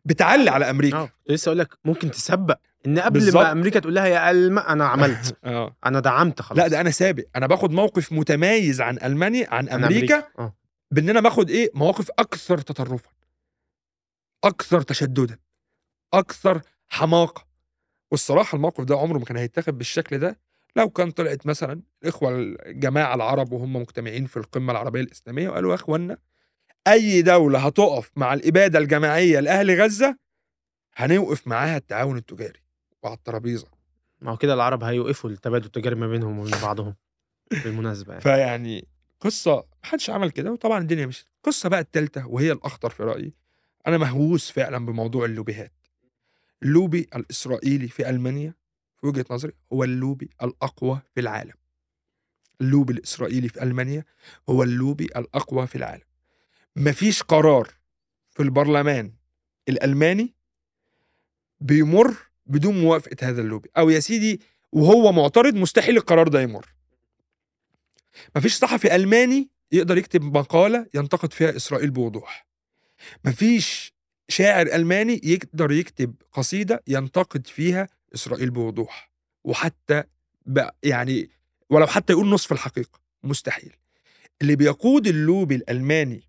بتعلي 0.05 0.49
على 0.49 0.69
أمريكا. 0.69 0.97
آه. 0.97 1.09
لسه 1.29 1.49
أقول 1.49 1.59
لك 1.59 1.77
ممكن 1.85 2.11
تسبق 2.11 2.57
إن 2.87 2.99
قبل 2.99 3.19
بالظبط. 3.19 3.43
ما 3.43 3.51
أمريكا 3.51 3.79
تقول 3.79 3.95
لها 3.95 4.05
يا 4.07 4.31
ألم 4.31 4.59
أنا 4.59 4.85
عملت. 4.87 5.37
آه. 5.43 5.75
أنا 5.85 5.99
دعمت 5.99 6.41
خلاص. 6.41 6.57
لا 6.59 6.67
ده 6.67 6.81
أنا 6.81 6.91
سابق. 6.91 7.23
أنا 7.35 7.47
باخد 7.47 7.71
موقف 7.71 8.11
متميز 8.11 8.81
عن 8.81 8.97
ألمانيا 9.03 9.47
عن 9.49 9.69
عن 9.69 9.83
أمريكا 9.83 10.27
آه. 10.39 10.55
بإن 10.91 11.09
أنا 11.09 11.19
باخد 11.21 11.49
إيه؟ 11.49 11.69
مواقف 11.73 12.09
أكثر 12.19 12.57
تطرفا. 12.57 13.09
أكثر 14.43 14.81
تشددا. 14.81 15.37
أكثر 16.13 16.61
حماقة. 16.87 17.45
والصراحة 18.11 18.55
الموقف 18.55 18.83
ده 18.83 18.95
عمره 18.95 19.17
ما 19.17 19.25
كان 19.25 19.37
هيتاخد 19.37 19.77
بالشكل 19.77 20.17
ده. 20.19 20.39
لو 20.75 20.89
كان 20.89 21.11
طلعت 21.11 21.45
مثلا 21.45 21.81
الإخوة 22.03 22.35
الجماعة 22.39 23.15
العرب 23.15 23.51
وهم 23.51 23.75
مجتمعين 23.75 24.25
في 24.25 24.37
القمة 24.37 24.71
العربية 24.71 25.01
الإسلامية 25.01 25.49
وقالوا 25.49 25.69
يا 25.69 25.75
إخوانا 25.75 26.17
أي 26.87 27.21
دولة 27.21 27.59
هتقف 27.59 28.11
مع 28.15 28.33
الإبادة 28.33 28.79
الجماعية 28.79 29.39
لأهل 29.39 29.81
غزة 29.81 30.17
هنوقف 30.95 31.47
معاها 31.47 31.77
التعاون 31.77 32.17
التجاري 32.17 32.59
وعلى 33.03 33.15
الترابيزة. 33.17 33.67
ما 34.21 34.31
هو 34.31 34.37
كده 34.37 34.53
العرب 34.53 34.83
هيوقفوا 34.83 35.29
التبادل 35.29 35.65
التجاري 35.65 35.95
ما 35.95 36.07
بينهم 36.07 36.39
وبين 36.39 36.53
بعضهم 36.61 36.95
بالمناسبة 37.63 38.11
يعني. 38.11 38.21
فيعني 38.23 38.87
قصة 39.19 39.65
محدش 39.83 40.09
عمل 40.09 40.31
كده 40.31 40.51
وطبعا 40.51 40.79
الدنيا 40.79 41.05
مشيت. 41.05 41.27
القصة 41.37 41.69
بقى 41.69 41.79
الثالثه 41.79 42.27
وهي 42.27 42.51
الأخطر 42.51 42.89
في 42.89 43.03
رأيي 43.03 43.33
أنا 43.87 43.97
مهووس 43.97 44.51
فعلا 44.51 44.85
بموضوع 44.85 45.25
اللوبيهات. 45.25 45.73
اللوبي 46.63 47.07
الإسرائيلي 47.15 47.87
في 47.87 48.09
ألمانيا 48.09 48.53
في 49.01 49.07
وجهة 49.07 49.25
نظري 49.31 49.53
هو 49.73 49.83
اللوبي 49.83 50.29
الأقوى 50.43 51.01
في 51.15 51.21
العالم. 51.21 51.53
اللوبي 52.61 52.93
الإسرائيلي 52.93 53.49
في 53.49 53.63
ألمانيا 53.63 54.05
هو 54.49 54.63
اللوبي 54.63 55.05
الأقوى 55.05 55.67
في 55.67 55.75
العالم. 55.75 56.03
مفيش 56.75 57.23
قرار 57.23 57.73
في 58.31 58.43
البرلمان 58.43 59.13
الألماني 59.69 60.35
بيمر 61.61 62.15
بدون 62.45 62.81
موافقة 62.81 63.29
هذا 63.29 63.41
اللوبي. 63.41 63.69
أو 63.77 63.89
يا 63.89 63.99
سيدي 63.99 64.41
وهو 64.71 65.11
معترض 65.11 65.55
مستحيل 65.55 65.97
القرار 65.97 66.27
ده 66.27 66.41
يمر. 66.41 66.65
مفيش 68.35 68.55
صحفي 68.55 68.95
ألماني 68.95 69.49
يقدر 69.71 69.97
يكتب 69.97 70.37
مقالة 70.37 70.87
ينتقد 70.93 71.33
فيها 71.33 71.55
إسرائيل 71.55 71.91
بوضوح. 71.91 72.47
مفيش 73.25 73.93
شاعر 74.29 74.67
ألماني 74.67 75.21
يقدر 75.23 75.71
يكتب 75.71 76.15
قصيدة 76.31 76.83
ينتقد 76.87 77.47
فيها 77.47 77.87
إسرائيل 78.15 78.49
بوضوح. 78.49 79.11
وحتى 79.43 80.03
يعني 80.83 81.29
ولو 81.69 81.87
حتى 81.87 82.13
يقول 82.13 82.27
نصف 82.29 82.51
الحقيقة 82.51 82.99
مستحيل. 83.23 83.75
اللي 84.41 84.55
بيقود 84.55 85.07
اللوبي 85.07 85.55
الألماني 85.55 86.23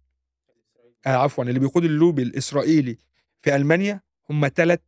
آه 1.07 1.17
عفوا 1.17 1.45
اللي 1.45 1.59
بيقود 1.59 1.85
اللوبي 1.85 2.23
الإسرائيلي 2.23 2.99
في 3.43 3.57
ألمانيا 3.57 4.01
هم 4.31 4.49
ثلاث 4.49 4.81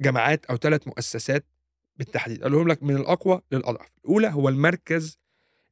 جماعات 0.00 0.46
أو 0.46 0.56
ثلاث 0.56 0.86
مؤسسات 0.88 1.44
بالتحديد. 1.96 2.42
قالوا 2.42 2.64
لك 2.64 2.82
من 2.82 2.96
الأقوى 2.96 3.40
للأضعف. 3.52 3.88
الأولى 4.04 4.28
هو 4.28 4.48
المركز 4.48 5.18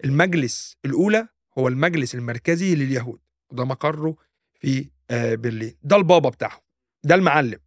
المجلس 0.04 0.76
الأولى 0.84 1.28
هو 1.58 1.68
المجلس 1.68 2.14
المركزي 2.14 2.74
لليهود. 2.74 3.20
وده 3.50 3.64
مقره 3.64 4.16
في 4.60 4.90
آه، 5.10 5.34
برلين. 5.34 5.74
ده 5.82 5.96
البابا 5.96 6.28
بتاعهم. 6.28 6.60
ده 7.04 7.14
المعلم. 7.14 7.58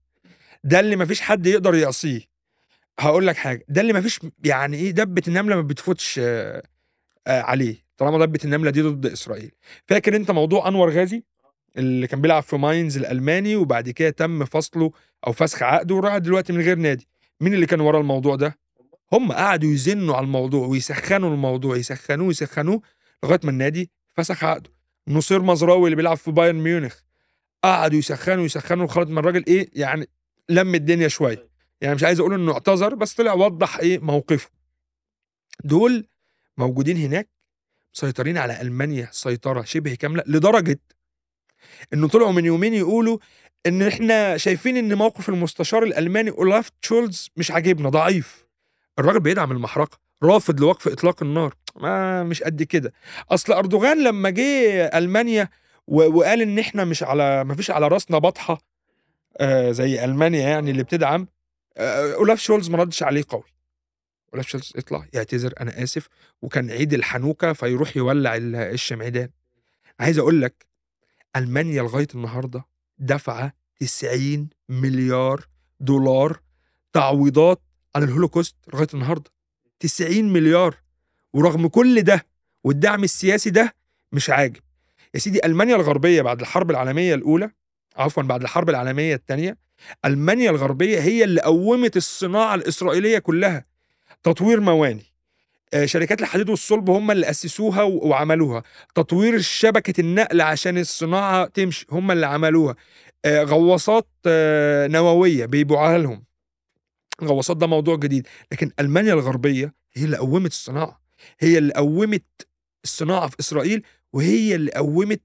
ده 0.64 0.80
اللي 0.80 0.96
مفيش 0.96 1.22
حد 1.22 1.46
يقدر 1.48 1.76
يعصيه 1.76 2.22
هقول 3.00 3.28
لك 3.28 3.36
حاجة 3.36 3.66
ده 3.70 3.82
اللي 3.82 3.94
مفيش 3.94 4.20
يعني 4.44 4.78
إيه 4.78 4.92
دبة 4.92 5.22
النملة 5.28 5.56
ما 5.56 5.62
بتفوتش 5.62 6.22
عليه 7.28 7.76
طالما 7.98 8.26
دبة 8.26 8.40
النملة 8.46 8.72
دي 8.72 8.82
ضد 8.82 9.06
إسرائيل. 9.06 9.52
فاكر 9.88 10.16
أنت 10.16 10.32
موضوع 10.32 10.68
أنور 10.68 10.90
غازي؟ 10.90 11.24
اللي 11.78 12.08
كان 12.08 12.22
بيلعب 12.22 12.44
في 12.44 12.58
ماينز 12.58 12.98
الألماني 12.98 13.56
وبعد 13.56 13.90
كده 13.90 14.10
تم 14.10 14.46
فصله 14.46 14.92
أو 15.28 15.32
فسخ 15.32 15.64
عقده 15.64 15.96
وراح 15.96 16.18
دلوقتي 16.18 16.54
من 16.54 16.62
غير 16.62 16.78
نادي. 16.78 17.08
مين 17.42 17.54
اللي 17.54 17.66
كان 17.66 17.80
ورا 17.80 18.00
الموضوع 18.00 18.36
ده؟ 18.36 18.58
هم 19.14 19.32
قعدوا 19.32 19.72
يزنوا 19.72 20.16
على 20.16 20.24
الموضوع 20.24 20.68
ويسخنوا 20.68 21.34
الموضوع 21.34 21.78
يسخنوه 21.78 22.30
يسخنوه 22.30 22.82
لغاية 23.24 23.40
ما 23.44 23.52
النادي 23.52 23.92
فسخ 24.18 24.44
عقده. 24.44 24.70
نصير 25.08 25.42
مزراوي 25.42 25.86
اللي 25.86 25.96
بيلعب 25.96 26.18
في 26.18 26.32
بايرن 26.32 26.56
ميونخ. 26.56 26.96
قعدوا 27.64 28.00
يسخنوا 28.00 28.46
يسخنوا 28.46 28.86
لغاية 28.88 29.06
ما 29.06 29.20
الراجل 29.20 29.44
إيه 29.48 29.70
يعني 29.74 30.08
لم 30.50 30.76
الدنيا 30.76 31.08
شوية. 31.08 31.51
يعني 31.82 31.96
مش 31.96 32.04
عايز 32.04 32.20
أقول 32.20 32.34
إنه 32.34 32.54
اعتذر 32.54 32.96
بس 32.96 33.14
طلع 33.14 33.34
وضح 33.34 33.78
إيه 33.80 34.00
موقفه. 34.00 34.50
دول 35.64 36.08
موجودين 36.58 36.98
هناك 36.98 37.30
مسيطرين 37.96 38.38
على 38.38 38.62
ألمانيا 38.62 39.10
سيطرة 39.12 39.62
شبه 39.62 39.96
كاملة 39.96 40.24
لدرجة 40.28 40.80
إنه 41.94 42.08
طلعوا 42.08 42.32
من 42.32 42.46
يومين 42.46 42.74
يقولوا 42.74 43.18
إن 43.66 43.82
إحنا 43.82 44.38
شايفين 44.38 44.78
إن 44.78 44.94
موقف 44.94 45.30
المستشار 45.30 45.84
الألماني 45.84 46.30
أولاف 46.30 46.70
شولتز 46.82 47.30
مش 47.38 47.52
عاجبنا 47.52 47.90
ضعيف. 47.90 48.46
الراجل 49.00 49.20
بيدعم 49.20 49.52
المحرقة 49.52 49.98
رافض 50.24 50.60
لوقف 50.60 50.88
إطلاق 50.88 51.24
النار. 51.24 51.56
ما 51.76 52.24
مش 52.24 52.44
قد 52.44 52.64
كده. 52.64 52.94
أصل 53.32 53.54
أردوغان 53.54 54.04
لما 54.04 54.30
جه 54.30 54.86
ألمانيا 54.98 55.50
وقال 55.88 56.42
إن 56.42 56.60
إحنا 56.60 56.86
مش 56.86 57.04
على 57.04 57.44
ما 57.44 57.56
فيش 57.56 57.72
على 57.72 57.88
رأسنا 57.88 58.18
بطحة 58.18 58.58
آه 59.38 59.72
زي 59.72 60.04
ألمانيا 60.06 60.42
يعني 60.50 60.72
اللي 60.72 60.84
بتدعم 60.84 61.28
أولاف 61.78 62.40
شولتز 62.40 62.70
ما 62.70 62.78
ردش 62.78 63.04
عليه 63.04 63.24
قوي. 63.30 63.44
أولاف 64.34 64.48
شولتز 64.48 64.74
يطلع 64.76 65.06
يعتذر 65.14 65.54
أنا 65.60 65.84
آسف. 65.84 66.08
وكان 66.42 66.72
عيد 66.72 66.94
الحنوكة 66.94 67.54
فيروح 67.54 67.98
يولع 67.98 68.36
ال- 68.36 68.56
الشمعدان. 68.56 69.30
عايز 70.00 70.18
أقول 70.20 70.42
لك 70.42 70.66
ألمانيا 71.36 71.82
لغاية 71.82 72.08
النهارده 72.16 72.66
دفعه 72.98 73.54
90 73.80 74.50
مليار 74.70 75.46
دولار 75.80 76.40
تعويضات 76.94 77.62
عن 77.96 78.04
الهولوكوست 78.04 78.56
لغاية 78.74 78.88
النهارده. 78.94 79.32
90 79.80 80.34
مليار. 80.34 80.76
ورغم 81.34 81.68
كل 81.68 82.02
ده 82.02 82.26
والدعم 82.64 83.04
السياسي 83.04 83.50
ده 83.50 83.76
مش 84.12 84.30
عاجب. 84.30 84.62
يا 85.14 85.20
سيدي 85.20 85.46
ألمانيا 85.46 85.76
الغربية 85.76 86.22
بعد 86.22 86.40
الحرب 86.42 86.72
العالمية 86.72 87.16
الأولى 87.16 87.52
عفوا 87.96 88.24
بعد 88.24 88.42
الحرب 88.42 88.70
العالمية 88.70 89.16
الثانية 89.16 89.58
ألمانيا 90.06 90.50
الغربية 90.52 91.00
هي 91.00 91.24
اللي 91.24 91.42
قومت 91.42 91.98
الصناعة 91.98 92.56
الإسرائيلية 92.56 93.20
كلها. 93.20 93.66
تطوير 94.24 94.60
مواني. 94.60 95.04
آه، 95.74 95.86
شركات 95.86 96.22
الحديد 96.22 96.50
والصلب 96.50 96.90
هم 96.90 97.12
اللي 97.12 97.30
أسسوها 97.30 97.84
وعملوها. 97.84 98.64
تطوير 98.96 99.42
شبكة 99.42 100.02
النقل 100.02 100.42
عشان 100.42 100.78
الصناعة 100.78 101.46
تمشي 101.46 101.86
هم 101.92 102.12
اللي 102.12 102.26
عملوها. 102.28 102.76
آه، 103.26 103.44
غواصات 103.44 104.08
آه، 104.26 104.88
نووية 104.88 105.46
بيبيعوها 105.46 105.98
لهم. 105.98 106.24
غواصات 107.24 107.58
ده 107.58 107.68
موضوع 107.68 107.96
جديد. 107.96 108.28
لكن 108.52 108.72
ألمانيا 108.80 109.14
الغربية 109.14 109.74
هي 109.94 110.06
اللي 110.06 110.18
قومت 110.18 110.52
الصناعة. 110.52 111.02
هي 111.40 111.58
اللي 111.58 111.74
قومت 111.74 112.24
الصناعة 112.84 113.28
في 113.28 113.36
إسرائيل 113.40 113.84
وهي 114.14 114.56
اللي 114.56 114.72
قومت 114.72 115.22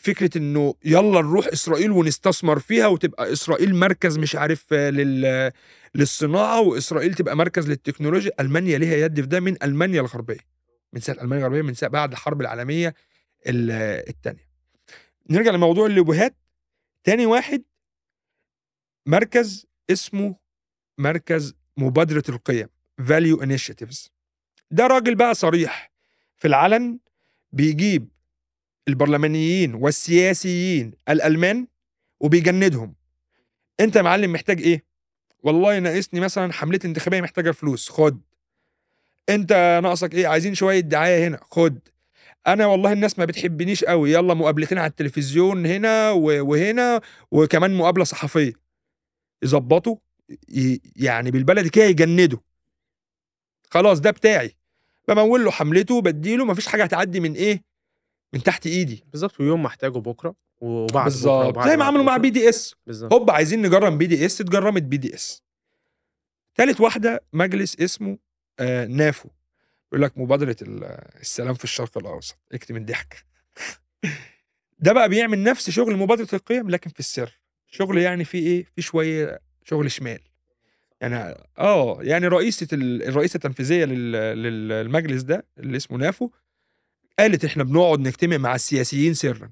فكرة 0.00 0.38
إنه 0.38 0.74
يلا 0.84 1.20
نروح 1.20 1.46
إسرائيل 1.46 1.90
ونستثمر 1.90 2.58
فيها 2.58 2.86
وتبقى 2.86 3.32
إسرائيل 3.32 3.74
مركز 3.74 4.18
مش 4.18 4.36
عارف 4.36 4.66
آه، 4.72 4.90
لل 4.90 5.52
للصناعة 5.94 6.60
وإسرائيل 6.60 7.14
تبقى 7.14 7.36
مركز 7.36 7.68
للتكنولوجيا. 7.68 8.30
ألمانيا 8.40 8.78
ليها 8.78 8.96
يد 8.96 9.20
في 9.20 9.26
ده 9.26 9.40
من 9.40 9.62
ألمانيا 9.62 10.00
الغربية. 10.00 10.38
من 10.92 11.00
ساعة 11.00 11.14
ألمانيا 11.22 11.46
الغربية 11.46 11.62
من 11.62 11.74
ساعة 11.74 11.90
بعد 11.92 12.12
الحرب 12.12 12.40
العالمية 12.40 12.94
الثانية 13.46 14.50
نرجع 15.30 15.50
لموضوع 15.50 15.86
اللوبيهات 15.86 16.36
تاني 17.04 17.26
واحد 17.26 17.62
مركز 19.06 19.66
اسمه 19.90 20.36
مركز 20.98 21.54
مبادرة 21.76 22.22
القيم 22.28 22.68
Value 23.08 23.42
Initiative 23.42 24.10
ده 24.70 24.86
راجل 24.86 25.14
بقى 25.14 25.34
صريح 25.34 25.92
في 26.36 26.48
العلن 26.48 26.98
بيجيب 27.52 28.08
البرلمانيين 28.90 29.74
والسياسيين 29.74 30.92
الألمان 31.08 31.66
وبيجندهم. 32.20 32.94
أنت 33.80 33.96
يا 33.96 34.02
معلم 34.02 34.32
محتاج 34.32 34.62
إيه؟ 34.62 34.84
والله 35.42 35.78
ناقصني 35.78 36.20
مثلا 36.20 36.52
حملتي 36.52 36.88
انتخابية 36.88 37.20
محتاجة 37.20 37.50
فلوس 37.50 37.88
خد. 37.88 38.20
أنت 39.28 39.80
ناقصك 39.82 40.14
إيه؟ 40.14 40.26
عايزين 40.26 40.54
شوية 40.54 40.80
دعاية 40.80 41.28
هنا 41.28 41.40
خد. 41.50 41.78
أنا 42.46 42.66
والله 42.66 42.92
الناس 42.92 43.18
ما 43.18 43.24
بتحبنيش 43.24 43.84
قوي. 43.84 44.12
يلا 44.12 44.34
مقابلتين 44.34 44.78
على 44.78 44.90
التلفزيون 44.90 45.66
هنا 45.66 46.10
وهنا 46.10 47.00
وكمان 47.30 47.74
مقابلة 47.74 48.04
صحفية. 48.04 48.52
يظبطوا 49.42 49.96
يعني 50.96 51.30
بالبلدي 51.30 51.68
كده 51.68 51.84
يجندوا. 51.84 52.38
خلاص 53.70 54.00
ده 54.00 54.10
بتاعي. 54.10 54.56
بمول 55.08 55.44
له 55.44 55.50
حملته 55.50 56.00
بديله 56.00 56.44
مفيش 56.44 56.66
حاجة 56.66 56.84
هتعدي 56.84 57.20
من 57.20 57.34
إيه؟ 57.34 57.69
من 58.32 58.42
تحت 58.42 58.66
ايدي. 58.66 59.04
بالظبط 59.10 59.40
ويوم 59.40 59.62
محتاجه 59.62 59.98
بكرة 59.98 60.34
وبعد 60.60 61.04
بالظبط. 61.04 61.58
زي 61.68 61.76
ما 61.76 61.84
عملوا 61.84 62.04
مع. 62.04 62.16
BDS 62.16 62.74
بالظبط. 62.86 63.12
هوب 63.12 63.30
عايزين 63.30 63.62
نجرم 63.62 63.98
بي 63.98 64.06
دي 64.06 64.26
اس 64.26 64.40
اتجرمت 64.40 64.82
بي 64.82 64.96
دي 64.96 65.14
اس 65.14 65.42
تالت 66.54 66.80
واحدة 66.80 67.24
مجلس 67.32 67.80
اسمه 67.80 68.18
آه 68.58 68.86
نافو. 68.86 69.28
يقول 69.92 70.02
لك 70.02 70.18
مبادرة 70.18 70.56
ال- 70.62 70.84
السلام 71.20 71.54
في 71.54 71.64
الشرق 71.64 71.98
الأوسط. 71.98 72.38
اكتم 72.52 72.76
الضحك. 72.76 73.24
ده 74.78 74.92
بقى 74.92 75.08
بيعمل 75.08 75.42
نفس 75.42 75.70
شغل 75.70 75.96
مبادرة 75.96 76.28
القيم 76.32 76.70
لكن 76.70 76.90
في 76.90 77.00
السر. 77.00 77.40
شغل 77.66 77.98
يعني 77.98 78.24
فيه 78.24 78.46
إيه؟ 78.46 78.64
في 78.76 78.82
شوية 78.82 79.40
شغل 79.64 79.90
شمال. 79.90 80.18
يعني 81.00 81.34
آه 81.58 81.98
يعني 82.02 82.26
رئيسة 82.28 82.68
ال- 82.72 83.02
الرئيسة 83.02 83.36
التنفيذية 83.36 83.84
لل- 83.84 84.12
للمجلس 84.42 85.22
ده 85.22 85.46
اللي 85.58 85.76
اسمه 85.76 85.98
نافو 85.98 86.30
قالت 87.20 87.44
إحنا 87.44 87.64
بنقعد 87.64 88.00
نجتمع 88.00 88.36
مع 88.36 88.54
السياسيين 88.54 89.14
سرا. 89.14 89.50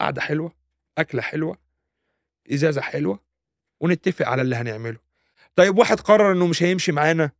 قعدة 0.00 0.20
حلوة 0.20 0.52
أكلة 0.98 1.22
حلوة 1.22 1.58
إزازة 2.52 2.80
حلوة 2.80 3.20
ونتفق 3.80 4.26
على 4.28 4.42
اللي 4.42 4.56
هنعمله. 4.56 4.98
طيب 5.56 5.78
واحد 5.78 6.00
قرر 6.00 6.32
إنه 6.32 6.46
مش 6.46 6.62
هيمشي 6.62 6.92
معانا 6.92 7.30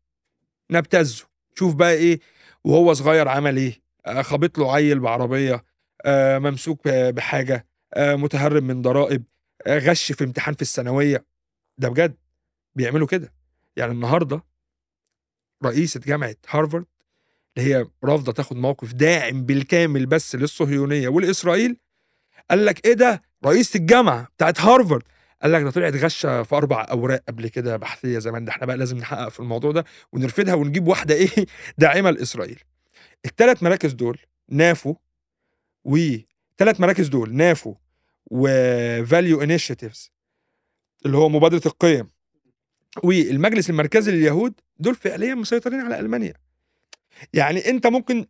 نبتزه. 0.71 1.27
شوف 1.55 1.75
بقى 1.75 1.93
إيه 1.93 2.21
وهو 2.65 2.95
صغير 2.95 3.29
عمل 3.29 3.57
إيه؟ 3.57 3.83
آه، 4.07 4.23
خبط 4.23 4.59
له 4.59 4.75
عيل 4.75 5.01
بعربية 5.01 5.65
آه، 6.05 6.39
ممسوك 6.39 6.89
بحاجة 6.89 7.67
آه، 7.95 8.15
متهرب 8.15 8.63
من 8.63 8.83
ضرائب 8.83 9.25
غش 9.69 10.13
في 10.13 10.25
امتحان 10.25 10.55
في 10.55 10.63
الثانوية. 10.63 11.27
ده 11.79 11.89
بجد 11.89 12.17
بيعملوا 12.75 13.07
كده. 13.07 13.33
يعني 13.77 13.93
النهارده 13.93 14.45
رئيسة 15.65 16.01
جامعة 16.01 16.37
هارفارد 16.49 16.87
اللي 17.59 17.75
هي 17.75 17.87
رافضة 18.05 18.33
تاخد 18.33 18.57
موقف 18.57 18.93
داعم 18.93 19.43
بالكامل 19.43 20.07
بس 20.07 20.35
للصهيونية 20.37 21.09
والإسرائيل؟ 21.09 21.77
قال 22.51 22.67
لك 22.67 22.87
إيه 22.87 22.93
ده؟ 22.93 23.23
رئيسه 23.45 23.79
الجامعة 23.79 24.29
بتاعت 24.37 24.61
هارفارد. 24.61 25.03
قال 25.43 25.53
لك 25.53 25.63
ده 25.63 25.71
طلعت 25.71 25.95
غشة 25.95 26.43
في 26.43 26.57
أربع 26.57 26.87
أوراق 26.91 27.23
قبل 27.29 27.49
كده 27.49 27.77
بحثية 27.77 28.19
زمان. 28.19 28.45
ده 28.45 28.53
إحنا 28.53 28.67
بقى 28.67 28.77
لازم 28.77 28.97
نحقق 28.99 29.29
في 29.29 29.41
الموضوع 29.41 29.73
ده 29.73 29.85
ونرفدها 30.13 30.55
ونجيب 30.55 30.89
واحدة 30.89 31.15
إيه؟ 31.15 31.29
داعمة 31.79 32.11
لإسرائيل. 32.11 32.61
الثلاث 33.25 33.63
مراكز 33.63 33.93
دول 33.93 34.19
نافو 34.49 34.95
و 35.85 35.99
ثلاث 36.59 36.81
مراكز 36.81 37.09
دول 37.09 37.35
نافو 37.35 37.75
و 38.27 38.46
Value 38.46 39.43
Initiative 39.43 40.13
اللي 41.07 41.17
هو 41.17 41.29
مبادرة 41.29 41.63
القيم. 41.67 42.09
والمجلس 43.03 43.71
المركزي 43.71 44.13
لليهود 44.13 44.61
دول 44.79 44.95
فعليا 44.95 45.35
مسيطرين 45.35 45.81
على 45.81 46.01
ألمانيا. 46.01 46.48
يعني 47.33 47.71
انت 47.71 47.87
ممكن 47.87 48.27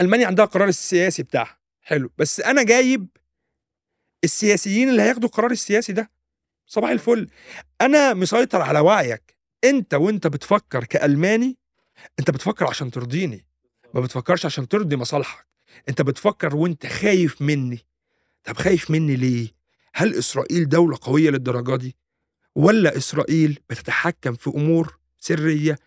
ألمانيا 0.00 0.26
عندها 0.26 0.44
قرار 0.44 0.68
السياسي 0.68 1.22
بتاعها. 1.22 1.58
حلو. 1.82 2.10
بس 2.18 2.40
أنا 2.40 2.62
جايب 2.62 3.08
السياسيين 4.24 4.88
اللي 4.88 5.02
هياخدوا 5.02 5.28
القرار 5.28 5.50
السياسي 5.50 5.92
ده. 5.92 6.10
صباح 6.66 6.90
الفل. 6.90 7.30
أنا 7.80 8.14
مسيطر 8.14 8.62
على 8.62 8.80
وعيك. 8.80 9.36
أنت 9.64 9.94
وأنت 9.94 10.26
بتفكر 10.26 10.84
كألماني 10.84 11.56
أنت 12.18 12.30
بتفكر 12.30 12.66
عشان 12.66 12.90
ترضيني. 12.90 13.46
ما 13.94 14.00
بتفكرش 14.00 14.46
عشان 14.46 14.68
ترضي 14.68 14.96
مصالحك. 14.96 15.46
أنت 15.88 16.02
بتفكر 16.02 16.56
وأنت 16.56 16.86
خايف 16.86 17.42
مني. 17.42 17.86
طب 18.44 18.56
خايف 18.56 18.90
مني 18.90 19.16
ليه؟ 19.16 19.48
هل 19.94 20.14
إسرائيل 20.14 20.68
دولة 20.68 20.98
قوية 21.00 21.30
للدرجة 21.30 21.76
دي؟ 21.76 21.96
ولا 22.54 22.96
إسرائيل 22.96 23.58
بتتحكم 23.70 24.34
في 24.34 24.50
أمور 24.50 24.98
سرية 25.18 25.78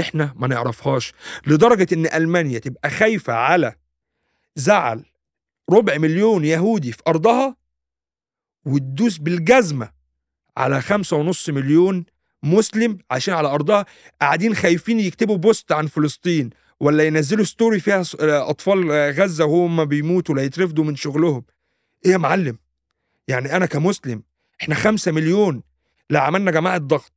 إحنا 0.00 0.34
ما 0.36 0.46
نعرفهاش 0.46 1.12
لدرجة 1.46 1.86
إن 1.94 2.06
ألمانيا 2.06 2.58
تبقى 2.58 2.90
خايفة 2.90 3.32
على 3.32 3.74
زعل 4.56 5.04
ربع 5.70 5.98
مليون 5.98 6.44
يهودي 6.44 6.92
في 6.92 7.02
أرضها 7.08 7.56
وتدوس 8.64 9.18
بالجزمة 9.18 9.90
على 10.56 10.80
خمسة 10.82 11.16
ونص 11.16 11.48
مليون 11.48 12.04
مسلم 12.42 12.98
عايشين 13.10 13.34
على 13.34 13.48
أرضها 13.48 13.86
قاعدين 14.20 14.54
خايفين 14.54 15.00
يكتبوا 15.00 15.36
بوست 15.36 15.72
عن 15.72 15.86
فلسطين 15.86 16.50
ولا 16.80 17.04
ينزلوا 17.04 17.44
story 17.44 17.80
فيها 17.80 18.02
س- 18.02 18.16
أطفال 18.20 18.90
غزة 18.90 19.44
وهم 19.44 19.84
بيموتوا 19.84 20.34
لا 20.34 20.42
من 20.84 20.96
شغلهم. 20.96 21.44
إيه 22.06 22.12
يا 22.12 22.16
معلم؟ 22.16 22.58
يعني 23.28 23.56
أنا 23.56 23.66
كمسلم 23.66 24.22
إحنا 24.62 24.74
خمسة 24.74 25.12
مليون 25.12 25.62
لا 26.10 26.20
عملنا 26.20 26.50
جماعة 26.50 26.78
ضغط 26.78 27.12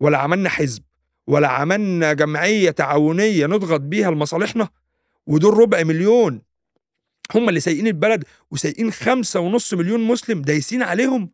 ولا 0.00 0.18
عملنا 0.18 0.48
حزب. 0.48 0.82
ولا 1.30 1.48
عملنا 1.48 2.12
جمعية 2.12 2.70
تعاونية 2.70 3.46
نضغط 3.46 3.80
بيها 3.80 4.10
لمصالحنا 4.10 4.68
ودول 5.26 5.58
ربع 5.58 5.82
مليون 5.82 6.42
هم 7.34 7.48
اللي 7.48 7.60
سايقين 7.60 7.86
البلد 7.86 8.24
وسايقين 8.50 8.92
خمسة 8.92 9.40
ونص 9.40 9.74
مليون 9.74 10.00
مسلم 10.00 10.42
دايسين 10.42 10.82
عليهم 10.82 11.30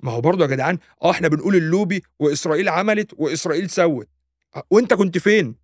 ما 0.00 0.12
هو 0.12 0.20
برضه 0.20 0.44
يا 0.44 0.50
جدعان 0.50 0.78
آه 1.02 1.10
إحنا 1.10 1.28
بنقول 1.28 1.56
اللوبي 1.56 2.02
وإسرائيل 2.18 2.68
عملت 2.68 3.14
وإسرائيل 3.16 3.70
سوت 3.70 4.08
وأنت 4.70 4.94
كنت 4.94 5.18
فين؟ 5.18 5.54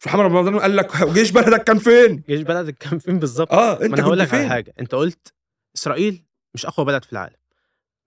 مش 0.00 0.06
محمد 0.06 0.24
رمضان 0.24 0.58
قال 0.58 0.76
لك 0.76 0.96
جيش 1.16 1.30
بلدك 1.30 1.64
كان 1.64 1.78
فين؟ 1.78 2.22
جيش 2.28 2.40
بلدك 2.40 2.78
كان 2.78 2.98
فين 2.98 3.18
بالظبط 3.18 3.52
آه 3.52 3.78
ما 3.78 3.84
انت 3.84 3.94
أنا 3.94 4.02
هقول 4.02 4.18
لك 4.18 4.34
على؟ 4.34 4.48
حاجة 4.48 4.74
أنت 4.80 4.94
قلت 4.94 5.32
إسرائيل 5.76 6.24
مش 6.54 6.66
أقوى 6.66 6.86
بلد 6.86 7.04
في 7.04 7.12
العالم 7.12 7.36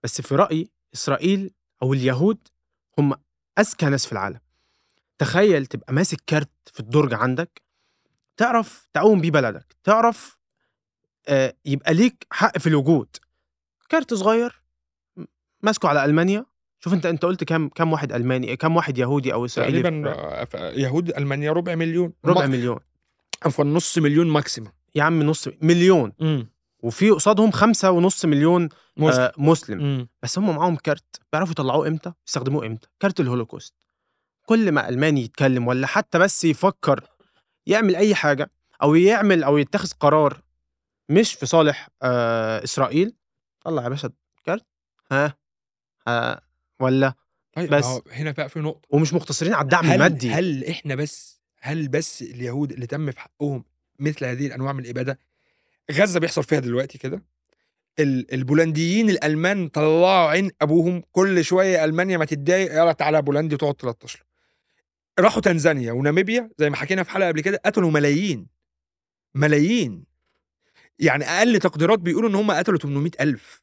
بس 0.02 0.20
في 0.20 0.34
رأيي 0.34 0.70
إسرائيل 0.94 1.50
أو 1.82 1.92
اليهود 1.92 2.38
هم 2.98 3.14
أذكى 3.58 3.86
ناس 3.86 4.06
في 4.06 4.12
العالم 4.12 4.38
تخيل 5.18 5.66
تبقى 5.66 5.92
ماسك 5.92 6.18
كارت 6.26 6.50
في 6.72 6.80
الدرج 6.80 7.14
عندك 7.14 7.62
تعرف 8.36 8.88
تقوم 8.94 9.20
بيه 9.20 9.30
بلدك 9.30 9.76
تعرف 9.84 10.36
آه 11.28 11.54
يبقى 11.64 11.94
ليك 11.94 12.26
حق 12.30 12.58
في 12.58 12.66
الوجود. 12.66 13.08
كارت 13.88 14.14
صغير 14.14 14.62
م- 15.16 15.24
ماسكه 15.62 15.88
على 15.88 16.04
ألمانيا. 16.04 16.44
شوف 16.80 16.92
انت 16.92 17.06
انت 17.06 17.24
قلت 17.24 17.44
كام 17.44 17.68
كام 17.68 17.92
واحد 17.92 18.12
ألماني 18.12 18.56
كام 18.56 18.76
واحد 18.76 18.98
يهودي 18.98 19.32
أو 19.32 19.44
إسرائيلي 19.44 19.82
تقريبا 19.82 20.10
آه، 20.10 20.70
يهود 20.72 21.10
ألمانيا 21.10 21.52
ربع 21.52 21.74
مليون. 21.74 22.12
ربع 22.24 22.46
مليون. 22.46 22.78
عفوا 23.42 23.64
نص 23.64 23.98
مليون 23.98 24.26
maximum. 24.26 24.68
يا 24.94 25.02
عم 25.02 25.22
نص 25.22 25.48
مليون. 25.62 26.12
امم 26.20 26.50
وفي 26.82 27.10
قصادهم 27.10 27.50
خمسة 27.50 27.90
ونص 27.90 28.24
مليون 28.24 28.68
مسلم. 28.96 29.20
آه 29.20 29.32
مسلم. 29.38 29.78
مم. 29.82 30.08
بس 30.22 30.38
هم 30.38 30.56
معاهم 30.56 30.76
كارت. 30.76 31.20
بيعرفوا 31.32 31.52
يطلعوه 31.52 31.88
إمتى؟ 31.88 32.12
يستخدموه 32.26 32.66
إمتى؟ 32.66 32.88
كارت 33.00 33.20
الهولوكوست. 33.20 33.74
كل 34.46 34.72
ما 34.72 34.88
ألماني 34.88 35.22
يتكلم 35.22 35.66
ولا 35.68 35.86
حتى 35.86 36.18
بس 36.18 36.44
يفكر 36.44 37.04
يعمل 37.66 37.96
أي 37.96 38.14
حاجة 38.14 38.50
أو 38.82 38.94
يعمل 38.94 39.42
أو 39.44 39.58
يتخذ 39.58 39.90
قرار 40.00 40.42
مش 41.08 41.34
في 41.34 41.46
صالح 41.46 41.88
آه 42.02 42.64
إسرائيل 42.64 43.14
طلع 43.64 43.82
يا 43.82 43.88
باشا 43.88 44.10
كارت 44.44 44.66
ها 45.12 45.34
ها 46.08 46.40
ولا؟ 46.80 47.14
طيب 47.52 47.70
بس. 47.70 47.84
هو 47.84 48.02
هنا 48.12 48.30
بقى 48.30 48.48
في 48.48 48.58
نقطة. 48.60 48.88
ومش 48.90 49.14
مقتصرين 49.14 49.54
على 49.54 49.62
الدعم 49.64 49.84
هل 49.86 49.94
المادي. 49.94 50.30
هل 50.30 50.64
إحنا 50.64 50.94
بس 50.94 51.40
هل 51.60 51.88
بس 51.88 52.22
اليهود 52.22 52.72
اللي 52.72 52.86
تم 52.86 53.10
في 53.10 53.20
حقهم 53.20 53.64
مثل 53.98 54.24
هذه 54.24 54.46
الأنواع 54.46 54.72
من 54.72 54.84
الإبادة؟ 54.84 55.18
غزة 55.92 56.20
بيحصل 56.20 56.44
فيها 56.44 56.58
دلوقتي 56.60 56.98
كده. 56.98 57.22
ال- 57.98 58.34
البولنديين 58.34 59.10
الألمان 59.10 59.68
طلعوا 59.68 60.28
عين 60.28 60.50
أبوهم 60.62 61.02
كل 61.12 61.44
شوية 61.44 61.84
ألمانيا 61.84 62.18
ما 62.18 62.24
تتضايق 62.24 62.72
يلا 62.72 62.92
تعالى 62.92 63.22
بولندي 63.22 63.56
تقعد 63.56 63.74
13 63.80 64.18
له. 64.18 64.25
راحوا 65.18 65.42
تنزانيا 65.42 65.92
وناميبيا 65.92 66.50
زي 66.58 66.70
ما 66.70 66.76
حكينا 66.76 67.02
في 67.02 67.10
حلقة 67.10 67.28
قبل 67.28 67.40
كده 67.40 67.60
قتلوا 67.64 67.90
ملايين 67.90 68.46
ملايين. 69.34 70.04
يعني 70.98 71.24
أقل 71.24 71.58
تقديرات 71.58 71.98
بيقولوا 71.98 72.30
إن 72.30 72.34
هم 72.34 72.50
قتلوا 72.50 72.78
800 72.78 73.10
ألف. 73.20 73.62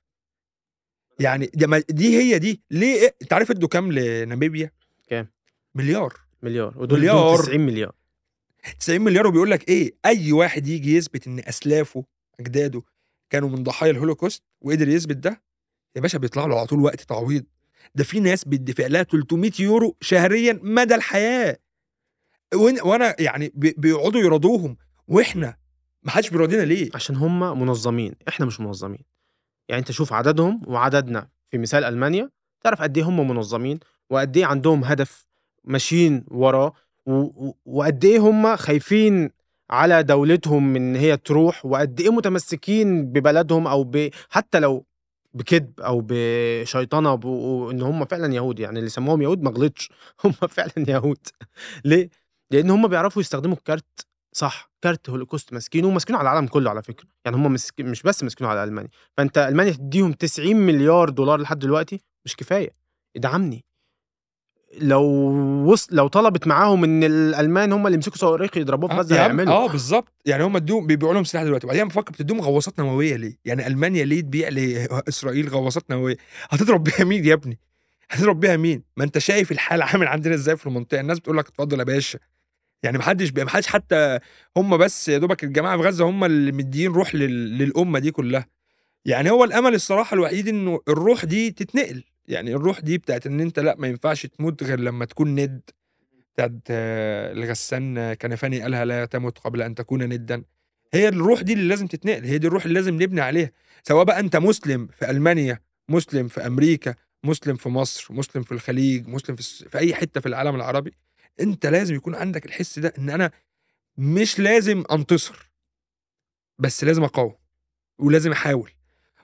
يعني 1.20 1.52
دي, 1.90 2.18
هي 2.18 2.40
دي. 2.40 2.62
ليه؟ 2.72 3.16
أنت 3.22 3.34
عارف 3.34 3.52
إدوا 3.52 3.68
كام 3.70 3.92
لناميبيا؟ 3.92 4.72
كام؟ 5.08 5.28
مليار. 5.76 6.14
مليار. 6.44 6.78
ودول 6.78 7.00
مليار. 7.00 7.16
مليار. 7.18 7.38
90 7.38 7.62
مليار. 7.62 7.96
90 8.80 9.02
مليار. 9.02 9.28
وبيقول 9.28 9.52
لك 9.52 9.70
إيه؟ 9.70 9.96
أي 10.06 10.32
واحد 10.32 10.68
يجي 10.68 10.96
يثبت 10.96 11.28
إن 11.28 11.40
أسلافه 11.40 12.06
أجداده 12.40 12.84
كانوا 13.30 13.50
من 13.50 13.64
ضحايا 13.64 13.92
الهولوكوست 13.92 14.44
وقدر 14.62 14.88
يثبت 14.90 15.18
ده 15.18 15.42
يا 15.96 16.02
باشا 16.02 16.18
بيطلع 16.18 16.46
له 16.46 16.58
على 16.58 16.68
طول 16.68 16.80
وقت 16.80 17.02
تعويض. 17.02 17.44
ده 17.96 18.04
في 18.04 18.20
ناس 18.20 18.44
بيدفع 18.46 18.88
لها 18.88 19.04
300 19.04 19.52
يورو 19.60 19.98
شهريا 20.02 20.60
مدى 20.64 20.96
الحياة. 20.96 21.58
وأنا 22.84 23.16
يعني 23.22 23.52
بي- 23.56 23.76
بيقعدوا 23.78 24.22
يرضوهم 24.22 24.78
وإحنا 25.08 25.58
ما 26.04 26.12
حدش 26.12 26.30
بيراضينا 26.30 26.62
ليه؟ 26.62 26.90
عشان 26.96 27.16
هم 27.16 27.60
منظمين. 27.62 28.16
إحنا 28.28 28.46
مش 28.46 28.60
منظمين. 28.60 29.04
يعني 29.70 29.80
أنت 29.80 29.92
شوف 29.92 30.14
عددهم 30.14 30.62
وعددنا. 30.68 31.30
في 31.52 31.58
مثال 31.58 31.84
ألمانيا 31.84 32.30
تعرف 32.64 32.82
قد 32.82 32.98
إيه 32.98 33.04
هم 33.06 33.28
منظمين؟ 33.30 33.80
وقد 34.10 34.38
إيه 34.38 34.46
عندهم 34.46 34.84
هدف 34.84 35.26
ماشيين 35.64 36.26
وراه؟ 36.32 36.74
وقد 37.66 38.06
إيه 38.06 38.20
هم 38.20 38.56
خايفين 38.56 39.30
على 39.70 40.04
دولتهم 40.04 40.76
إن 40.76 40.96
هي 40.96 41.18
تروح؟ 41.18 41.66
وقد 41.66 42.02
إيه 42.02 42.10
متمسكين 42.10 43.06
ببلدهم 43.12 43.68
أو 43.68 43.84
ب... 43.84 44.10
حتى 44.30 44.60
لو 44.60 44.86
بكذب 45.34 45.80
أو 45.80 46.04
بشيطنة. 46.08 47.14
وإن 47.14 47.82
هم 47.82 48.06
فعلا 48.06 48.34
يهود 48.34 48.60
يعني 48.60 48.80
اللي 48.80 48.90
سموهم 48.90 49.22
يهود 49.22 49.42
ما 49.44 49.52
غلطش. 49.52 49.90
هم 50.26 50.32
فعلا 50.32 50.74
يهود. 50.78 51.28
ليه؟ 51.86 52.10
لأن 52.52 52.70
هم 52.70 52.88
بيعرفوا 52.88 53.22
يستخدموا 53.22 53.56
الكارت 53.56 54.08
صح 54.34 54.72
كارت 54.82 55.10
هولوكوست 55.10 55.54
ماسكينه 55.54 55.88
وماسكينه 55.88 56.20
على 56.20 56.30
العالم 56.30 56.48
كله 56.48 56.70
على 56.70 56.84
فكرة. 56.84 57.08
يعني 57.26 57.38
هم 57.38 57.54
مسك... 57.54 57.82
مش 57.82 58.04
بس 58.04 58.24
ماسكينه 58.24 58.50
على 58.50 58.64
ألمانيا. 58.64 58.90
فأنت 59.18 59.38
ألمانيا 59.38 59.72
تديهم 59.72 60.14
90 60.14 60.56
مليار 60.56 61.10
دولار 61.10 61.42
لحد 61.42 61.60
دلوقتي 61.60 62.02
مش 62.26 62.36
كفاية. 62.36 62.70
ادعمني. 63.16 63.66
لو 64.82 65.04
وصل 65.66 65.96
لو 65.96 66.08
طلبت 66.08 66.48
معاهم 66.48 66.84
إن 66.84 67.04
الألمان 67.04 67.74
هم 67.74 67.86
اللي 67.88 67.96
يمسكوا 67.96 68.18
صواريخ 68.18 68.58
يضربوه 68.58 68.90
في 68.90 68.96
آه 68.96 68.98
غزة 69.00 69.16
هيعملوا 69.16 69.54
آه 69.54 69.68
بالظبط 69.72 70.14
يعني 70.26 70.44
هم 70.44 70.56
ادوهم 70.56 70.88
بيبيعوا 70.88 71.14
لهم 71.14 71.24
سلاح 71.24 71.44
دلوقتي 71.44 71.66
وبعدين 71.68 71.88
بفكر 71.88 72.12
بتديهم 72.12 72.42
غواصات 72.42 72.80
نووية 72.80 73.16
ليه؟ 73.16 73.38
يعني 73.46 73.68
ألمانيا 73.68 74.06
ليه 74.06 74.22
تبيع 74.22 74.50
لاسرائيل 74.50 75.50
غواصات 75.56 75.84
نووية؟ 75.92 76.18
هتضرب 76.50 76.84
بيها 76.84 77.04
مين 77.06 77.26
يا 77.26 77.34
ابني؟ 77.34 77.60
هتضرب 78.10 78.40
بيها 78.40 78.58
مين؟ 78.58 78.84
ما 78.98 79.04
أنت 79.04 79.18
شايف 79.18 79.52
الحال 79.52 79.82
عامل 79.82 80.08
عندنا 80.08 80.36
إزاي 80.36 80.58
في 80.58 80.66
المنطقة 80.68 81.00
الناس 81.02 81.20
بتقول 81.20 81.38
لك 81.38 81.48
اتفضل 81.48 81.80
يا 81.80 81.84
باشا 81.84 82.20
يعني 82.84 82.98
محدش 82.98 83.30
بي- 83.30 83.44
محدش 83.44 83.68
حتى 83.68 84.20
هم 84.58 84.78
بس 84.78 85.10
يا 85.10 85.18
دوبك 85.18 85.44
الجماعة 85.44 85.78
في 85.78 85.84
غزة 85.84 86.06
هم 86.06 86.24
اللي 86.24 86.52
مدين 86.52 86.92
روح 86.92 87.16
لل... 87.16 87.58
للأمة 87.58 88.00
دي 88.00 88.12
كلها 88.12 88.48
يعني 89.06 89.32
هو 89.32 89.44
الأمل 89.44 89.74
الصراحة 89.74 90.14
الوحيد 90.14 90.48
إنه 90.48 90.80
الروح 90.88 91.26
دي 91.26 91.52
تتنقل 91.52 92.04
يعني 92.28 92.54
الروح 92.54 92.80
دي 92.80 92.98
بتاعت 92.98 93.28
إن 93.28 93.40
أنت 93.40 93.60
لأ 93.60 93.76
ما 93.78 93.88
ينفعش 93.88 94.26
تموت 94.26 94.64
غير 94.64 94.80
لما 94.80 95.06
تكون 95.06 95.36
ند. 95.36 95.62
بتاعت 96.34 96.52
الغسان 96.70 98.14
كنفاني 98.14 98.62
قالها 98.62 98.86
لا 98.86 99.06
تمت 99.06 99.38
قبل 99.40 99.62
أن 99.62 99.76
تكون 99.76 100.04
ندا. 100.04 100.44
هي 100.94 101.08
الروح 101.08 101.42
دي 101.42 101.54
اللي 101.54 101.68
لازم 101.68 101.88
تتنقل 101.88 102.26
هي 102.26 102.38
دي 102.38 102.48
الروح 102.48 102.64
اللي 102.66 102.74
لازم 102.80 102.94
نبني 103.02 103.22
عليها. 103.22 103.52
سواء 103.84 104.04
بقى 104.06 104.20
أنت 104.20 104.36
مسلم 104.36 104.88
في 104.88 105.10
ألمانيا 105.10 105.60
مسلم 105.90 106.28
في 106.28 106.48
أمريكا 106.48 106.96
مسلم 107.24 107.56
في 107.56 107.70
مصر 107.70 108.14
مسلم 108.14 108.44
في 108.44 108.52
الخليج 108.52 109.08
مسلم 109.08 109.36
في, 109.36 109.70
في 109.70 109.78
أي 109.78 109.96
حتة 109.96 110.22
في 110.22 110.26
العالم 110.28 110.56
العربي 110.56 110.94
أنت 111.40 111.66
لازم 111.66 111.96
يكون 111.96 112.16
عندك 112.16 112.46
الحس 112.46 112.80
ده 112.80 112.94
إن 112.98 113.10
أنا 113.10 113.32
مش 113.98 114.40
لازم 114.40 114.84
أنتصر 114.92 115.52
بس 116.60 116.84
لازم 116.84 117.04
أقاوم 117.04 117.34
ولازم 118.00 118.32
أحاول. 118.32 118.72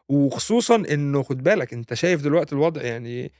وخصوصا 0.10 0.76
إنه 0.76 1.24
خد 1.24 1.43
بالك 1.43 1.74
أنت 1.74 1.93
شايف 1.93 2.22
دلوقتي 2.22 2.55
الوضع 2.55 2.82
يعني 2.82 3.32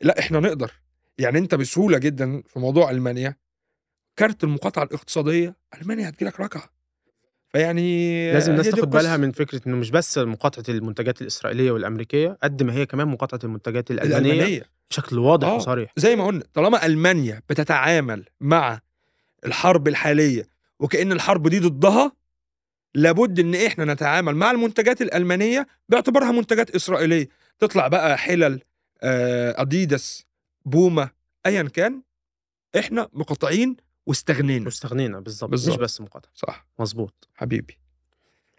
لا 0.00 0.18
إحنا 0.18 0.40
نقدر 0.40 0.72
يعني 1.18 1.38
أنت 1.38 1.54
بسهولة 1.54 1.98
جدا 1.98 2.42
في 2.46 2.58
موضوع 2.58 2.90
ألمانيا 2.90 3.36
كارت 4.16 4.44
المقاطعة 4.44 4.82
الاقتصادية 4.82 5.56
ألمانيا 5.80 6.08
هتجيلك 6.08 6.40
ركعه 6.40 6.70
فيعني 7.48 8.32
لازم 8.32 8.52
الناس 8.52 8.70
تاخد 8.70 8.90
بالها. 8.90 9.16
من 9.16 9.32
فكرة 9.32 9.60
إنه 9.66 9.76
مش 9.76 9.90
بس 9.90 10.18
مقاطعة 10.18 10.74
المنتجات 10.74 11.22
الإسرائيلية 11.22 11.70
والأمريكية 11.70 12.38
قد 12.42 12.62
ما 12.62 12.72
هي 12.72 12.86
كمان 12.86 13.08
مقاطعة 13.08 13.40
المنتجات 13.44 13.90
الألمانية 13.90 14.32
الألمانية 14.32 14.62
بشكل 14.90 15.18
واضح 15.18 15.48
آه. 15.48 15.54
وصريح 15.56 15.92
زي 15.96 16.16
ما 16.16 16.26
قلنا 16.26 16.44
طالما 16.54 16.86
ألمانيا 16.86 17.42
بتتعامل 17.48 18.24
مع 18.40 18.80
الحرب 19.46 19.88
الحالية 19.88 20.48
وكأن 20.80 21.12
الحرب 21.12 21.48
دي 21.48 21.58
ضدها 21.58 22.12
لابد 22.94 23.40
إن 23.40 23.54
إحنا 23.54 23.84
نتعامل 23.84 24.36
مع 24.36 24.50
المنتجات 24.50 25.02
الألمانية 25.02 25.66
باعتبارها 25.88 26.32
منتجات 26.32 26.70
إسرائيلية. 26.70 27.28
تطلع 27.58 27.88
بقى 27.88 28.18
حلل 28.18 28.60
آه، 29.02 29.62
اديداس 29.62 30.24
بوما 30.64 31.10
ايا 31.46 31.62
كان 31.62 32.02
إحنا 32.78 33.08
مقاطعين 33.12 33.76
واستغنينا. 34.06 34.64
واستغنينا 34.64 35.20
بالظبط 35.20 35.52
مش. 35.52 35.66
بس 35.68 36.00
مقاطعة. 36.00 36.32
صح. 36.34 36.66
مظبوط. 36.78 37.28
حبيبي. 37.34 37.78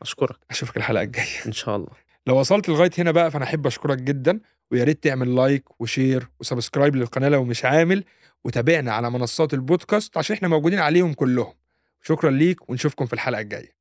أشكرك. 0.02 0.38
أشوفك 0.52 0.78
الحلقة 0.78 1.04
الجاية. 1.04 1.46
إن 1.46 1.52
شاء 1.52 1.76
الله. 1.76 1.90
لو 2.28 2.40
وصلت 2.40 2.70
لغاية 2.70 2.92
هنا 2.98 3.12
بقى 3.12 3.32
فأنا 3.32 3.46
أحب 3.46 3.68
أشكرك 3.68 3.98
جدا 3.98 4.40
ويا 4.72 4.84
ريت 4.84 5.04
تعمل 5.04 5.36
like 5.36 5.82
و 5.82 5.90
share 5.90 6.30
و 6.40 6.45
subscribe 6.45 6.96
للقناة 6.96 7.30
لو 7.30 7.44
مش 7.44 7.66
عامل 7.66 8.04
وتابعنا 8.44 8.92
على 8.94 9.12
منصات 9.12 9.54
البودكاست 9.54 10.18
عشان 10.18 10.36
إحنا 10.36 10.48
موجودين 10.48 10.80
عليهم 10.80 11.14
كلهم. 11.14 11.54
شكرا 12.02 12.32
ليك 12.32 12.70
ونشوفكم 12.70 13.06
في 13.06 13.14
الحلقة 13.14 13.42
الجاية. 13.42 13.79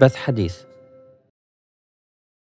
بث 0.00 0.16
حديث. 0.16 0.62